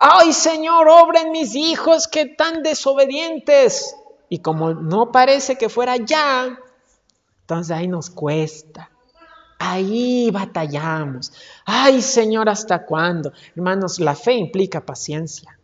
ay 0.00 0.32
Señor, 0.32 0.88
obra 0.88 1.20
en 1.20 1.30
mis 1.30 1.54
hijos 1.54 2.08
que 2.08 2.26
tan 2.26 2.62
desobedientes. 2.62 3.94
Y 4.28 4.38
como 4.40 4.72
no 4.74 5.12
parece 5.12 5.56
que 5.56 5.68
fuera 5.68 5.96
ya, 5.96 6.58
entonces 7.42 7.76
ahí 7.76 7.86
nos 7.86 8.10
cuesta. 8.10 8.90
Ahí 9.58 10.30
batallamos. 10.32 11.32
Ay 11.66 12.00
Señor, 12.00 12.48
¿hasta 12.48 12.86
cuándo? 12.86 13.32
Hermanos, 13.54 14.00
la 14.00 14.16
fe 14.16 14.32
implica 14.32 14.84
paciencia. 14.84 15.59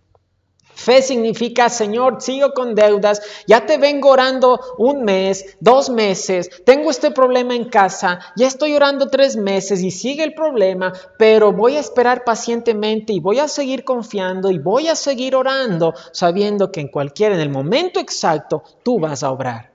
Fe 0.77 1.01
significa, 1.01 1.71
Señor, 1.71 2.21
sigo 2.21 2.53
con 2.53 2.75
deudas, 2.75 3.23
ya 3.47 3.65
te 3.65 3.79
vengo 3.79 4.11
orando 4.11 4.61
un 4.77 5.05
mes, 5.05 5.57
dos 5.59 5.89
meses, 5.89 6.51
tengo 6.67 6.91
este 6.91 7.11
problema 7.11 7.57
en 7.57 7.71
casa, 7.71 8.21
ya 8.37 8.47
estoy 8.47 8.75
orando 8.75 9.09
tres 9.09 9.39
meses 9.39 9.83
y 9.83 9.91
sigue 9.91 10.23
el 10.23 10.35
problema, 10.35 10.93
pero 11.19 11.51
voy 11.51 11.77
a 11.77 11.81
esperar 11.81 12.25
pacientemente 12.25 13.15
y 13.15 13.21
voy 13.21 13.39
a 13.39 13.49
seguir 13.49 13.85
confiando 13.85 14.51
y 14.51 14.59
voy 14.59 14.89
a 14.89 14.97
seguir 14.97 15.35
orando, 15.35 15.95
sabiendo 16.13 16.71
que 16.71 16.83
en 16.83 16.89
cualquier, 16.89 17.33
en 17.33 17.41
el 17.41 17.49
momento 17.49 17.99
exacto, 17.99 18.63
tú 18.83 19.01
vas 19.01 19.23
a 19.23 19.31
obrar. 19.31 19.73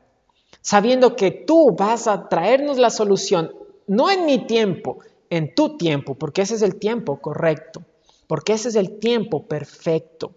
Sabiendo 0.61 1.15
que 1.15 1.31
tú 1.31 1.75
vas 1.75 2.07
a 2.07 2.29
traernos 2.29 2.77
la 2.77 2.91
solución, 2.91 3.51
no 3.87 4.11
en 4.11 4.27
mi 4.27 4.45
tiempo, 4.45 4.99
en 5.31 5.55
tu 5.55 5.77
tiempo, 5.77 6.13
porque 6.13 6.43
ese 6.43 6.53
es 6.53 6.61
el 6.61 6.75
tiempo 6.75 7.19
correcto, 7.19 7.81
porque 8.27 8.53
ese 8.53 8.69
es 8.69 8.75
el 8.75 8.99
tiempo 8.99 9.47
perfecto. 9.47 10.35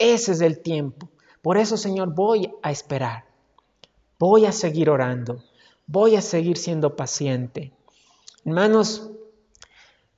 Ese 0.00 0.32
es 0.32 0.40
el 0.40 0.60
tiempo. 0.60 1.10
Por 1.42 1.58
eso, 1.58 1.76
Señor, 1.76 2.14
voy 2.14 2.50
a 2.62 2.72
esperar. 2.72 3.26
Voy 4.18 4.46
a 4.46 4.52
seguir 4.52 4.88
orando. 4.88 5.44
Voy 5.86 6.16
a 6.16 6.22
seguir 6.22 6.56
siendo 6.56 6.96
paciente. 6.96 7.70
Hermanos, 8.46 9.10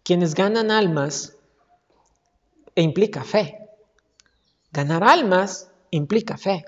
quienes 0.05 0.37
ganan 0.37 0.71
almas 0.71 1.37
e 2.77 2.83
implica 2.83 3.25
fe. 3.25 3.59
Ganar 4.71 5.03
almas 5.03 5.73
implica 5.91 6.39
fe. 6.39 6.65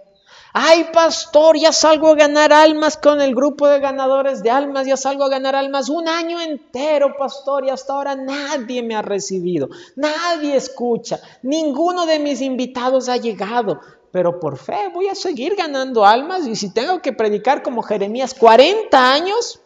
Ay, 0.57 0.85
pastor, 0.93 1.59
ya 1.59 1.73
salgo 1.73 2.11
a 2.11 2.15
ganar 2.15 2.53
almas 2.53 2.97
con 2.97 3.21
el 3.21 3.35
grupo 3.35 3.67
de 3.67 3.81
ganadores 3.81 4.41
de 4.41 4.51
almas, 4.51 4.87
ya 4.87 4.97
salgo 4.97 5.25
a 5.25 5.29
ganar 5.29 5.57
almas 5.57 5.89
un 5.89 6.07
año 6.07 6.41
entero, 6.41 7.17
pastor, 7.19 7.65
y 7.67 7.71
hasta 7.71 7.93
ahora 7.93 8.15
nadie 8.15 8.81
me 8.81 8.95
ha 8.95 9.03
recibido, 9.03 9.69
nadie 9.97 10.55
escucha, 10.55 11.19
ninguno 11.43 12.07
de 12.07 12.21
mis 12.21 12.41
invitados 12.41 13.09
ha 13.09 13.17
llegado, 13.17 13.81
pero 14.13 14.39
por 14.39 14.57
fe 14.57 14.91
voy 14.95 15.09
a 15.09 15.17
seguir 15.17 15.57
ganando 15.57 16.07
almas 16.07 16.47
y 16.47 16.55
si 16.55 16.73
tengo 16.73 17.03
que 17.03 17.13
predicar 17.13 17.65
como 17.65 17.83
Jeremías 17.83 18.33
40 18.33 19.13
años, 19.13 19.61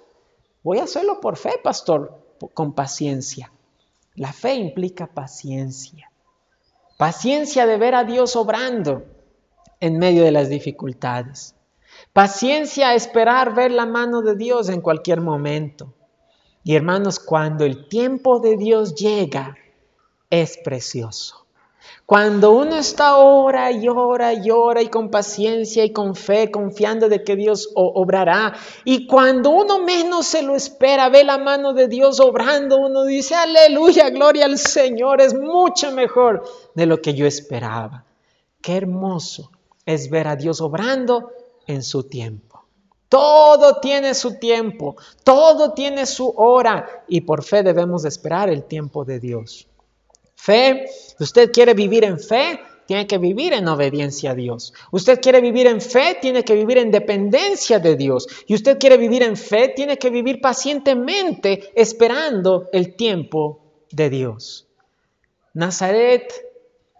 voy 0.62 0.78
a 0.78 0.84
hacerlo 0.84 1.20
por 1.20 1.36
fe, 1.36 1.60
pastor, 1.62 2.18
con 2.54 2.72
paciencia. 2.72 3.52
La 4.14 4.32
fe 4.32 4.54
implica 4.54 5.06
paciencia, 5.06 6.10
paciencia 6.96 7.66
de 7.66 7.76
ver 7.76 7.94
a 7.94 8.04
Dios 8.04 8.36
obrando 8.36 9.17
en 9.80 9.98
medio 9.98 10.24
de 10.24 10.32
las 10.32 10.48
dificultades. 10.48 11.54
Paciencia 12.12 12.94
esperar 12.94 13.54
ver 13.54 13.70
la 13.70 13.86
mano 13.86 14.22
de 14.22 14.34
Dios 14.34 14.68
en 14.68 14.80
cualquier 14.80 15.20
momento. 15.20 15.94
Y 16.64 16.74
hermanos, 16.74 17.18
cuando 17.18 17.64
el 17.64 17.88
tiempo 17.88 18.40
de 18.40 18.56
Dios 18.56 18.94
llega, 18.94 19.56
es 20.30 20.58
precioso. 20.58 21.46
Cuando 22.04 22.52
uno 22.52 22.76
está 22.76 23.16
ora 23.16 23.70
y 23.70 23.88
ora 23.88 24.32
y 24.32 24.50
ora 24.50 24.82
y 24.82 24.88
con 24.88 25.10
paciencia 25.10 25.84
y 25.84 25.92
con 25.92 26.14
fe, 26.14 26.50
confiando 26.50 27.08
de 27.08 27.22
que 27.22 27.36
Dios 27.36 27.70
obrará. 27.74 28.54
Y 28.84 29.06
cuando 29.06 29.50
uno 29.50 29.82
menos 29.82 30.26
se 30.26 30.42
lo 30.42 30.56
espera, 30.56 31.10
ve 31.10 31.22
la 31.24 31.38
mano 31.38 31.74
de 31.74 31.86
Dios 31.86 32.18
obrando, 32.20 32.78
uno 32.78 33.04
dice, 33.04 33.34
aleluya, 33.34 34.10
gloria 34.10 34.46
al 34.46 34.58
Señor, 34.58 35.20
es 35.20 35.34
mucho 35.34 35.92
mejor 35.92 36.42
de 36.74 36.86
lo 36.86 37.00
que 37.00 37.14
yo 37.14 37.26
esperaba. 37.26 38.04
Qué 38.60 38.76
hermoso 38.76 39.50
es 39.88 40.10
ver 40.10 40.28
a 40.28 40.36
Dios 40.36 40.60
obrando 40.60 41.32
en 41.66 41.82
su 41.82 42.02
tiempo. 42.02 42.62
Todo 43.08 43.80
tiene 43.80 44.12
su 44.12 44.38
tiempo, 44.38 44.96
todo 45.24 45.72
tiene 45.72 46.04
su 46.04 46.28
hora 46.36 47.04
y 47.08 47.22
por 47.22 47.42
fe 47.42 47.62
debemos 47.62 48.04
esperar 48.04 48.50
el 48.50 48.64
tiempo 48.64 49.06
de 49.06 49.18
Dios. 49.18 49.66
Fe, 50.34 50.84
usted 51.18 51.50
quiere 51.50 51.72
vivir 51.72 52.04
en 52.04 52.20
fe, 52.20 52.60
tiene 52.86 53.06
que 53.06 53.16
vivir 53.16 53.54
en 53.54 53.66
obediencia 53.66 54.32
a 54.32 54.34
Dios. 54.34 54.74
Usted 54.90 55.22
quiere 55.22 55.40
vivir 55.40 55.66
en 55.66 55.80
fe, 55.80 56.18
tiene 56.20 56.44
que 56.44 56.54
vivir 56.54 56.76
en 56.76 56.90
dependencia 56.90 57.78
de 57.78 57.96
Dios. 57.96 58.26
Y 58.46 58.56
usted 58.56 58.78
quiere 58.78 58.98
vivir 58.98 59.22
en 59.22 59.38
fe, 59.38 59.72
tiene 59.74 59.96
que 59.96 60.10
vivir 60.10 60.42
pacientemente 60.42 61.72
esperando 61.74 62.68
el 62.74 62.94
tiempo 62.94 63.60
de 63.90 64.10
Dios. 64.10 64.68
Nazaret 65.54 66.30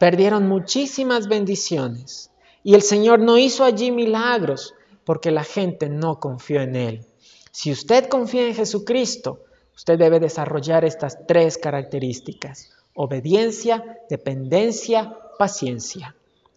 perdieron 0.01 0.49
muchísimas 0.49 1.29
bendiciones 1.29 2.31
y 2.63 2.75
el 2.75 2.83
Señor 2.83 3.21
no 3.21 3.39
hizo 3.39 3.65
allí 3.65 3.91
milagros 3.91 4.75
porque 5.05 5.31
la 5.31 5.45
gente 5.45 5.89
no 5.89 6.21
confió 6.21 6.61
en 6.61 6.77
Él. 6.77 7.07
Si 7.51 7.73
usted 7.73 8.09
confía 8.09 8.47
en 8.47 8.55
Jesucristo, 8.55 9.41
usted 9.75 9.99
debe 9.99 10.21
desarrollar 10.21 10.85
estas 10.85 11.27
tres 11.27 11.57
características. 11.57 12.71
Obediencia, 12.95 13.99
dependencia, 14.11 15.17
paciencia. 15.39 16.15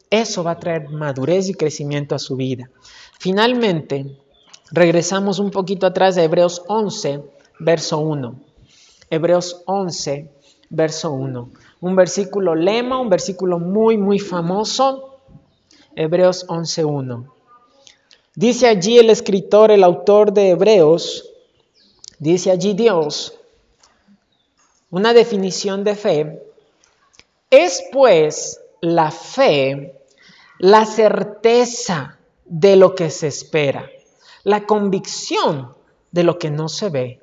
Eso 0.10 0.44
va 0.44 0.52
a 0.52 0.60
traer 0.60 0.90
madurez 0.90 1.48
y 1.48 1.54
crecimiento 1.54 2.16
a 2.16 2.20
su 2.20 2.36
vida. 2.36 2.70
Finalmente, 3.20 4.18
regresamos 4.72 5.40
un 5.40 5.52
poquito 5.52 5.88
atrás 5.88 6.16
de 6.16 6.24
Hebreos 6.24 6.64
11, 6.68 7.24
verso 7.60 8.00
1. 8.00 8.36
Hebreos 9.10 9.64
11, 9.66 10.30
verso 10.70 11.12
1. 11.12 11.50
Un 11.80 11.96
versículo 11.96 12.56
lema, 12.56 13.00
un 13.00 13.10
versículo 13.10 13.60
muy, 13.60 13.98
muy 13.98 14.20
famoso 14.20 15.11
Hebreos 15.96 16.48
11.1. 16.48 17.32
Dice 18.36 18.68
allí 18.68 18.98
el 18.98 19.10
escritor, 19.10 19.72
el 19.72 19.84
autor 19.84 20.34
de 20.34 20.50
Hebreos, 20.50 21.30
dice 22.20 22.52
allí 22.52 22.74
Dios, 22.74 23.38
una 24.90 25.14
definición 25.14 25.84
de 25.84 25.96
fe, 25.96 26.44
es 27.50 27.84
pues 27.92 28.62
la 28.82 29.12
fe 29.12 30.02
la 30.62 30.86
certeza 30.86 32.20
de 32.46 32.76
lo 32.76 32.94
que 32.94 33.10
se 33.10 33.26
espera, 33.26 33.90
la 34.44 34.68
convicción 34.68 35.76
de 36.12 36.24
lo 36.24 36.38
que 36.38 36.52
no 36.52 36.70
se 36.70 36.90
ve. 36.90 37.21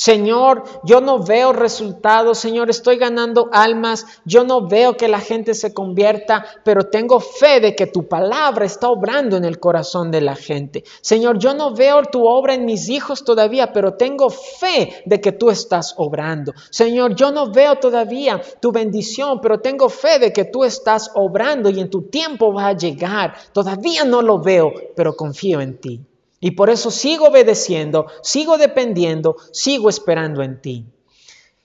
Señor, 0.00 0.64
yo 0.82 1.02
no 1.02 1.22
veo 1.22 1.52
resultados, 1.52 2.38
Señor, 2.38 2.70
estoy 2.70 2.96
ganando 2.96 3.50
almas, 3.52 4.06
yo 4.24 4.44
no 4.44 4.66
veo 4.66 4.96
que 4.96 5.08
la 5.08 5.20
gente 5.20 5.52
se 5.52 5.74
convierta, 5.74 6.46
pero 6.64 6.84
tengo 6.84 7.20
fe 7.20 7.60
de 7.60 7.76
que 7.76 7.86
tu 7.86 8.08
palabra 8.08 8.64
está 8.64 8.88
obrando 8.88 9.36
en 9.36 9.44
el 9.44 9.60
corazón 9.60 10.10
de 10.10 10.22
la 10.22 10.36
gente. 10.36 10.84
Señor, 11.02 11.38
yo 11.38 11.52
no 11.52 11.74
veo 11.74 12.02
tu 12.04 12.26
obra 12.26 12.54
en 12.54 12.64
mis 12.64 12.88
hijos 12.88 13.26
todavía, 13.26 13.74
pero 13.74 13.92
tengo 13.92 14.30
fe 14.30 15.02
de 15.04 15.20
que 15.20 15.32
tú 15.32 15.50
estás 15.50 15.92
obrando. 15.98 16.54
Señor, 16.70 17.14
yo 17.14 17.30
no 17.30 17.52
veo 17.52 17.76
todavía 17.76 18.40
tu 18.58 18.72
bendición, 18.72 19.38
pero 19.42 19.60
tengo 19.60 19.90
fe 19.90 20.18
de 20.18 20.32
que 20.32 20.46
tú 20.46 20.64
estás 20.64 21.10
obrando 21.14 21.68
y 21.68 21.78
en 21.78 21.90
tu 21.90 22.08
tiempo 22.08 22.54
va 22.54 22.68
a 22.68 22.72
llegar. 22.72 23.34
Todavía 23.52 24.04
no 24.04 24.22
lo 24.22 24.40
veo, 24.40 24.72
pero 24.96 25.14
confío 25.14 25.60
en 25.60 25.78
ti. 25.78 26.09
Y 26.40 26.52
por 26.52 26.70
eso 26.70 26.90
sigo 26.90 27.28
obedeciendo, 27.28 28.06
sigo 28.22 28.56
dependiendo, 28.56 29.36
sigo 29.52 29.90
esperando 29.90 30.42
en 30.42 30.60
ti. 30.60 30.86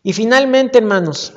Y 0.04 0.12
finalmente, 0.12 0.80
hermanos, 0.80 1.34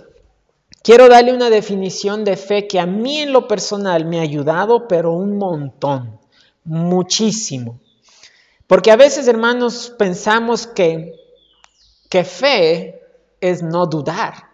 quiero 0.82 1.09
darle 1.09 1.32
una 1.32 1.49
definición 1.49 2.24
de 2.24 2.36
fe 2.36 2.66
que 2.66 2.80
a 2.80 2.86
mí 2.86 3.18
en 3.18 3.32
lo 3.32 3.47
personal 3.47 4.05
me 4.05 4.18
ha 4.18 4.22
ayudado, 4.22 4.89
pero 4.89 5.12
un 5.12 5.39
montón, 5.39 6.18
muchísimo. 6.64 7.78
Porque 8.66 8.91
a 8.91 8.97
veces, 8.97 9.28
hermanos, 9.28 9.95
pensamos 9.97 10.66
que, 10.66 11.14
que 12.11 12.24
fe 12.24 13.01
es 13.41 13.62
no 13.62 13.86
dudar. 13.86 14.49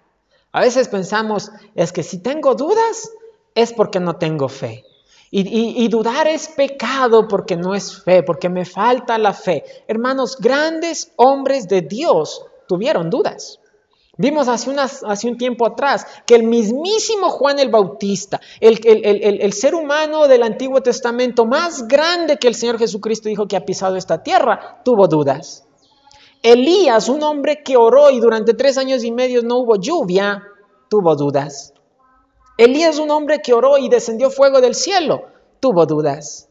A 0.52 0.60
veces 0.60 0.88
pensamos, 0.88 1.50
es 1.74 1.90
que 1.90 2.02
si 2.02 2.18
tengo 2.18 2.54
dudas, 2.54 3.10
es 3.54 3.72
porque 3.72 3.98
no 3.98 4.16
tengo 4.16 4.48
fe. 4.48 4.84
Y, 5.36 5.88
dudar 5.88 6.28
es 6.28 6.46
pecado 6.46 7.26
porque 7.26 7.56
no 7.56 7.74
es 7.74 8.04
fe, 8.04 8.22
porque 8.22 8.48
me 8.48 8.64
falta 8.64 9.18
la 9.18 9.32
fe. 9.32 9.64
Hermanos, 9.88 10.36
grandes 10.38 11.10
hombres 11.16 11.66
de 11.66 11.82
Dios 11.82 12.46
tuvieron 12.68 13.10
dudas. 13.10 13.58
Vimos 14.16 14.46
hace, 14.46 14.70
un 15.28 15.36
tiempo 15.36 15.66
atrás 15.66 16.06
que 16.24 16.36
el 16.36 16.44
mismísimo 16.44 17.30
Juan 17.30 17.58
el 17.58 17.68
Bautista, 17.68 18.40
el, 18.60 19.52
ser 19.52 19.74
humano 19.74 20.28
del 20.28 20.44
Antiguo 20.44 20.80
Testamento 20.82 21.46
más 21.46 21.88
grande 21.88 22.36
que 22.36 22.46
el 22.46 22.54
Señor 22.54 22.78
Jesucristo 22.78 23.28
dijo 23.28 23.48
que 23.48 23.56
ha 23.56 23.66
pisado 23.66 23.96
esta 23.96 24.22
tierra, 24.22 24.82
tuvo 24.84 25.08
dudas. 25.08 25.66
Elías, 26.44 27.08
un 27.08 27.24
hombre 27.24 27.64
que 27.64 27.76
oró 27.76 28.10
y 28.10 28.20
durante 28.20 28.54
tres 28.54 28.78
años 28.78 29.02
y 29.02 29.10
medio 29.10 29.42
no 29.42 29.56
hubo 29.56 29.74
lluvia, 29.74 30.44
tuvo 30.88 31.16
dudas. 31.16 31.73
Elías, 32.56 32.98
un 32.98 33.10
hombre 33.10 33.40
que 33.40 33.52
oró 33.52 33.78
y 33.78 33.88
descendió 33.88 34.30
fuego 34.30 34.60
del 34.60 34.74
cielo, 34.74 35.26
tuvo 35.60 35.86
dudas. 35.86 36.48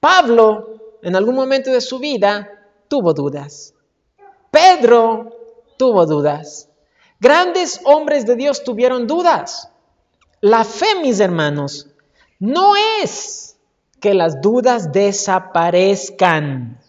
Pablo, 0.00 0.98
en 1.02 1.14
algún 1.16 1.34
momento 1.34 1.70
de 1.70 1.80
su 1.80 1.98
vida, 1.98 2.50
tuvo 2.88 3.12
dudas. 3.12 3.74
Pedro 4.50 5.36
tuvo 5.76 6.06
dudas. 6.06 6.68
Grandes 7.20 7.80
hombres 7.84 8.24
de 8.26 8.36
Dios 8.36 8.64
tuvieron 8.64 9.06
dudas. 9.06 9.70
La 10.40 10.64
fe, 10.64 10.86
mis 11.02 11.20
hermanos, 11.20 11.88
no 12.38 12.74
es 13.02 13.56
que 14.00 14.14
las 14.14 14.40
dudas 14.40 14.92
desaparezcan. 14.92 16.80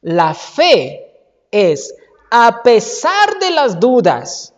La 0.00 0.34
fe 0.34 1.12
es, 1.50 1.94
a 2.30 2.62
pesar 2.62 3.38
de 3.40 3.50
las 3.50 3.78
dudas, 3.78 4.54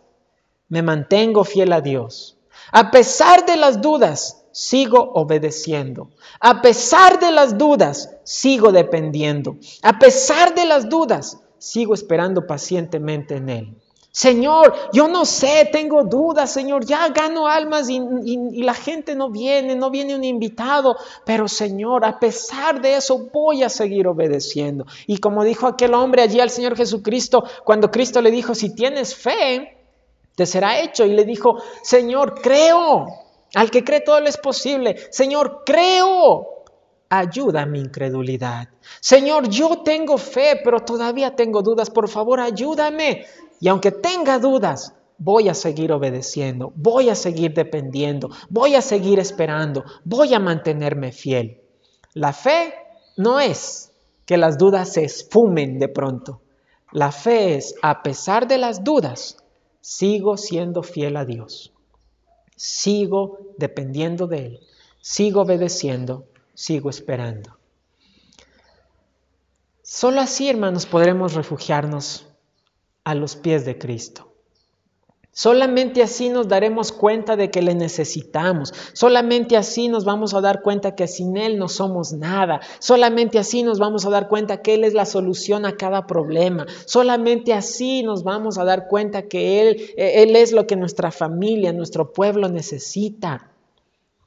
me 0.67 0.81
mantengo 0.81 1.43
fiel 1.43 1.73
a 1.73 1.81
Dios. 1.81 2.34
A 2.77 2.91
pesar 2.91 3.45
de 3.45 3.55
las 3.55 3.79
dudas, 3.79 4.43
sigo 4.51 4.99
obedeciendo. 5.13 6.09
A 6.41 6.61
pesar 6.61 7.21
de 7.21 7.31
las 7.31 7.57
dudas, 7.57 8.09
sigo 8.25 8.73
dependiendo. 8.73 9.55
A 9.81 9.97
pesar 9.97 10.53
de 10.53 10.65
las 10.65 10.89
dudas, 10.89 11.39
sigo 11.57 11.93
esperando 11.93 12.45
pacientemente 12.45 13.37
en 13.37 13.47
Él. 13.47 13.77
Señor, 14.11 14.73
yo 14.91 15.07
no 15.07 15.23
sé, 15.23 15.69
tengo 15.71 16.03
dudas, 16.03 16.51
Señor, 16.51 16.85
ya 16.85 17.07
gano 17.07 17.47
almas 17.47 17.87
y, 17.89 18.61
la 18.61 18.73
gente 18.73 19.15
no 19.15 19.29
viene, 19.29 19.77
no 19.77 19.89
viene 19.89 20.13
un 20.13 20.25
invitado, 20.25 20.97
pero 21.25 21.47
Señor, 21.47 22.03
a 22.03 22.19
pesar 22.19 22.81
de 22.81 22.97
eso 22.97 23.29
voy 23.33 23.63
a 23.63 23.69
seguir 23.69 24.05
obedeciendo. 24.05 24.85
Y 25.07 25.19
como 25.19 25.45
dijo 25.45 25.65
aquel 25.65 25.93
hombre 25.93 26.23
allí 26.23 26.41
al 26.41 26.49
Señor 26.49 26.75
Jesucristo, 26.75 27.45
cuando 27.63 27.89
Cristo 27.89 28.21
le 28.21 28.31
dijo, 28.31 28.53
si 28.53 28.75
tienes 28.75 29.15
fe, 29.15 29.84
te 30.35 30.45
será 30.45 30.79
hecho. 30.79 31.05
Y 31.05 31.13
le 31.13 31.25
dijo, 31.25 31.61
Señor, 31.81 32.41
creo, 32.41 33.05
al 33.53 33.71
que 33.71 33.83
cree 33.83 34.01
todo 34.01 34.19
lo 34.19 34.27
es 34.27 34.37
posible. 34.37 34.95
Señor, 35.11 35.63
creo, 35.65 36.47
ayuda 37.09 37.63
a 37.63 37.65
mi 37.65 37.79
incredulidad. 37.79 38.69
Señor, 38.99 39.49
yo 39.49 39.81
tengo 39.83 40.17
fe, 40.17 40.59
pero 40.63 40.81
todavía 40.81 41.35
tengo 41.35 41.61
dudas. 41.61 41.89
Por 41.89 42.09
favor, 42.09 42.39
ayúdame. 42.39 43.25
Y 43.59 43.67
aunque 43.67 43.91
tenga 43.91 44.39
dudas, 44.39 44.93
voy 45.17 45.49
a 45.49 45.53
seguir 45.53 45.91
obedeciendo, 45.91 46.73
voy 46.75 47.09
a 47.09 47.15
seguir 47.15 47.53
dependiendo, 47.53 48.29
voy 48.49 48.75
a 48.75 48.81
seguir 48.81 49.19
esperando, 49.19 49.83
voy 50.03 50.33
a 50.33 50.39
mantenerme 50.39 51.11
fiel. 51.11 51.61
La 52.13 52.33
fe 52.33 52.73
no 53.17 53.39
es 53.39 53.91
que 54.25 54.37
las 54.37 54.57
dudas 54.57 54.93
se 54.93 55.05
esfumen 55.05 55.79
de 55.79 55.87
pronto. 55.87 56.41
La 56.91 57.11
fe 57.11 57.55
es, 57.55 57.75
a 57.81 58.03
pesar 58.03 58.47
de 58.47 58.57
las 58.57 58.83
dudas, 58.83 59.37
sigo 59.85 60.35
siendo 60.35 60.81
fiel 60.81 61.15
a 61.15 61.25
Dios. 61.25 61.71
Sigo 62.55 63.53
dependiendo 63.59 64.25
de 64.25 64.47
Él. 64.47 64.59
Sigo 64.99 65.41
obedeciendo. 65.41 66.27
Sigo 66.55 66.89
esperando. 66.89 67.59
Solo 69.83 70.21
así, 70.21 70.49
hermanos, 70.49 70.87
podremos 70.87 71.35
refugiarnos 71.35 72.25
a 73.03 73.13
los 73.13 73.35
pies 73.35 73.63
de 73.63 73.77
Cristo. 73.77 74.34
Solamente 75.37 76.01
así 76.01 76.29
nos 76.29 76.47
daremos 76.47 76.93
cuenta 76.93 77.35
de 77.35 77.51
que 77.51 77.61
le 77.61 77.75
necesitamos. 77.75 78.73
Solamente 78.93 79.57
así 79.57 79.89
nos 79.89 80.05
vamos 80.05 80.33
a 80.33 80.39
dar 80.39 80.61
cuenta 80.61 80.95
que 80.95 81.09
sin 81.09 81.35
Él 81.35 81.59
no 81.59 81.67
somos 81.67 82.13
nada. 82.13 82.61
Solamente 82.79 83.37
así 83.37 83.61
nos 83.61 83.77
vamos 83.77 84.05
a 84.05 84.09
dar 84.09 84.29
cuenta 84.29 84.61
que 84.61 84.75
Él 84.75 84.85
es 84.85 84.93
la 84.93 85.05
solución 85.05 85.65
a 85.65 85.75
cada 85.75 86.07
problema. 86.07 86.65
Solamente 86.85 87.51
así 87.51 88.01
nos 88.01 88.23
vamos 88.23 88.57
a 88.57 88.63
dar 88.63 88.87
cuenta 88.87 89.23
que 89.23 89.59
Él, 89.59 89.81
eh, 89.97 90.23
Él 90.23 90.37
es 90.37 90.53
lo 90.53 90.65
que 90.67 90.77
nuestra 90.77 91.11
familia, 91.11 91.73
nuestro 91.73 92.13
pueblo 92.13 92.47
necesita. 92.47 93.51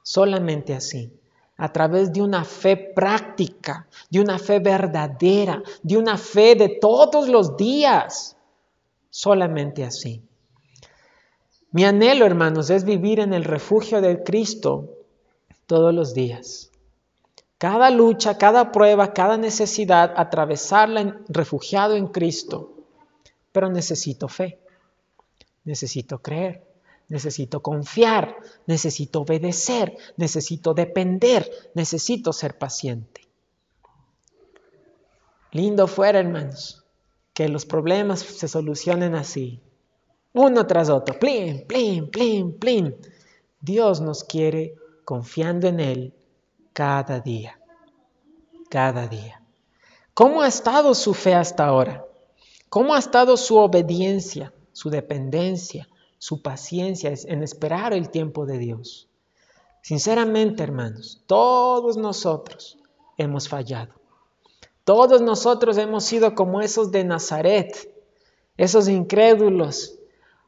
Solamente 0.03 0.75
así. 0.75 1.11
A 1.57 1.73
través 1.73 2.13
de 2.13 2.21
una 2.21 2.45
fe 2.45 2.77
práctica, 2.77 3.87
de 4.11 4.21
una 4.21 4.37
fe 4.37 4.59
verdadera, 4.59 5.63
de 5.81 5.97
una 5.97 6.17
fe 6.17 6.53
de 6.53 6.77
todos 6.79 7.27
los 7.27 7.57
días 7.57 8.37
Solamente 9.09 9.83
así. 9.83 10.21
Mi 11.71 11.85
anhelo, 11.85 12.25
hermanos, 12.25 12.69
es 12.69 12.83
vivir 12.83 13.19
en 13.19 13.33
el 13.33 13.43
refugio 13.43 14.01
de 14.01 14.23
Cristo 14.23 14.97
todos 15.67 15.93
los 15.93 16.13
días. 16.13 16.71
Cada 17.59 17.91
lucha, 17.91 18.37
cada 18.37 18.71
prueba, 18.71 19.13
cada 19.13 19.37
necesidad, 19.37 20.13
atravesarla 20.15 21.21
refugiado 21.27 21.95
en 21.95 22.07
Cristo. 22.07 22.73
Pero 23.51 23.69
necesito 23.69 24.27
fe, 24.27 24.59
necesito 25.63 26.19
creer, 26.19 26.65
necesito 27.07 27.61
confiar, 27.61 28.37
necesito 28.65 29.21
obedecer, 29.21 29.95
necesito 30.17 30.73
depender, 30.73 31.51
necesito 31.75 32.33
ser 32.33 32.57
paciente. 32.57 33.27
Lindo 35.51 35.87
fuera, 35.87 36.19
hermanos, 36.19 36.83
que 37.33 37.49
los 37.49 37.65
problemas 37.65 38.21
se 38.21 38.47
solucionen 38.47 39.15
así, 39.15 39.59
uno 40.33 40.67
tras 40.67 40.89
otro, 40.89 41.17
plin, 41.17 41.65
plin, 41.67 42.09
plin, 42.09 42.57
plin. 42.57 42.95
Dios 43.61 44.01
nos 44.01 44.23
quiere 44.23 44.75
confiando 45.03 45.67
en 45.67 45.79
Él 45.79 46.13
cada 46.73 47.19
día, 47.19 47.59
cada 48.69 49.07
día. 49.07 49.41
¿Cómo 50.13 50.41
ha 50.41 50.47
estado 50.47 50.93
su 50.93 51.13
fe 51.13 51.33
hasta 51.33 51.65
ahora? 51.65 52.05
¿Cómo 52.69 52.93
ha 52.93 52.99
estado 52.99 53.37
su 53.37 53.57
obediencia, 53.57 54.53
su 54.73 54.89
dependencia, 54.89 55.87
su 56.17 56.41
paciencia 56.41 57.13
en 57.25 57.41
esperar 57.41 57.93
el 57.93 58.09
tiempo 58.09 58.45
de 58.45 58.57
Dios? 58.57 59.07
Sinceramente, 59.81 60.61
hermanos, 60.61 61.23
todos 61.25 61.97
nosotros 61.97 62.77
hemos 63.17 63.47
fallado. 63.47 63.93
Todos 64.83 65.21
nosotros 65.21 65.77
hemos 65.77 66.03
sido 66.03 66.35
como 66.35 66.61
esos 66.61 66.91
de 66.91 67.03
Nazaret, 67.03 67.93
esos 68.57 68.87
incrédulos. 68.87 69.98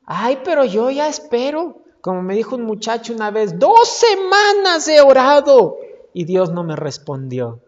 Ay, 0.06 0.39
pero 0.43 0.66
yo 0.66 0.89
ya 0.89 1.08
espero, 1.08 1.84
como 2.02 2.22
me 2.22 2.36
dijo 2.36 2.56
un 2.56 2.64
muchacho 2.64 3.14
una 3.14 3.32
vez, 3.32 3.58
dos 3.60 3.88
semanas 3.88 4.88
he 4.88 5.02
orado 5.02 5.78
y 6.14 6.26
Dios 6.26 6.52
no 6.52 6.64
me 6.64 6.76
respondió. 6.76 7.62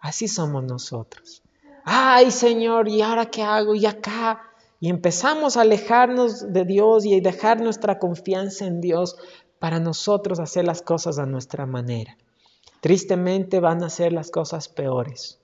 Así 0.00 0.28
somos 0.28 0.64
nosotros. 0.64 1.42
Ay, 1.84 2.30
Señor, 2.30 2.88
¿y 2.88 3.02
ahora 3.02 3.26
qué 3.26 3.42
hago? 3.42 3.74
Y 3.74 3.86
acá. 3.86 4.42
Y 4.80 4.90
empezamos 4.90 5.56
a 5.56 5.62
alejarnos 5.62 6.52
de 6.52 6.64
Dios 6.64 7.04
y 7.06 7.20
dejar 7.20 7.60
nuestra 7.60 7.98
confianza 7.98 8.66
en 8.66 8.80
Dios 8.80 9.16
para 9.58 9.78
nosotros 9.80 10.38
hacer 10.38 10.64
las 10.64 10.82
cosas 10.82 11.18
a 11.18 11.26
nuestra 11.26 11.66
manera. 11.66 12.16
Tristemente 12.80 13.60
van 13.60 13.82
a 13.82 13.90
ser 13.90 14.12
las 14.12 14.30
cosas 14.30 14.68
peores. 14.68 15.38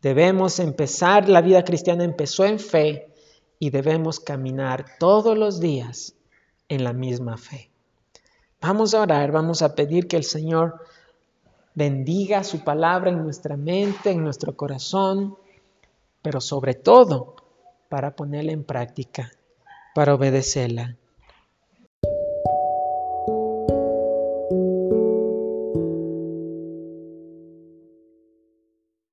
Debemos 0.00 0.60
empezar, 0.60 1.28
la 1.28 1.40
vida 1.40 1.64
cristiana 1.64 2.04
empezó 2.04 2.44
en 2.44 2.58
fe 2.58 3.12
y 3.58 3.70
debemos 3.70 4.20
caminar 4.20 4.84
todos 4.98 5.36
los 5.36 5.60
días 5.60 6.14
en 6.68 6.84
la 6.84 6.92
misma 6.92 7.36
fe. 7.36 7.70
Vamos 8.60 8.94
a 8.94 9.00
orar, 9.00 9.32
vamos 9.32 9.62
a 9.62 9.74
pedir 9.74 10.08
que 10.08 10.16
el 10.16 10.24
Señor 10.24 10.80
bendiga 11.74 12.42
su 12.44 12.64
palabra 12.64 13.10
en 13.10 13.22
nuestra 13.22 13.56
mente, 13.56 14.10
en 14.10 14.24
nuestro 14.24 14.56
corazón, 14.56 15.36
pero 16.22 16.40
sobre 16.40 16.74
todo 16.74 17.36
para 17.88 18.14
ponerla 18.14 18.52
en 18.52 18.64
práctica, 18.64 19.30
para 19.94 20.14
obedecerla. 20.14 20.97